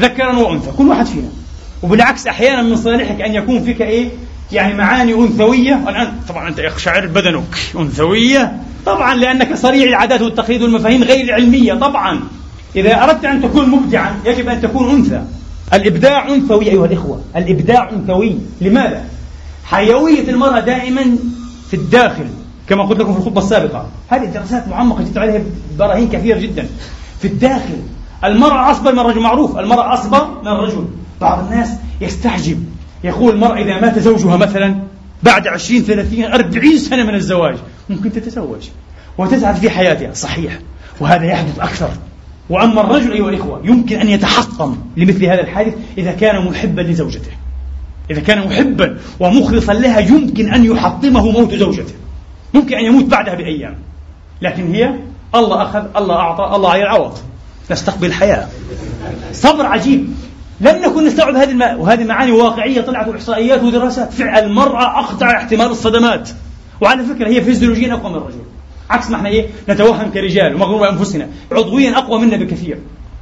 ذكرا 0.00 0.38
وأنثى 0.38 0.70
كل 0.78 0.88
واحد 0.88 1.06
فينا. 1.06 1.28
وبالعكس 1.82 2.26
أحيانا 2.26 2.62
من 2.62 2.76
صالحك 2.76 3.20
أن 3.20 3.34
يكون 3.34 3.62
فيك 3.62 3.82
إيه؟ 3.82 4.08
يعني 4.52 4.74
معاني 4.74 5.14
أنثوية. 5.14 5.82
والآن 5.86 6.12
طبعا 6.28 6.48
أنت 6.48 6.58
يقشعر 6.58 7.06
بدنك 7.06 7.58
أنثوية. 7.76 8.56
طبعا 8.86 9.14
لأنك 9.14 9.54
صريع 9.54 9.88
العادات 9.88 10.22
والتقليد 10.22 10.62
والمفاهيم 10.62 11.02
غير 11.02 11.24
العلمية 11.24 11.74
طبعا. 11.74 12.20
إذا 12.76 13.04
أردت 13.04 13.24
أن 13.24 13.42
تكون 13.42 13.68
مبدعا 13.68 14.16
يجب 14.24 14.48
أن 14.48 14.60
تكون 14.60 14.90
أنثى. 14.90 15.22
الإبداع 15.74 16.28
أنثوي 16.28 16.70
أيها 16.70 16.86
الإخوة. 16.86 17.20
الإبداع 17.36 17.90
أنثوي. 17.90 18.38
لماذا؟ 18.60 19.04
حيوية 19.64 20.30
المرأة 20.30 20.60
دائما 20.60 21.16
في 21.70 21.74
الداخل 21.74 22.26
كما 22.68 22.84
قلت 22.84 23.00
لكم 23.00 23.12
في 23.12 23.18
الخطبة 23.18 23.40
السابقة. 23.40 23.88
هذه 24.08 24.24
دراسات 24.24 24.68
معمقة 24.68 25.04
جدا 25.04 25.20
عليها 25.20 25.42
براهين 25.78 26.08
كثيرة 26.08 26.38
جدا. 26.38 26.68
في 27.20 27.28
الداخل 27.28 27.78
المرأة 28.24 28.70
أصبر 28.70 28.92
من 28.92 28.98
الرجل 28.98 29.20
معروف 29.20 29.58
المرأة 29.58 29.94
أصبر 29.94 30.40
من 30.42 30.48
الرجل. 30.48 30.84
بعض 31.20 31.44
الناس 31.44 31.68
يستعجب. 32.00 32.64
يقول 33.06 33.34
المرأة 33.34 33.58
إذا 33.58 33.80
مات 33.80 33.98
زوجها 33.98 34.36
مثلا 34.36 34.76
بعد 35.22 35.46
عشرين 35.46 35.82
ثلاثين 35.82 36.24
أربعين 36.24 36.78
سنة 36.78 37.04
من 37.04 37.14
الزواج 37.14 37.56
ممكن 37.90 38.12
تتزوج 38.12 38.68
وتسعد 39.18 39.56
في 39.56 39.70
حياتها. 39.70 40.14
صحيح. 40.14 40.58
وهذا 41.00 41.24
يحدث 41.24 41.58
أكثر. 41.58 41.90
وأما 42.50 42.80
الرجل 42.80 43.12
أيها 43.12 43.30
الإخوة 43.30 43.60
يمكن 43.64 44.00
أن 44.00 44.08
يتحطم 44.08 44.76
لمثل 44.96 45.24
هذا 45.24 45.40
الحادث 45.40 45.74
إذا 45.98 46.12
كان 46.12 46.44
محبا 46.44 46.80
لزوجته. 46.80 47.30
إذا 48.10 48.20
كان 48.20 48.46
محبا 48.46 48.98
ومخلصا 49.20 49.72
لها 49.72 49.98
يمكن 49.98 50.52
أن 50.52 50.64
يحطمه 50.64 51.30
موت 51.30 51.54
زوجته. 51.54 51.94
ممكن 52.54 52.76
أن 52.76 52.84
يموت 52.84 53.04
بعدها 53.04 53.34
بأيام. 53.34 53.76
لكن 54.42 54.74
هي 54.74 54.94
الله 55.34 55.62
أخذ 55.62 55.84
الله 55.96 56.14
أعطى 56.14 56.56
الله 56.56 56.70
عليه 56.70 56.82
العوض 56.82 57.18
نستقبل 57.70 58.06
الحياة 58.06 58.46
صبر 59.32 59.66
عجيب. 59.66 60.08
لم 60.60 60.76
نكن 60.76 61.04
نستوعب 61.04 61.34
هذه 61.34 61.50
الم... 61.50 61.80
وهذه 61.80 62.04
معاني 62.04 62.32
واقعية 62.32 62.80
طلعت 62.80 63.08
إحصائيات 63.08 63.62
ودراسات 63.62 64.12
فعل 64.12 64.44
المرأة 64.44 65.00
أخضع 65.00 65.36
احتمال 65.36 65.66
الصدمات. 65.66 66.30
وعلى 66.80 67.02
فكرة 67.02 67.28
هي 67.28 67.42
فيزيولوجيا 67.42 67.92
أقوى 67.92 68.10
من 68.10 68.16
الرجل. 68.16 68.38
عكس 68.90 69.10
ما 69.10 69.16
إحنا 69.16 69.28
إيه 69.28 69.46
نتوهم 69.68 70.10
كرجال 70.10 70.54
ومغرور 70.54 70.80
بأنفسنا. 70.80 71.28
عضويا 71.52 71.98
أقوى 71.98 72.20
منا 72.20 72.36
بكثير. 72.36 72.78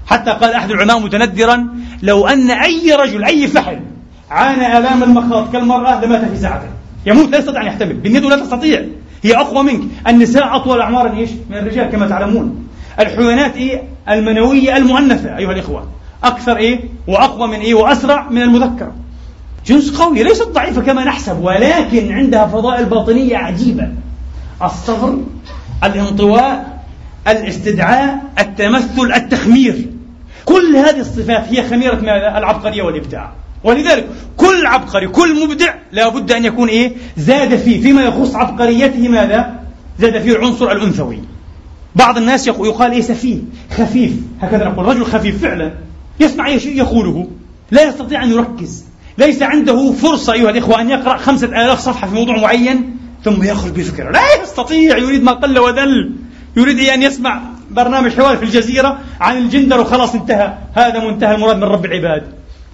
حتى 0.07 0.31
قال 0.31 0.53
أحد 0.53 0.71
العلماء 0.71 0.99
متندرا 0.99 1.69
لو 2.03 2.27
أن 2.27 2.51
أي 2.51 2.93
رجل 2.93 3.25
أي 3.25 3.49
فحل 3.49 3.81
عانى 4.31 4.79
آلام 4.79 5.03
المخاض 5.03 5.53
كالمرأة 5.53 6.05
لمات 6.05 6.25
في 6.25 6.37
ساعته. 6.37 6.69
يموت 7.07 7.31
لا 7.31 7.39
يستطيع 7.39 7.63
أن 7.63 7.67
يحتمل. 7.67 7.95
باليد 7.95 8.25
لا 8.25 8.37
تستطيع. 8.37 8.85
هي 9.23 9.37
أقوى 9.37 9.65
منك. 9.65 9.83
النساء 10.09 10.57
أطول 10.57 10.81
اعمارا 10.81 11.17
إيش؟ 11.17 11.31
من 11.51 11.57
الرجال 11.57 11.91
كما 11.91 12.09
تعلمون. 12.09 12.69
الحيوانات 13.01 13.57
إيه؟ 13.57 13.83
المنوية 14.09 14.77
المؤنثة 14.77 15.37
أيها 15.37 15.53
الإخوة. 15.53 15.89
أكثر 16.27 16.57
إيه؟ 16.57 16.81
وأقوى 17.07 17.49
من 17.49 17.61
إيه؟ 17.61 17.75
وأسرع 17.75 18.29
من 18.31 18.43
المذكر. 18.43 18.93
جنس 19.67 19.91
قوي 19.91 20.23
ليست 20.23 20.49
ضعيفة 20.49 20.83
كما 20.83 21.05
نحسب 21.05 21.41
ولكن 21.45 22.13
عندها 22.13 22.47
فضائل 22.47 22.85
باطنية 22.85 23.37
عجيبة. 23.37 23.89
الصبر 24.63 25.19
الانطواء 25.85 26.85
الاستدعاء 27.29 28.23
التمثل 28.39 29.13
التخمير. 29.17 29.87
كل 30.45 30.77
هذه 30.77 31.01
الصفات 31.01 31.49
هي 31.49 31.69
خميرة 31.69 31.95
ماذا؟ 31.95 32.39
العبقرية 32.39 32.83
والإبداع. 32.83 33.33
ولذلك 33.65 34.07
كل 34.37 34.67
عبقري 34.67 35.09
كل 35.09 35.47
مبدع 35.47 35.75
لا 35.93 36.09
بد 36.09 36.33
أن 36.33 36.45
يكون 36.45 36.69
إيه؟ 36.69 36.93
زاد 37.17 37.57
فيه. 37.57 37.83
فيما 37.83 38.03
يخص 38.03 38.35
عبقريته 38.35 39.09
ماذا؟ 39.09 39.55
زاد 39.99 40.23
فيه 40.23 40.33
العنصر 40.33 40.73
الأنثوي. 40.73 41.19
بعض 41.97 42.17
الناس 42.17 42.47
يقال 42.47 42.93
إيه؟ 42.93 43.03
سفيه 43.03 43.39
خفيف. 43.71 44.13
هكذا 44.43 44.65
نقول 44.65 44.87
رجل 44.87 45.05
خفيف 45.05 45.43
فعلا. 45.43 45.73
يسمع 46.21 46.57
شيء 46.57 46.77
يقوله. 46.77 47.29
لا 47.71 47.89
يستطيع 47.89 48.25
أن 48.25 48.33
يركز. 48.33 48.85
ليس 49.19 49.43
عنده 49.43 49.93
فرصة 49.93 50.33
أيها 50.33 50.51
الإخوة 50.51 50.81
أن 50.81 50.91
يقرأ 50.91 51.17
خمسة 51.17 51.47
آلاف 51.47 51.79
صفحة 51.79 52.09
في 52.09 52.15
موضوع 52.15 52.37
معين 52.37 52.97
ثم 53.25 53.43
يخرج 53.43 53.73
بفكرة. 53.73 54.11
لا 54.11 54.43
يستطيع. 54.43 54.99
يريد 54.99 55.23
ما 55.23 55.33
قل 55.33 55.59
وذل 55.59 56.13
يريد 56.57 56.81
أن 56.81 57.03
يسمع 57.03 57.41
برنامج 57.71 58.13
حوار 58.13 58.37
في 58.37 58.43
الجزيرة 58.43 58.99
عن 59.21 59.39
الجندر 59.39 59.81
وخلاص 59.81 60.15
انتهى. 60.15 60.55
هذا 60.75 61.11
منتهى 61.11 61.35
المراد 61.35 61.57
من 61.57 61.65
رب 61.65 61.85
العباد. 61.85 62.23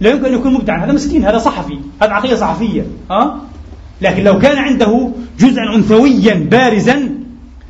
لا 0.01 0.11
يمكن 0.11 0.25
أن 0.25 0.35
يكون 0.35 0.55
مبدعا. 0.55 0.85
هذا 0.85 0.93
مسكين. 0.93 1.25
هذا 1.25 1.39
صحفي. 1.39 1.79
هذا 2.03 2.13
عقلية 2.13 2.35
صحفية. 2.35 2.87
ها؟ 3.11 3.41
لكن 4.03 4.25
لو 4.25 4.39
كان 4.39 4.59
عنده 4.59 5.11
جزءا 5.39 5.75
أنثويا 5.77 6.35
بارزا 6.51 7.09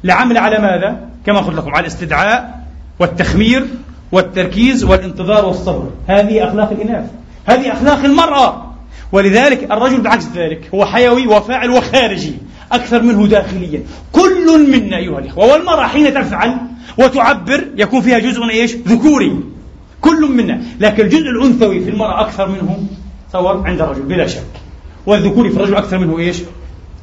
لعمل 0.04 0.38
على 0.38 0.58
ماذا؟ 0.58 1.08
كما 1.26 1.40
قلت 1.40 1.56
لكم 1.56 1.70
على 1.70 1.80
الاستدعاء 1.80 2.60
والتخمير 2.98 3.66
والتركيز 4.12 4.84
والانتظار 4.84 5.44
والصبر. 5.44 5.90
هذه 6.06 6.48
أخلاق 6.48 6.70
الإناث. 6.70 7.10
هذه 7.46 7.72
أخلاق 7.72 8.04
المرأة. 8.04 8.66
ولذلك 9.12 9.72
الرجل 9.72 10.00
بعكس 10.00 10.28
ذلك 10.34 10.70
هو 10.74 10.84
حيوي 10.84 11.26
وفاعل 11.26 11.70
وخارجي 11.70 12.34
أكثر 12.72 13.02
منه 13.02 13.26
داخليا. 13.26 13.82
كل 14.12 14.70
منا 14.70 14.96
أيها 14.96 15.18
الإخوة 15.18 15.52
والمرأة 15.52 15.86
حين 15.86 16.14
تفعل 16.14 16.56
وتعبر 16.98 17.64
يكون 17.76 18.00
فيها 18.00 18.18
جزء 18.18 18.50
إيش؟ 18.50 18.76
ذكوري. 18.76 19.40
كل 20.00 20.32
منا. 20.32 20.62
لكن 20.80 21.04
الجزء 21.04 21.26
الأنثوي 21.26 21.80
في 21.80 21.90
المرأة 21.90 22.20
أكثر 22.20 22.48
منه 22.48 22.78
تصور 23.32 23.66
عند 23.66 23.80
الرجل 23.80 24.02
بلا 24.02 24.26
شك. 24.26 24.42
والذكوري 25.06 25.50
في 25.50 25.56
الرجل 25.56 25.74
أكثر 25.74 25.98
منه 25.98 26.18
إيش؟ 26.18 26.36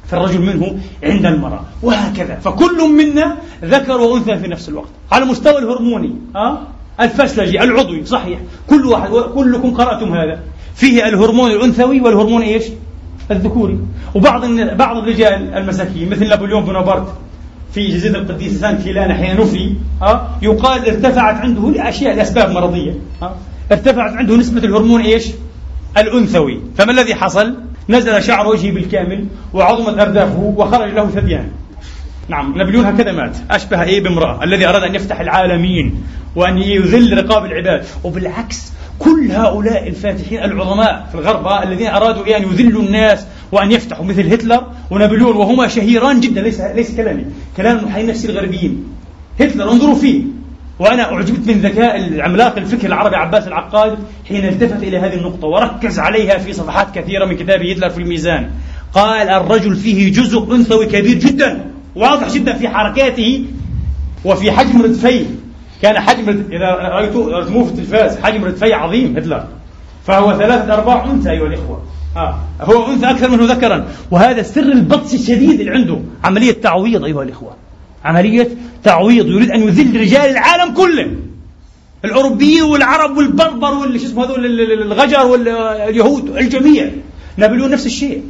في 0.07 0.13
الرجل 0.13 0.41
منه 0.41 0.79
عند 1.03 1.25
المرأة. 1.25 1.61
وهكذا. 1.83 2.35
فكل 2.35 2.89
منا 2.89 3.37
ذكر 3.63 4.01
وأنثى 4.01 4.37
في 4.37 4.47
نفس 4.47 4.69
الوقت. 4.69 4.89
على 5.11 5.23
المستوى 5.23 5.59
الهرموني. 5.59 6.15
أه؟ 6.35 6.59
الفسلجي 7.01 7.63
العضوي 7.63 8.05
صحيح. 8.05 8.39
كل 8.69 8.85
واحد 8.85 9.09
كلكم 9.09 9.73
قرأتم 9.73 10.13
هذا. 10.13 10.39
فيه 10.75 11.07
الهرمون 11.07 11.51
الأنثوي 11.51 12.01
والهرمون 12.01 12.41
إيش؟ 12.41 12.63
الذكوري. 13.31 13.79
وبعض 14.15 14.45
بعض 14.75 14.97
الرجال 14.97 15.53
المساكين 15.53 16.09
مثل 16.09 16.29
نابليون 16.29 16.65
بونابرت 16.65 17.13
في 17.73 17.87
جزيرة 17.87 18.17
القديس 18.17 18.59
سان 18.59 18.77
كيلان 18.77 19.13
حين 19.13 19.41
نفي 19.41 19.73
ها 20.01 20.37
يقال 20.41 20.89
ارتفعت 20.89 21.35
عنده 21.35 21.71
لأشياء 21.71 22.15
لأسباب 22.15 22.51
مرضية 22.51 22.93
ها. 23.21 23.35
ارتفعت 23.71 24.13
عنده 24.13 24.35
نسبة 24.35 24.63
الهرمون 24.63 25.01
إيش؟ 25.01 25.27
الأنثوي. 25.97 26.61
فما 26.77 26.91
الذي 26.91 27.15
حصل؟ 27.15 27.55
نزل 27.89 28.23
شعر 28.23 28.47
وجهه 28.47 28.71
بالكامل 28.71 29.25
وعظمت 29.53 29.99
أردافه 29.99 30.53
وخرج 30.57 30.93
له 30.93 31.09
ثديان. 31.09 31.49
نعم. 32.29 32.57
نابليون 32.57 32.85
هكذا 32.85 33.11
مات. 33.11 33.37
أشبه 33.51 33.83
إيه 33.83 34.03
بامرأة 34.03 34.43
الذي 34.43 34.67
أراد 34.67 34.83
أن 34.83 34.95
يفتح 34.95 35.19
العالمين 35.19 36.03
وأن 36.35 36.57
يذل 36.57 37.17
رقاب 37.17 37.45
العباد. 37.45 37.85
وبالعكس 38.03 38.73
كل 38.99 39.31
هؤلاء 39.31 39.87
الفاتحين 39.87 40.43
العظماء 40.43 41.07
في 41.11 41.17
الغرب 41.17 41.67
الذين 41.67 41.87
أرادوا 41.87 42.37
أن 42.37 42.43
يذلوا 42.43 42.81
الناس 42.81 43.25
وأن 43.51 43.71
يفتحوا 43.71 44.05
مثل 44.05 44.33
هتلر 44.33 44.63
ونابليون 44.91 45.35
وهما 45.35 45.67
شهيران 45.67 46.19
جدا. 46.19 46.41
ليس 46.41 46.61
ليس 46.61 46.95
كلامي. 46.95 47.25
كلام 47.57 47.77
المحللين 47.77 48.09
النفسي 48.09 48.29
الغربيين. 48.29 48.83
هتلر 49.39 49.71
انظروا 49.71 49.95
فيه. 49.95 50.23
وأنا 50.79 51.13
أعجبت 51.13 51.47
من 51.47 51.53
ذكاء 51.53 51.97
العملاق 51.97 52.57
الفكر 52.57 52.87
العربي 52.87 53.15
عباس 53.15 53.47
العقاد 53.47 53.97
حين 54.27 54.45
التفت 54.45 54.83
إلى 54.83 54.97
هذه 54.97 55.13
النقطة 55.13 55.47
وركز 55.47 55.99
عليها 55.99 56.37
في 56.37 56.53
صفحات 56.53 56.95
كثيرة 56.95 57.25
من 57.25 57.37
كتابه 57.37 57.71
هتلر 57.71 57.89
في 57.89 57.97
الميزان. 57.97 58.49
قال 58.93 59.29
الرجل 59.29 59.75
فيه 59.75 60.11
جزء 60.11 60.55
أنثوي 60.55 60.85
كبير 60.85 61.17
جدا. 61.17 61.76
واضح 61.97 62.31
جدا 62.33 62.53
في 62.53 62.69
حركاته 62.69 63.45
وفي 64.25 64.51
حجم 64.51 64.81
ردفيه. 64.81 65.25
كان 65.81 65.99
حجم 65.99 66.43
إذا 66.51 66.65
رأيتوا 66.65 67.39
رسموه 67.39 67.63
في 67.65 67.71
التلفاز 67.71 68.17
حجم 68.19 68.45
ردفيه 68.45 68.75
عظيم 68.75 69.17
هتلر. 69.17 69.43
فهو 70.05 70.37
ثلاثة 70.37 70.73
أرباع 70.73 71.05
أنثى 71.05 71.31
أيها 71.31 71.47
الإخوة. 71.47 71.83
آه. 72.17 72.39
هو 72.61 72.93
أنثى 72.93 73.09
أكثر 73.09 73.29
منه 73.29 73.53
ذكرا. 73.53 73.87
وهذا 74.11 74.41
سر 74.41 74.61
البطش 74.61 75.13
الشديد 75.13 75.59
اللي 75.59 75.71
عنده. 75.71 75.99
عملية 76.23 76.51
تعويض 76.51 77.03
أيها 77.03 77.23
الإخوة. 77.23 77.55
عملية 78.05 78.47
تعويض 78.83 79.27
يريد 79.27 79.51
أن 79.51 79.63
يذل 79.63 80.01
رجال 80.01 80.29
العالم 80.31 80.73
كله. 80.73 81.11
الأوروبيين 82.05 82.63
والعرب 82.63 83.17
والبربر 83.17 83.73
واللي 83.73 83.99
شو 83.99 84.05
اسمه 84.05 84.25
هذول 84.25 84.45
الغجر 84.71 85.25
واليهود 85.25 86.37
الجميع. 86.37 86.89
نابليون 87.37 87.71
نفس 87.71 87.85
الشيء. 87.85 88.23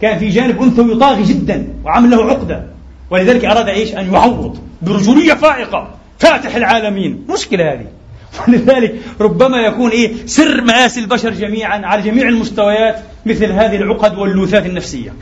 كان 0.00 0.18
في 0.18 0.28
جانب 0.28 0.62
أنثوي 0.62 0.98
طاغي 0.98 1.22
جدا 1.22 1.68
وعمل 1.84 2.10
له 2.10 2.24
عقدة. 2.24 2.72
ولذلك 3.12 3.44
أراد 3.44 3.68
إيش؟ 3.68 3.94
أن 3.94 4.14
يعوض 4.14 4.58
برجولية 4.82 5.34
فائقة 5.34 5.88
فاتح 6.18 6.56
العالمين. 6.56 7.26
مشكلة 7.28 7.72
هذه. 7.72 7.86
ولذلك 8.48 8.94
ربما 9.20 9.58
يكون 9.58 9.90
إيه؟ 9.90 10.12
سر 10.26 10.60
مآسي 10.60 11.00
البشر 11.00 11.30
جميعا 11.30 11.86
على 11.86 12.02
جميع 12.02 12.28
المستويات 12.28 12.98
مثل 13.26 13.52
هذه 13.52 13.76
العقد 13.76 14.18
واللوثات 14.18 14.66
النفسية. 14.66 15.12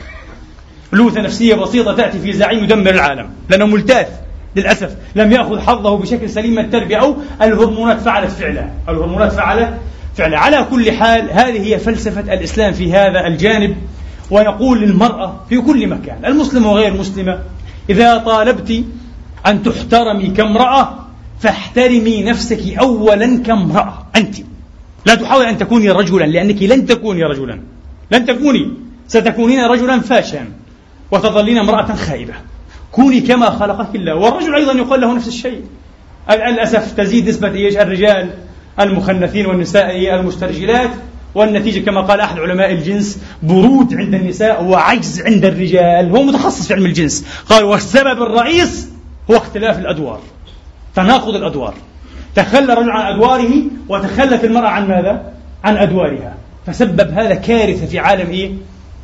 لوثة 0.93 1.21
نفسية 1.21 1.55
بسيطة 1.55 1.95
تأتي 1.95 2.19
في 2.19 2.33
زعيم 2.33 2.63
يدمر 2.63 2.89
العالم. 2.89 3.29
لأنه 3.49 3.65
ملتاث 3.65 4.07
للأسف. 4.55 4.95
لم 5.15 5.31
يأخذ 5.31 5.59
حظه 5.59 5.97
بشكل 5.97 6.29
سليم 6.29 6.51
من 6.51 6.65
التربية 6.65 6.97
أو 6.97 7.15
الهرمونات 7.41 7.99
فعلت 7.99 8.31
فعلا 8.31 8.69
الهرمونات 8.89 9.31
فعلت 9.31 9.73
فعلا 10.17 10.39
على 10.39 10.67
كل 10.71 10.91
حال 10.91 11.31
هذه 11.31 11.67
هي 11.67 11.79
فلسفة 11.79 12.33
الإسلام 12.33 12.73
في 12.73 12.93
هذا 12.93 13.27
الجانب. 13.27 13.75
ونقول 14.31 14.81
للمرأة 14.81 15.35
في 15.49 15.61
كل 15.61 15.87
مكان 15.87 16.25
المسلمة 16.25 16.71
وغير 16.71 16.87
المسلمة 16.87 17.39
إذا 17.89 18.17
طالبت 18.17 18.83
أن 19.47 19.63
تحترمي 19.63 20.27
كامرأة 20.27 20.99
فاحترمي 21.39 22.23
نفسك 22.23 22.77
أولا 22.79 23.43
كامرأة 23.43 24.07
أنت. 24.15 24.35
لا 25.05 25.15
تحاولي 25.15 25.49
أن 25.49 25.57
تكوني 25.57 25.89
رجلا 25.89 26.25
لأنك 26.25 26.63
لن 26.63 26.85
تكوني 26.85 27.23
رجلا. 27.23 27.61
لن 28.11 28.25
تكوني. 28.25 28.73
ستكونين 29.07 29.65
رجلا 29.65 29.99
فاشا. 29.99 30.47
وتظلين 31.11 31.57
امرأة 31.57 31.95
خائبة. 31.95 32.33
كوني 32.91 33.21
كما 33.21 33.49
خلقك 33.49 33.95
الله. 33.95 34.15
والرجل 34.15 34.55
أيضا 34.55 34.73
يقال 34.73 35.01
له 35.01 35.13
نفس 35.15 35.27
الشيء. 35.27 35.61
للأسف 36.29 36.93
تزيد 36.97 37.29
نسبة 37.29 37.47
الرجال 37.81 38.29
المخنثين 38.79 39.45
والنساء 39.45 40.15
المسترجلات. 40.15 40.89
والنتيجة 41.35 41.85
كما 41.85 42.01
قال 42.01 42.19
أحد 42.19 42.39
علماء 42.39 42.71
الجنس 42.71 43.19
برود 43.43 43.93
عند 43.93 44.13
النساء 44.13 44.63
وعجز 44.63 45.21
عند 45.21 45.45
الرجال 45.45 46.09
هو 46.09 46.23
متخصص 46.23 46.67
في 46.67 46.73
علم 46.73 46.85
الجنس. 46.85 47.25
قال 47.49 47.63
والسبب 47.63 48.21
الرئيس؟ 48.21 48.89
هو 49.31 49.37
اختلاف 49.37 49.79
الأدوار 49.79 50.19
تناقض 50.95 51.35
الأدوار. 51.35 51.73
تخلى 52.35 52.73
الرجل 52.73 52.89
عن 52.89 53.13
أدواره 53.13 53.53
وتخلت 53.89 54.43
المرأة 54.43 54.69
عن 54.69 54.87
ماذا؟ 54.87 55.33
عن 55.63 55.77
أدوارها. 55.77 56.35
فسبب 56.67 57.11
هذا 57.11 57.35
كارثة 57.35 57.85
في 57.85 57.99
عالم 57.99 58.29
إيه؟ 58.29 58.51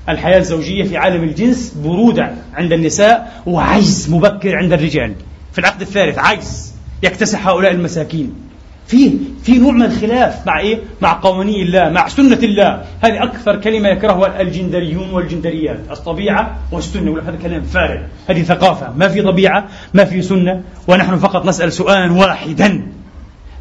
الحياة 0.10 0.38
الزوجية 0.38 0.84
في 0.84 0.98
عالم 0.98 1.24
الجنس 1.24 1.74
برودة 1.84 2.32
عند 2.54 2.74
النساء 2.74 3.42
وعجز 3.46 4.10
مبكر 4.10 4.56
عند 4.56 4.74
الرجال. 4.74 5.14
في 5.54 5.60
العقد 5.60 5.82
الثالث 5.82 6.20
عجز 6.20 6.74
يكتسح 7.04 7.48
هؤلاء 7.48 7.72
المساكين. 7.72 8.47
في 8.88 9.18
في 9.44 9.58
نوع 9.58 9.72
من 9.72 9.84
الخلاف 9.84 10.48
مع 10.48 10.60
إيه؟ 10.60 10.80
مع 11.02 11.20
قوانين 11.22 11.68
الله، 11.68 11.90
مع 11.90 12.08
سنة 12.08 12.40
الله، 12.44 12.84
هذه 13.02 13.24
أكثر 13.24 13.56
كلمة 13.56 13.90
يكرهها 13.90 14.42
الجندريون 14.42 15.10
والجندريات، 15.10 15.80
الطبيعة 15.92 16.58
والسنة، 16.72 17.12
ولا 17.12 17.24
هذا 17.24 17.38
كلام 17.44 17.62
فارغ، 17.62 18.02
هذه 18.30 18.44
ثقافة، 18.44 18.94
ما 18.94 19.08
في 19.08 19.22
طبيعة، 19.22 19.68
ما 19.94 20.06
في 20.06 20.22
سنة، 20.22 20.62
ونحن 20.88 21.18
فقط 21.18 21.46
نسأل 21.46 21.74
سؤالا 21.74 22.14
واحدا. 22.14 22.88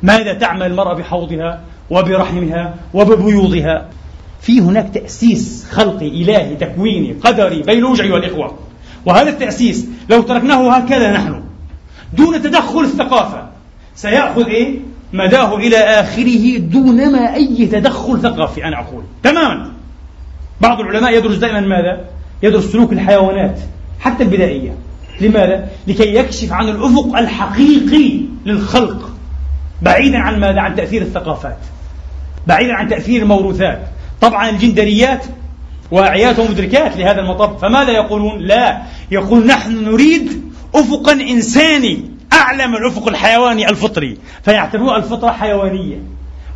ماذا 0.02 0.32
تعمل 0.32 0.66
المرأة 0.66 0.94
بحوضها 0.94 1.60
وبرحمها 1.90 2.74
وببيوضها؟ 2.94 3.88
في 4.40 4.60
هناك 4.60 4.94
تأسيس 4.94 5.66
خلقي 5.70 6.08
إلهي 6.08 6.56
تكويني 6.56 7.12
قدري 7.12 7.62
بيولوجي 7.62 8.02
أيها 8.02 8.16
الإخوة 8.16 8.58
وهذا 9.06 9.30
التأسيس 9.30 9.86
لو 10.10 10.22
تركناه 10.22 10.72
هكذا 10.72 11.12
نحن 11.12 11.42
دون 12.12 12.42
تدخل 12.42 12.80
الثقافة 12.80 13.48
سيأخذ 13.94 14.46
إيه؟ 14.46 14.78
مداه 15.16 15.56
إلى 15.56 15.76
آخره 15.76 16.58
دون 16.58 17.12
ما 17.12 17.34
أي 17.34 17.66
تدخل 17.66 18.20
ثقافي 18.20 18.64
أنا 18.64 18.80
أقول 18.80 19.02
تماما 19.22 19.72
بعض 20.60 20.80
العلماء 20.80 21.16
يدرس 21.16 21.36
دائما 21.36 21.60
ماذا؟ 21.60 22.04
يدرس 22.42 22.64
سلوك 22.64 22.92
الحيوانات 22.92 23.58
حتى 24.00 24.22
البدائية 24.22 24.74
لماذا؟ 25.20 25.68
لكي 25.86 26.14
يكشف 26.14 26.52
عن 26.52 26.68
الأفق 26.68 27.16
الحقيقي 27.16 28.20
للخلق 28.46 29.10
بعيدا 29.82 30.18
عن 30.18 30.40
ماذا؟ 30.40 30.60
عن 30.60 30.76
تأثير 30.76 31.02
الثقافات 31.02 31.58
بعيدا 32.46 32.72
عن 32.72 32.88
تأثير 32.88 33.22
الموروثات 33.22 33.80
طبعا 34.20 34.50
الجندريات 34.50 35.24
واعيات 35.90 36.38
ومدركات 36.38 36.96
لهذا 36.96 37.20
المطب 37.20 37.58
فماذا 37.58 37.92
يقولون 37.92 38.38
لا 38.40 38.82
يقول 39.10 39.46
نحن 39.46 39.84
نريد 39.84 40.42
أفقا 40.74 41.12
إنساني 41.12 42.15
أعلى 42.46 42.66
من 42.66 42.74
الأفق 42.76 43.08
الحيواني 43.08 43.68
الفطري 43.68 44.18
فيعتبرون 44.44 44.96
الفطرة 44.96 45.30
حيوانية 45.30 45.96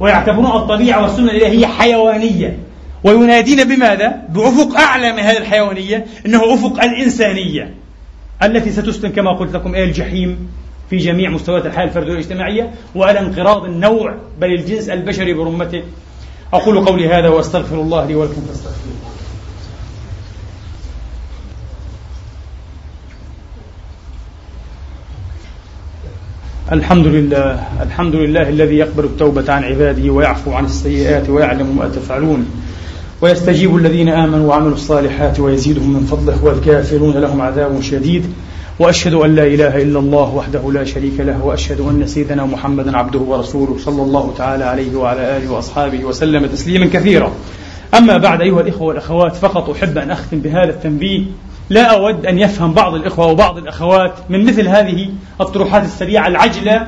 ويعتبرون 0.01 0.47
الطبيعة 0.47 1.03
والسنة 1.03 1.31
الإلهية 1.31 1.67
حيوانية. 1.67 2.59
وينادين 3.05 3.65
بماذا؟ 3.65 4.23
بأفق 4.29 4.77
أعلى 4.77 5.13
من 5.13 5.19
هذه 5.19 5.39
الحيوانية 5.39 6.07
إنه 6.27 6.55
أفق 6.55 6.85
الإنسانية 6.85 7.75
التي 8.43 8.73
ستسكن 8.73 9.09
كما 9.09 9.33
قلت 9.33 9.55
لكم 9.55 9.75
إلى 9.75 9.85
الجحيم 9.85 10.49
في 10.91 10.97
جميع 10.97 11.31
مستويات 11.31 11.67
الحياة 11.67 11.85
الفردية 11.85 12.11
والاجتماعية 12.11 12.71
وعلى 12.95 13.21
انقراض 13.21 13.65
النوع 13.65 14.15
بل 14.41 14.55
الجنس 14.55 14.89
البشري 14.89 15.33
برمته. 15.33 15.83
أقول 16.53 16.85
قولي 16.85 17.09
هذا 17.09 17.29
وأستغفر 17.29 17.81
الله 17.81 18.05
لي 18.05 18.15
ولكم. 18.15 18.43
فاستغفروه 18.49 18.95
الحمد 26.73 27.07
لله 27.07 27.61
الحمد 27.83 28.15
لله 28.15 28.49
الذي 28.49 28.75
يقبل 28.77 29.05
التوبة 29.05 29.53
عن 29.53 29.65
عباده 29.65 30.11
ويعفو 30.11 30.53
عن 30.53 30.65
السيئات 30.65 31.29
ويعلم 31.29 31.77
ما 31.77 31.89
تفعلون 31.89 32.47
ويستجيب 33.21 33.77
الذين 33.77 34.09
آمنوا 34.09 34.49
وعملوا 34.49 34.75
الصالحات 34.75 35.41
ويزيدهم 35.41 35.93
من 35.93 36.01
فضله 36.01 36.45
والكافرون 36.45 37.17
لهم 37.17 37.41
عذاب 37.41 37.81
شديد 37.83 38.25
وأشهد 38.79 39.15
أن 39.15 39.35
لا 39.35 39.47
إله 39.47 39.83
إلا 39.83 39.99
الله 39.99 40.35
وحده 40.35 40.73
لا 40.73 40.85
شريك 40.85 41.21
له 41.21 41.45
وأشهد 41.45 41.81
أن 41.81 42.07
سيدنا 42.07 42.45
محمدا 42.45 42.97
عبده 42.97 43.19
ورسوله 43.19 43.77
صلى 43.79 44.03
الله 44.03 44.35
تعالى 44.39 44.65
عليه 44.65 44.97
وعلى 44.97 45.37
آله 45.37 45.53
وأصحابه 45.53 46.05
وسلم 46.05 46.47
تسليما 46.47 46.87
كثيرا. 46.87 47.33
أما 47.95 48.17
بعد 48.17 48.41
أيها 48.41 48.61
الإخوة 48.61 48.83
والأخوات 48.89 49.37
فقط 49.37 49.71
أحب 49.71 49.99
أن 49.99 50.11
أختم 50.11 50.39
بهذا 50.39 50.71
التنبيه 50.71 51.25
لا 51.71 51.83
أود 51.83 52.27
أن 52.27 52.39
يفهم 52.39 52.73
بعض 52.73 52.95
الإخوة 52.95 53.27
وبعض 53.27 53.59
الأخوات 53.59 54.13
من 54.29 54.45
مثل 54.47 54.69
هذه 54.69 55.11
الطروحات 55.41 55.85
السريعة 55.85 56.29
العجلة 56.29 56.87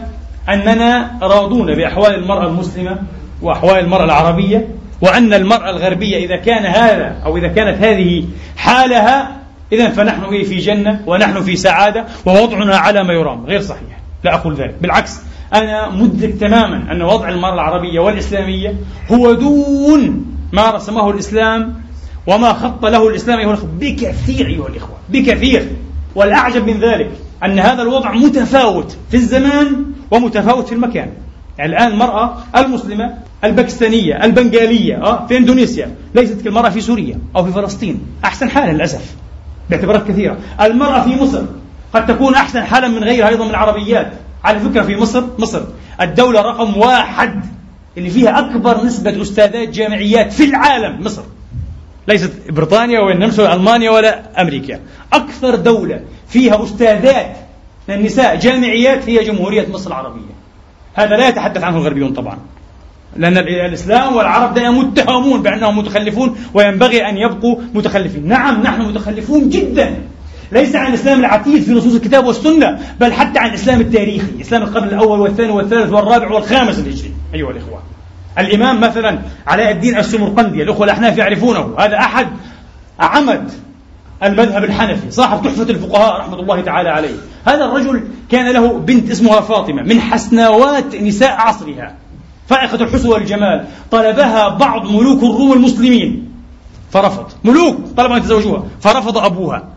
أننا 0.48 1.18
راضون 1.22 1.74
بأحوال 1.74 2.14
المرأة 2.14 2.46
المسلمة 2.46 2.98
وأحوال 3.42 3.78
المرأة 3.78 4.04
العربية 4.04 4.68
وأن 5.00 5.34
المرأة 5.34 5.70
الغربية 5.70 6.16
إذا 6.16 6.36
كان 6.36 6.66
هذا 6.66 7.16
أو 7.24 7.36
إذا 7.36 7.48
كانت 7.48 7.84
هذه 7.84 8.24
حالها 8.56 9.36
إذا 9.72 9.88
فنحن 9.88 10.24
إيه 10.24 10.44
في 10.44 10.56
جنة 10.56 11.00
ونحن 11.06 11.42
في 11.42 11.56
سعادة 11.56 12.06
ووضعنا 12.26 12.76
على 12.76 13.04
ما 13.04 13.12
يرام 13.12 13.46
غير 13.46 13.60
صحيح 13.60 14.00
لا 14.24 14.34
أقول 14.34 14.54
ذلك 14.54 14.74
بالعكس 14.80 15.20
أنا 15.54 15.90
مدرك 15.90 16.34
تماما 16.34 16.92
أن 16.92 17.02
وضع 17.02 17.28
المرأة 17.28 17.54
العربية 17.54 18.00
والإسلامية 18.00 18.74
هو 19.12 19.32
دون 19.32 20.26
ما 20.52 20.70
رسمه 20.70 21.10
الإسلام 21.10 21.82
وما 22.26 22.52
خط 22.52 22.84
له 22.84 23.08
الإسلام 23.08 23.38
أيها 23.38 23.48
الأخوة. 23.48 23.68
بكثير 23.80 24.46
أيها 24.46 24.68
الإخوة. 24.68 24.96
بكثير. 25.08 25.68
والأعجب 26.14 26.66
من 26.66 26.80
ذلك 26.80 27.10
أن 27.44 27.58
هذا 27.58 27.82
الوضع 27.82 28.12
متفاوت 28.12 28.96
في 29.10 29.16
الزمان 29.16 29.84
ومتفاوت 30.10 30.66
في 30.68 30.74
المكان. 30.74 31.10
يعني 31.58 31.72
الآن 31.72 31.92
المرأة 31.92 32.36
المسلمة 32.56 33.14
الباكستانية 33.44 34.24
البنغالية 34.24 35.04
آه 35.04 35.26
في 35.26 35.36
إندونيسيا 35.36 35.94
ليست 36.14 36.40
كالمرأة 36.40 36.68
في 36.70 36.80
سوريا 36.80 37.18
أو 37.36 37.44
في 37.44 37.52
فلسطين. 37.52 38.00
أحسن 38.24 38.50
حالا 38.50 38.72
للأسف 38.72 39.14
باعتبارات 39.70 40.08
كثيرة. 40.08 40.38
المرأة 40.60 41.02
في 41.02 41.22
مصر 41.22 41.42
قد 41.94 42.06
تكون 42.06 42.34
أحسن 42.34 42.62
حالا 42.62 42.88
من 42.88 43.04
غيرها 43.04 43.28
أيضا 43.28 43.44
من 43.44 43.50
العربيات. 43.50 44.12
على 44.44 44.60
فكرة 44.60 44.82
في 44.82 44.96
مصر 44.96 45.24
مصر 45.38 45.60
الدولة 46.00 46.40
رقم 46.40 46.76
واحد 46.76 47.44
اللي 47.98 48.10
فيها 48.10 48.38
أكبر 48.38 48.84
نسبة 48.84 49.22
أستاذات 49.22 49.68
جامعيات 49.68 50.32
في 50.32 50.44
العالم 50.44 51.04
مصر. 51.04 51.22
ليست 52.08 52.32
بريطانيا 52.48 53.00
ولا 53.00 53.14
النمسا 53.14 53.42
ولا 53.42 53.54
ألمانيا 53.54 53.90
ولا 53.90 54.42
أمريكا. 54.42 54.80
أكثر 55.12 55.54
دولة 55.54 56.00
فيها 56.28 56.64
أستاذات 56.64 57.36
النساء 57.88 58.36
جامعيات 58.36 59.08
هي 59.08 59.24
جمهورية 59.24 59.66
مصر 59.72 59.90
العربية. 59.90 60.32
هذا 60.94 61.16
لا 61.16 61.28
يتحدث 61.28 61.64
عنه 61.64 61.76
الغربيون 61.76 62.12
طبعا. 62.12 62.38
لأن 63.16 63.38
الإسلام 63.38 64.16
والعرب 64.16 64.54
دائما 64.54 64.70
متهمون 64.70 65.42
بأنهم 65.42 65.78
متخلفون 65.78 66.36
وينبغي 66.54 67.08
أن 67.08 67.16
يبقوا 67.16 67.56
متخلفين. 67.74 68.28
نعم 68.28 68.62
نحن 68.62 68.82
متخلفون 68.82 69.48
جدا. 69.48 69.94
ليس 70.52 70.76
عن 70.76 70.86
الإسلام 70.86 71.20
العتيد 71.20 71.62
في 71.62 71.72
نصوص 71.72 71.94
الكتاب 71.94 72.26
والسنة 72.26 72.78
بل 73.00 73.12
حتى 73.12 73.38
عن 73.38 73.48
الإسلام 73.48 73.80
التاريخي. 73.80 74.40
إسلام 74.40 74.62
القرن 74.62 74.88
الأول 74.88 75.20
والثاني 75.20 75.52
والثالث 75.52 75.92
والرابع 75.92 76.30
والخامس 76.30 76.78
الهجري 76.78 77.12
أيها 77.34 77.50
الإخوة. 77.50 77.82
الإمام 78.38 78.80
مثلا 78.80 79.18
علاء 79.46 79.70
الدين 79.70 79.98
السمرقندي 79.98 80.62
الأخوة 80.62 80.84
الأحناف 80.84 81.18
يعرفونه 81.18 81.74
هذا 81.78 81.96
أحد 81.96 82.28
عمد 83.00 83.50
المذهب 84.22 84.64
الحنفي 84.64 85.10
صاحب 85.10 85.42
تحفة 85.42 85.62
الفقهاء 85.62 86.20
رحمة 86.20 86.40
الله 86.40 86.60
تعالى 86.60 86.88
عليه. 86.88 87.14
هذا 87.44 87.64
الرجل 87.64 88.02
كان 88.30 88.52
له 88.52 88.78
بنت 88.78 89.10
اسمها 89.10 89.40
فاطمة 89.40 89.82
من 89.82 90.00
حسناوات 90.00 90.94
نساء 90.94 91.36
عصرها 91.40 91.94
فائقة 92.48 92.84
الحسن 92.84 93.08
والجمال 93.08 93.64
طلبها 93.90 94.48
بعض 94.48 94.90
ملوك 94.90 95.22
الروم 95.22 95.52
المسلمين. 95.52 96.28
فرفض. 96.90 97.26
ملوك 97.44 97.76
طلبوا 97.96 98.16
أن 98.16 98.20
يتزوجوها 98.20 98.64
فرفض 98.80 99.18
أبوها. 99.18 99.68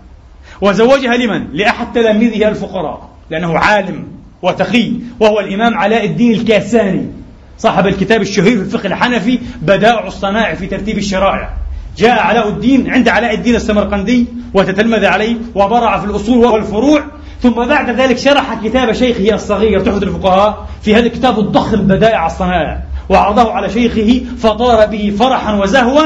وزوجها 0.61 1.17
لمن؟ 1.17 1.47
لأحد 1.53 1.93
تلاميذه 1.93 2.47
الفقراء 2.47 3.09
لأنه 3.29 3.57
عالم 3.57 4.07
وتقي 4.41 4.91
وهو 5.19 5.39
الإمام 5.39 5.77
علاء 5.77 6.05
الدين 6.05 6.31
الكاساني. 6.31 7.14
صاحب 7.57 7.87
الكتاب 7.87 8.21
الشهير 8.21 8.57
في 8.57 8.63
الفقه 8.63 8.87
الحنفي 8.87 9.39
بدائع 9.61 10.07
الصنائع 10.07 10.55
في 10.55 10.67
ترتيب 10.67 10.97
الشرائع. 10.97 11.53
جاء 11.97 12.19
علاء 12.19 12.49
الدين 12.49 12.89
عند 12.89 13.09
علاء 13.09 13.33
الدين 13.33 13.55
السمرقندي 13.55 14.27
وتتلمذ 14.53 15.05
عليه 15.05 15.35
وبرع 15.55 15.99
في 15.99 16.05
الأصول 16.05 16.45
والفروع 16.45 17.03
ثم 17.41 17.65
بعد 17.65 17.89
ذلك 17.89 18.17
شرح 18.17 18.63
كتاب 18.63 18.91
شيخه 18.91 19.35
الصغير 19.35 19.79
تحفة 19.79 19.97
الفقهاء 19.97 20.67
في 20.81 20.95
هذا 20.95 21.05
الكتاب 21.05 21.39
الضخم 21.39 21.77
بدائع 21.77 22.25
الصنائع 22.25 22.83
وعرضه 23.09 23.51
على 23.51 23.69
شيخه 23.69 24.21
فطار 24.37 24.85
به 24.85 25.13
فرحا 25.19 25.53
وزهوا 25.53 26.05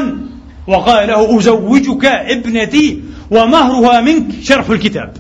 وقال 0.68 1.08
له 1.08 1.38
أزوجك 1.38 2.06
ابنتي 2.06 3.02
ومهرها 3.32 4.02
منك. 4.02 4.26
شرح 4.41 4.70
الكتاب. 4.70 5.14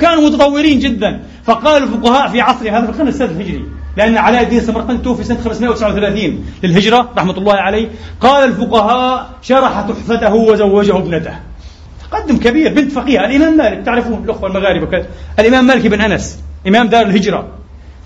كانوا 0.00 0.28
متطورين 0.28 0.78
جدا. 0.78 1.22
فقال 1.44 1.82
الفقهاء 1.82 2.28
في 2.28 2.40
عصر 2.40 2.70
هذا 2.70 2.80
في 2.80 2.90
القرن 2.90 3.08
السادس 3.08 3.32
الهجري 3.32 3.64
لأن 4.00 4.16
علاء 4.16 4.42
الدين 4.42 4.58
السمرقندي 4.58 5.02
توفي 5.02 5.24
سنة 5.24 5.38
539 5.44 6.44
للهجرة 6.62 7.08
رحمة 7.16 7.38
الله 7.38 7.54
عليه. 7.54 7.88
قال 8.20 8.44
الفقهاء 8.44 9.30
شرح 9.42 9.80
تحفته 9.80 10.34
وزوجه 10.34 10.96
ابنته. 10.96 11.34
تقدم 12.10 12.36
كبير 12.36 12.74
بنت 12.74 12.92
فقيه 12.92 13.26
الإمام 13.26 13.56
مالك 13.56 13.86
تعرفون 13.86 14.24
الأخوة 14.24 14.48
المغاربة 14.50 15.04
الإمام 15.38 15.66
مالك 15.66 15.86
بن 15.86 16.00
أنس 16.00 16.38
إمام 16.68 16.88
دار 16.88 17.06
الهجرة 17.06 17.48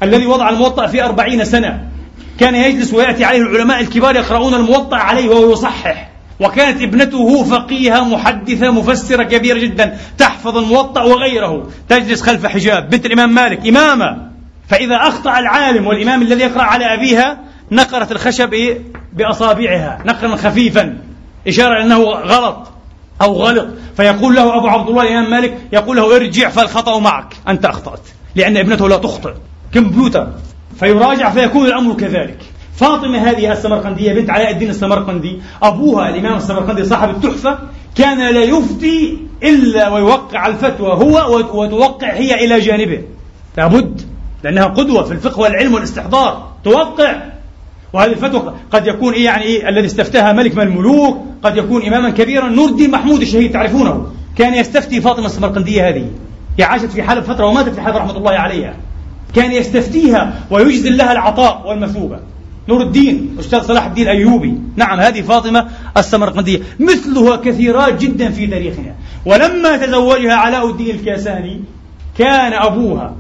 الذي 0.03 0.27
وضع 0.27 0.49
الموطأ 0.49 0.87
في 0.87 1.05
أربعين 1.05 1.45
سنة. 1.45 1.89
كان 2.41 2.55
يجلس 2.55 2.95
ويأتي 2.95 3.25
عليه 3.25 3.39
العلماء 3.39 3.81
الكبار 3.81 4.17
يقرؤون 4.17 4.55
الموطأ 4.55 4.97
عليه 4.97 5.29
وهو 5.29 5.53
يصحح. 5.53 6.11
وكانت 6.41 6.83
ابنته 6.83 7.45
فقيهة 7.45 8.05
محدثة 8.05 8.71
مفسرة 8.71 9.23
كبيرة 9.23 9.59
جدا 9.59 9.97
تحفظ 10.19 10.57
الموطأ 10.57 11.03
وغيره. 11.03 11.69
تجلس 11.89 12.23
خلف 12.23 12.47
حجاب. 12.47 12.91
بنت 12.91 13.07
الإمام 13.07 13.35
مالك 13.35 13.67
إمامة. 13.69 14.34
فإذا 14.69 14.97
أخطأ 14.97 15.39
العالم 15.39 15.87
والإمام 15.87 16.23
الذي 16.23 16.41
يقرأ 16.41 16.63
على 16.63 16.95
أبيها 16.95 17.39
نقرت 17.71 18.13
الخشب 18.13 18.53
إيه؟ 18.53 18.79
بأصابعها 19.13 20.03
نقرا 20.07 20.37
خفيفا 20.37 20.99
إشارة 21.49 21.83
أنه 21.83 21.99
غلط 22.05 22.71
أو 23.23 23.33
غلط. 23.33 23.67
فيقول 23.97 24.35
له 24.35 24.57
أبو 24.59 24.67
عبد 24.67 24.89
الله 24.89 25.03
الإمام 25.03 25.31
مالك 25.31 25.59
يقول 25.73 25.97
له 25.97 26.17
ارجع 26.17 26.49
فالخطأ 26.49 26.99
معك 26.99 27.35
أنت 27.49 27.65
أخطأت 27.65 28.01
لأن 28.35 28.57
ابنته 28.57 28.89
لا 28.89 28.97
تخطئ 28.97 29.33
كمبيوتر. 29.75 30.29
فيراجع 30.79 31.31
فيكون 31.31 31.67
الأمر 31.67 31.95
كذلك. 31.95 32.39
فاطمة 32.77 33.31
هذه 33.31 33.53
السمرقندية 33.53 34.13
بنت 34.13 34.31
علاء 34.31 34.51
الدين 34.51 34.71
السمرقندي 34.71 35.43
أبوها 35.63 36.09
الإمام 36.09 36.37
السمرقندي 36.37 36.85
صاحب 36.85 37.11
التحفة 37.11 37.59
كان 37.95 38.35
لا 38.35 38.45
يفتي 38.45 39.19
إلا 39.43 39.89
ويوقع 39.89 40.47
الفتوى 40.47 40.93
هو 40.93 41.39
وتوقع 41.55 42.13
هي 42.13 42.45
إلى 42.45 42.61
جانبه. 42.61 43.03
لابد 43.57 44.14
لأنها 44.45 44.65
قدوة 44.65 45.03
في 45.03 45.13
الفقه 45.13 45.41
والعلم 45.41 45.75
والاستحضار. 45.75 46.49
توقع. 46.65 47.23
وهذه 47.93 48.11
الفتوى 48.11 48.55
قد 48.73 48.87
يكون 48.87 49.13
إيه 49.13 49.25
يعني 49.25 49.43
إيه 49.43 49.69
الذي 49.69 49.87
استفتاها 49.87 50.33
ملك 50.33 50.57
من 50.57 50.63
الملوك 50.63 51.19
قد 51.43 51.57
يكون 51.57 51.87
إماما 51.87 52.11
كبيرا 52.11 52.49
نور 52.49 52.69
الدين 52.69 52.91
محمود 52.91 53.21
الشهيد 53.21 53.53
تعرفونه؟ 53.53 54.07
كان 54.37 54.55
يستفتي 54.55 55.01
فاطمة 55.01 55.27
السمرقندية 55.27 55.89
هذه. 55.89 56.07
هي 56.59 56.65
عاشت 56.65 56.85
في 56.85 57.03
حلب 57.03 57.25
فترة 57.25 57.47
وماتت 57.47 57.75
في 57.75 57.81
حلب 57.81 57.97
رحمة 57.97 58.17
الله 58.17 58.33
عليها. 58.33 58.75
كان 59.35 59.53
يستفتيها 59.53 60.41
ويجزل 60.51 60.97
لها 60.97 61.13
العطاء 61.13 61.69
والمثوبة. 61.69 62.19
نور 62.69 62.83
الدين 62.83 63.37
أستاذ 63.41 63.63
صلاح 63.63 63.87
الدين 63.87 64.05
الأيوبي 64.05 64.55
نعم 64.77 65.01
هذه 65.01 65.23
فاطمة 65.23 65.67
السمرقندية. 65.97 66.61
مثلها 66.81 67.37
كثيرات 67.37 68.01
جدا 68.01 68.31
في 68.31 68.47
تاريخنا. 68.47 68.95
ولما 69.27 69.77
تزوجها 69.77 70.35
علاء 70.35 70.71
الدين 70.71 70.95
الكاساني 70.95 71.61
كان 72.19 72.53
أبوها 72.53 73.15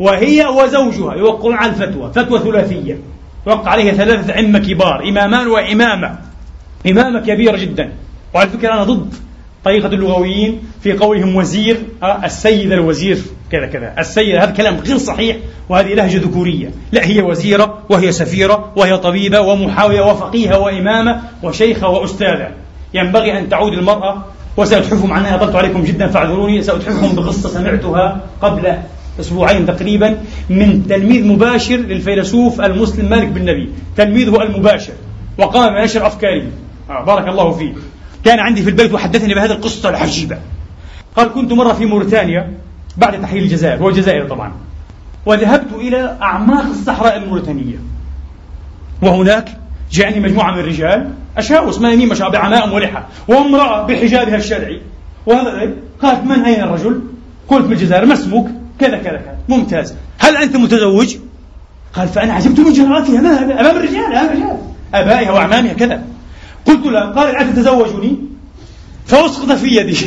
وهي 0.00 0.46
وزوجها 0.46 1.14
يوقعون 1.14 1.54
على 1.54 1.70
الفتوى 1.72 2.12
فتوى 2.14 2.38
ثلاثية. 2.38 2.98
يوقع 3.46 3.70
عليها 3.70 3.92
ثلاثة 3.92 4.34
أئمة 4.34 4.58
كبار 4.58 5.08
إمامان 5.08 5.46
وإمامة. 5.46 6.18
إمامة 6.90 7.20
كبيرة 7.20 7.56
جدا. 7.56 7.92
وعلى 8.34 8.48
فكرة 8.50 8.72
أنا 8.72 8.84
ضد 8.84 9.14
طريقة 9.64 9.86
اللغويين 9.86 10.62
في 10.82 10.92
قولهم 10.92 11.36
وزير 11.36 11.76
آه 12.02 12.24
السيد 12.24 12.72
الوزير 12.72 13.18
كذا 13.52 13.66
كذا. 13.66 13.94
السيد 13.98 14.36
هذا 14.36 14.50
كلام 14.50 14.76
غير 14.76 14.98
صحيح 14.98 15.36
وهذه 15.68 15.94
لهجة 15.94 16.18
ذكورية. 16.18 16.70
لا 16.92 17.06
هي 17.06 17.22
وزيرة 17.22 17.78
وهي 17.88 18.12
سفيرة 18.12 18.72
وهي 18.76 18.96
طبيبة 18.96 19.40
ومحاوية 19.40 20.00
وفقيهة 20.00 20.58
وإمامة 20.58 21.20
وشيخة 21.42 21.88
وأستاذة. 21.88 22.48
ينبغي 22.94 23.38
أن 23.38 23.48
تعود 23.48 23.72
المرأة 23.72 24.24
وسأتحفكم 24.56 25.12
عنها 25.12 25.34
أطلت 25.34 25.54
عليكم 25.54 25.84
جدا 25.84 26.08
فاعذروني 26.08 26.62
سأتحفكم 26.62 27.16
بقصة 27.16 27.48
سمعتها 27.48 28.20
قبل 28.42 28.78
أسبوعين 29.20 29.66
تقريبا 29.66 30.18
من 30.50 30.86
تلميذ 30.88 31.26
مباشر 31.26 31.76
للفيلسوف 31.76 32.60
المسلم 32.60 33.10
مالك 33.10 33.28
بن 33.28 33.42
نبي. 33.42 33.68
تلميذه 33.96 34.42
المباشر. 34.42 34.92
وقام 35.38 35.74
بنشر 35.74 36.06
أفكاره. 36.06 36.46
آه 36.90 37.04
بارك 37.04 37.28
الله 37.28 37.52
فيه. 37.52 37.72
كان 38.24 38.38
عندي 38.38 38.62
في 38.62 38.70
البيت 38.70 38.92
وحدثني 38.92 39.34
بهذه 39.34 39.50
القصة 39.50 39.88
العجيبة. 39.88 40.38
قال 41.16 41.32
كنت 41.32 41.52
مرة 41.52 41.72
في 41.72 41.86
موريتانيا 41.86 42.52
بعد 42.96 43.22
تحرير 43.22 43.42
الجزائر. 43.42 43.82
هو 43.82 43.88
الجزائر 43.88 44.28
طبعا. 44.28 44.52
وذهبت 45.26 45.72
إلى 45.74 46.18
أعماق 46.22 46.64
الصحراء 46.64 47.16
الموريتانية. 47.16 47.76
وهناك 49.02 49.48
جاءني 49.92 50.20
مجموعة 50.20 50.52
من 50.52 50.58
الرجال 50.58 51.10
أشاوس 51.36 51.80
ما 51.80 51.92
يمين 51.92 52.08
مشاء 52.08 52.30
بعماء 52.30 52.74
ولحى 52.74 53.02
وامرأة 53.28 53.86
بحجابها 53.86 54.36
الشرعي. 54.36 54.80
وهذا 55.26 55.72
قالت 56.02 56.24
من 56.24 56.44
أين 56.44 56.62
الرجل؟ 56.62 57.00
قلت 57.48 57.66
من 57.66 57.72
الجزائر 57.72 58.06
ما 58.06 58.14
اسمك؟ 58.14 58.46
كذا 58.80 58.96
كذا 58.96 59.16
كذا. 59.16 59.38
ممتاز. 59.48 59.94
هل 60.18 60.36
أنت 60.36 60.56
متزوج؟ 60.56 61.16
قال 61.92 62.08
فأنا 62.08 62.32
عجبت 62.32 62.60
من 62.60 62.72
جرأتها 62.72 63.18
أمام 63.60 63.76
الرجال 63.76 64.04
أمام 64.04 64.26
الرجال. 64.26 64.56
آبائها 64.94 65.30
وأعمامها 65.30 65.72
كذا. 65.72 66.02
قلت 66.66 66.86
لا 66.86 67.04
قال 67.04 67.30
الآن 67.30 67.54
تتزوجني 67.54 68.16
فأسقط 69.06 69.52
في 69.52 69.66
يدي. 69.66 69.96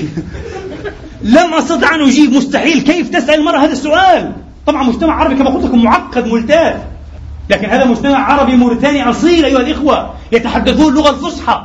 لم 1.37 1.53
أستطع 1.53 1.95
أن 1.95 2.01
أجيب. 2.01 2.33
مستحيل. 2.33 2.81
كيف 2.81 3.09
تسأل 3.09 3.39
المرأة 3.39 3.57
هذا 3.57 3.71
السؤال؟ 3.71 4.31
طبعا 4.65 4.83
مجتمع 4.83 5.13
عربي 5.13 5.35
كما 5.35 5.49
قلت 5.49 5.65
لكم 5.65 5.83
معقد 5.83 6.27
ملتاف. 6.27 6.75
لكن 7.49 7.69
هذا 7.69 7.85
مجتمع 7.85 8.33
عربي 8.33 8.55
موريتاني 8.55 9.09
أصيل 9.09 9.45
أيها 9.45 9.59
الإخوة. 9.59 10.13
يتحدثون 10.31 10.89
اللغة 10.89 11.09
الفصحى 11.09 11.61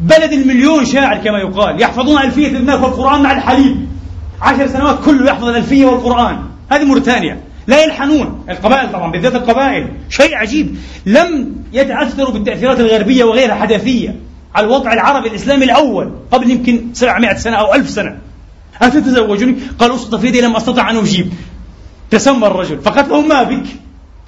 بلد 0.00 0.32
المليون 0.32 0.84
شاعر 0.84 1.16
كما 1.16 1.38
يقال. 1.38 1.82
يحفظون 1.82 2.22
ألفية 2.22 2.56
ابناء 2.56 2.82
والقرآن 2.82 3.22
مع 3.22 3.32
الحليب. 3.32 3.95
عشر 4.42 4.66
سنوات 4.66 4.98
كله 5.04 5.26
يحفظ 5.26 5.48
الألفية 5.48 5.86
والقرآن. 5.86 6.38
هذه 6.70 6.84
موريتانيا. 6.84 7.40
لا 7.66 7.84
يلحنون. 7.84 8.44
القبائل 8.50 8.92
طبعا 8.92 9.10
بالذات 9.10 9.34
القبائل. 9.34 9.88
شيء 10.08 10.36
عجيب. 10.36 10.76
لم 11.06 11.56
يتأثروا 11.72 12.32
بالتأثيرات 12.32 12.80
الغربية 12.80 13.24
وغيرها 13.24 13.54
حداثية 13.54 14.16
على 14.54 14.66
الوضع 14.66 14.92
العربي 14.92 15.28
الإسلامي 15.28 15.64
الأول 15.64 16.12
قبل 16.32 16.50
يمكن 16.50 16.80
700 16.92 17.34
سنة 17.34 17.56
أو 17.56 17.74
ألف 17.74 17.90
سنة. 17.90 18.18
أتتزوجني؟ 18.82 19.56
قال 19.78 19.94
أسقط 19.94 20.14
في 20.14 20.26
يدي 20.26 20.40
لم 20.40 20.56
أستطع 20.56 20.90
أن 20.90 20.96
أجيب. 20.96 21.32
تسمى 22.10 22.46
الرجل. 22.46 22.80
فقالت 22.80 23.08
له 23.08 23.20
ما 23.20 23.42
بك؟ 23.42 23.64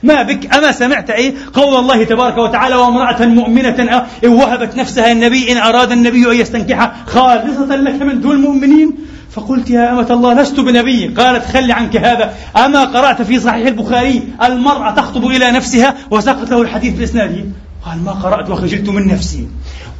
ما 0.03 0.23
بك؟ 0.23 0.55
أما 0.55 0.73
سمعت 0.73 1.11
إيه؟ 1.11 1.35
قول 1.55 1.77
الله 1.77 2.05
تبارك 2.05 2.39
وتعالى 2.39 2.75
وامرأة 2.75 3.27
مؤمنة 3.27 4.07
إن 4.25 4.29
وهبت 4.29 4.77
نفسها 4.77 5.13
النبي 5.13 5.53
إن 5.53 5.57
أراد 5.57 5.93
النبي 5.93 6.31
أن 6.31 6.37
يستنكحها 6.37 6.97
خالصة 7.07 7.77
لك 7.77 8.03
من 8.03 8.21
دون 8.21 8.37
المؤمنين. 8.37 8.93
فقلت 9.31 9.71
يا 9.71 9.93
أمة 9.93 10.07
الله 10.11 10.35
لست 10.35 10.61
بنبي. 10.61 11.07
قالت 11.07 11.45
خل 11.45 11.73
عنك 11.73 11.97
هذا. 11.97 12.35
أما 12.57 12.85
قرأت 12.85 13.23
في 13.23 13.41
صحيح 13.41 13.67
البخاري 13.67 14.23
المرأة 14.43 14.91
تخطب 14.95 15.25
إلى 15.27 15.51
نفسها 15.51 15.95
وسقط 16.11 16.51
له 16.51 16.63
الحديث 16.63 16.99
بإسناده. 16.99 17.45
قال 17.85 18.05
ما 18.05 18.13
قرأت 18.13 18.51
وخجلت 18.51 18.89
من 18.89 19.07
نفسي. 19.07 19.49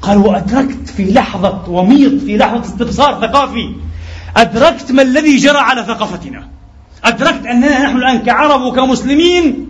قال 0.03 0.19
وأدركت 0.19 0.89
في 0.97 1.13
لحظة 1.13 1.63
وميض 1.69 2.19
في 2.19 2.37
لحظة 2.37 2.61
استبصار 2.61 3.21
ثقافي. 3.21 3.75
أدركت 4.37 4.93
ما 4.93 5.03
الذي 5.03 5.37
جرى 5.37 5.59
على 5.59 5.85
ثقافتنا. 5.85 6.49
أدركت 7.05 7.47
أننا 7.47 7.83
نحن 7.85 7.97
الآن 7.97 8.19
كعرب 8.19 8.61
وكمسلمين 8.63 9.67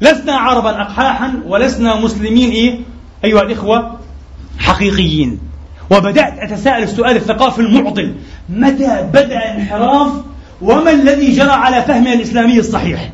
لسنا 0.00 0.32
عربا 0.32 0.82
أقحاحا 0.82 1.32
ولسنا 1.46 2.00
مسلمين 2.00 2.50
إيه؟ 2.50 2.80
أيها 3.24 3.42
الإخوة 3.42 3.98
حقيقيين. 4.58 5.45
وبدأت 5.90 6.38
أتساءل 6.38 6.82
السؤال 6.82 7.16
الثقافي 7.16 7.60
المعضل 7.60 8.14
متى 8.48 9.08
بدأ 9.12 9.36
الانحراف؟ 9.36 10.12
وما 10.62 10.90
الذي 10.90 11.32
جرى 11.32 11.50
على 11.50 11.82
فهمنا 11.82 12.12
الإسلامي 12.12 12.58
الصحيح؟ 12.58 13.10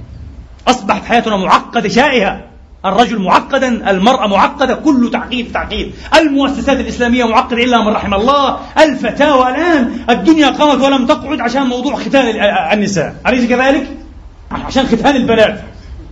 أصبحت 0.68 1.04
حياتنا 1.04 1.36
معقدة 1.36 1.88
شائهة 1.88 2.40
الرجل 2.84 3.18
معقدا 3.18 3.90
المرأة 3.90 4.26
معقدة 4.26 4.74
كل 4.74 5.10
تعقيد 5.12 5.52
تعقيد. 5.52 5.92
المؤسسات 6.18 6.80
الإسلامية 6.80 7.24
معقدة 7.24 7.64
إلا 7.64 7.80
من 7.80 7.88
رحم 7.88 8.14
الله. 8.14 8.58
الفتاوى 8.78 9.48
الآن 9.48 9.90
الدنيا 10.10 10.50
قامت 10.50 10.84
ولم 10.84 11.06
تقعد 11.06 11.40
عشان 11.40 11.62
موضوع 11.62 11.96
ختان 11.96 12.24
النساء. 12.72 13.14
أليس 13.26 13.48
كذلك؟ 13.48 13.86
عشان 14.50 14.86
ختان 14.86 15.16
البنات. 15.16 15.60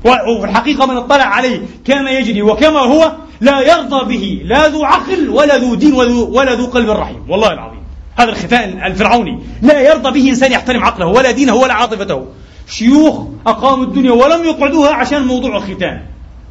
وفي 0.05 0.45
الحقيقة 0.45 0.87
من 0.87 0.97
اطلع 0.97 1.25
عليه 1.25 1.61
كما 1.85 2.11
يجري 2.11 2.43
وكما 2.43 2.79
هو 2.79 3.13
لا 3.41 3.61
يرضى 3.61 4.05
به 4.05 4.43
لا 4.45 4.68
ذو 4.68 4.84
عقل 4.84 5.28
ولا 5.28 5.57
ذو 5.57 5.74
دين 5.74 5.95
ولا 5.95 6.55
ذو 6.55 6.66
قلب 6.66 6.91
رحيم. 6.91 7.24
والله 7.28 7.53
العظيم. 7.53 7.80
هذا 8.16 8.28
الختان 8.28 8.82
الفرعوني. 8.82 9.38
لا 9.62 9.80
يرضى 9.80 10.20
به 10.20 10.28
إنسان 10.30 10.53
يحترم 10.53 10.84
عقله 10.84 11.07
ولا 11.07 11.30
دينه 11.30 11.55
ولا 11.55 11.74
عاطفته. 11.74 12.26
شيوخ 12.68 13.20
أقاموا 13.47 13.84
الدنيا 13.84 14.12
ولم 14.12 14.45
يقعدوها 14.45 14.95
عشان 14.95 15.22
موضوع 15.22 15.57
الختان. 15.57 16.01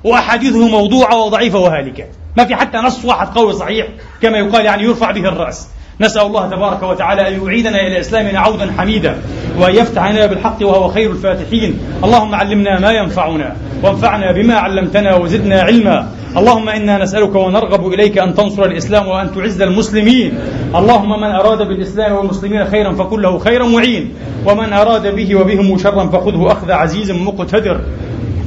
وأحاديثه 0.03 0.67
موضوعة 0.67 1.17
وضعيفة 1.17 1.59
وهالكة. 1.59 2.03
ما 2.37 2.45
في 2.45 2.55
حتى 2.55 2.77
نص 2.77 3.05
واحد 3.05 3.27
قوي 3.27 3.53
صحيح 3.53 3.87
كما 4.21 4.37
يقال 4.37 4.65
يعني 4.65 4.83
يرفع 4.83 5.11
به 5.11 5.29
الرأس. 5.29 5.67
نسأل 6.01 6.21
الله 6.21 6.49
تبارك 6.49 6.83
وتعالى 6.83 7.27
أن 7.27 7.45
يعيدنا 7.45 7.87
إلى 7.87 7.99
إسلامنا 7.99 8.39
عودا 8.39 8.73
حميدا 8.77 9.21
وأن 9.59 9.75
يفتح 9.75 10.01
علينا 10.01 10.25
بالحق 10.25 10.57
وهو 10.61 10.87
خير 10.87 11.11
الفاتحين. 11.11 11.79
اللهم 12.03 12.35
علمنا 12.35 12.79
ما 12.79 12.91
ينفعنا 12.91 13.55
وانفعنا 13.83 14.31
بما 14.31 14.55
علمتنا 14.55 15.15
وزدنا 15.15 15.61
علما. 15.61 16.09
اللهم 16.37 16.69
إنا 16.69 17.03
نسألك 17.03 17.35
ونرغب 17.35 17.93
إليك 17.93 18.17
أن 18.17 18.35
تنصر 18.35 18.65
الإسلام 18.65 19.07
وأن 19.07 19.35
تعز 19.35 19.61
المسلمين. 19.61 20.37
اللهم 20.75 21.21
من 21.21 21.31
أراد 21.31 21.67
بالإسلام 21.67 22.11
والمسلمين 22.15 22.65
خيرا 22.65 22.93
فكن 22.93 23.21
له 23.21 23.37
خيرا 23.37 23.65
معين. 23.67 24.13
ومن 24.45 24.73
أراد 24.73 25.15
به 25.15 25.35
وبهم 25.35 25.77
شرا 25.77 26.05
فخذه 26.07 26.51
أخذ 26.51 26.71
عزيز 26.71 27.11
مقتدر. 27.11 27.81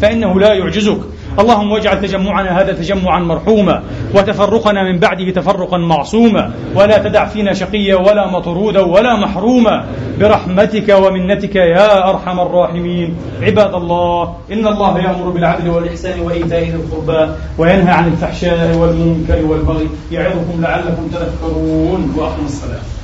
فإنه 0.02 0.40
لا 0.40 0.54
يعجزك. 0.54 0.98
اللهم 1.38 1.72
واجعل 1.72 2.00
تجمعنا 2.00 2.60
هذا 2.60 2.72
تجمعا 2.72 3.20
مرحوما 3.20 3.82
وتفرقنا 4.14 4.92
من 4.92 4.98
بعده 4.98 5.30
تفرقا 5.30 5.78
معصوما 5.78 6.50
ولا 6.74 6.98
تدع 6.98 7.24
فينا 7.24 7.52
شقيا 7.52 7.96
ولا 7.96 8.30
مطرودا 8.30 8.80
ولا 8.80 9.16
محروما. 9.16 9.84
برحمتك 10.20 10.88
ومنتك 10.88 11.56
يا 11.56 12.10
أرحم 12.10 12.40
الراحمين. 12.40 13.16
عباد 13.42 13.74
الله 13.74 14.36
إن 14.52 14.66
الله 14.66 14.98
يأمر 14.98 15.30
بالعدل 15.30 15.68
والإحسان 15.68 16.20
وإيتاء 16.20 16.60
ذي 16.60 16.74
القربى 16.74 17.32
وينهى 17.58 17.92
عن 17.92 18.06
الفحشاء 18.08 18.76
والمنكر 18.76 19.44
والبغي 19.46 19.88
يعظكم 20.12 20.60
لعلكم 20.60 21.08
تذكرون 21.12 22.14
وأقم 22.16 22.44
الصلاة. 22.44 23.01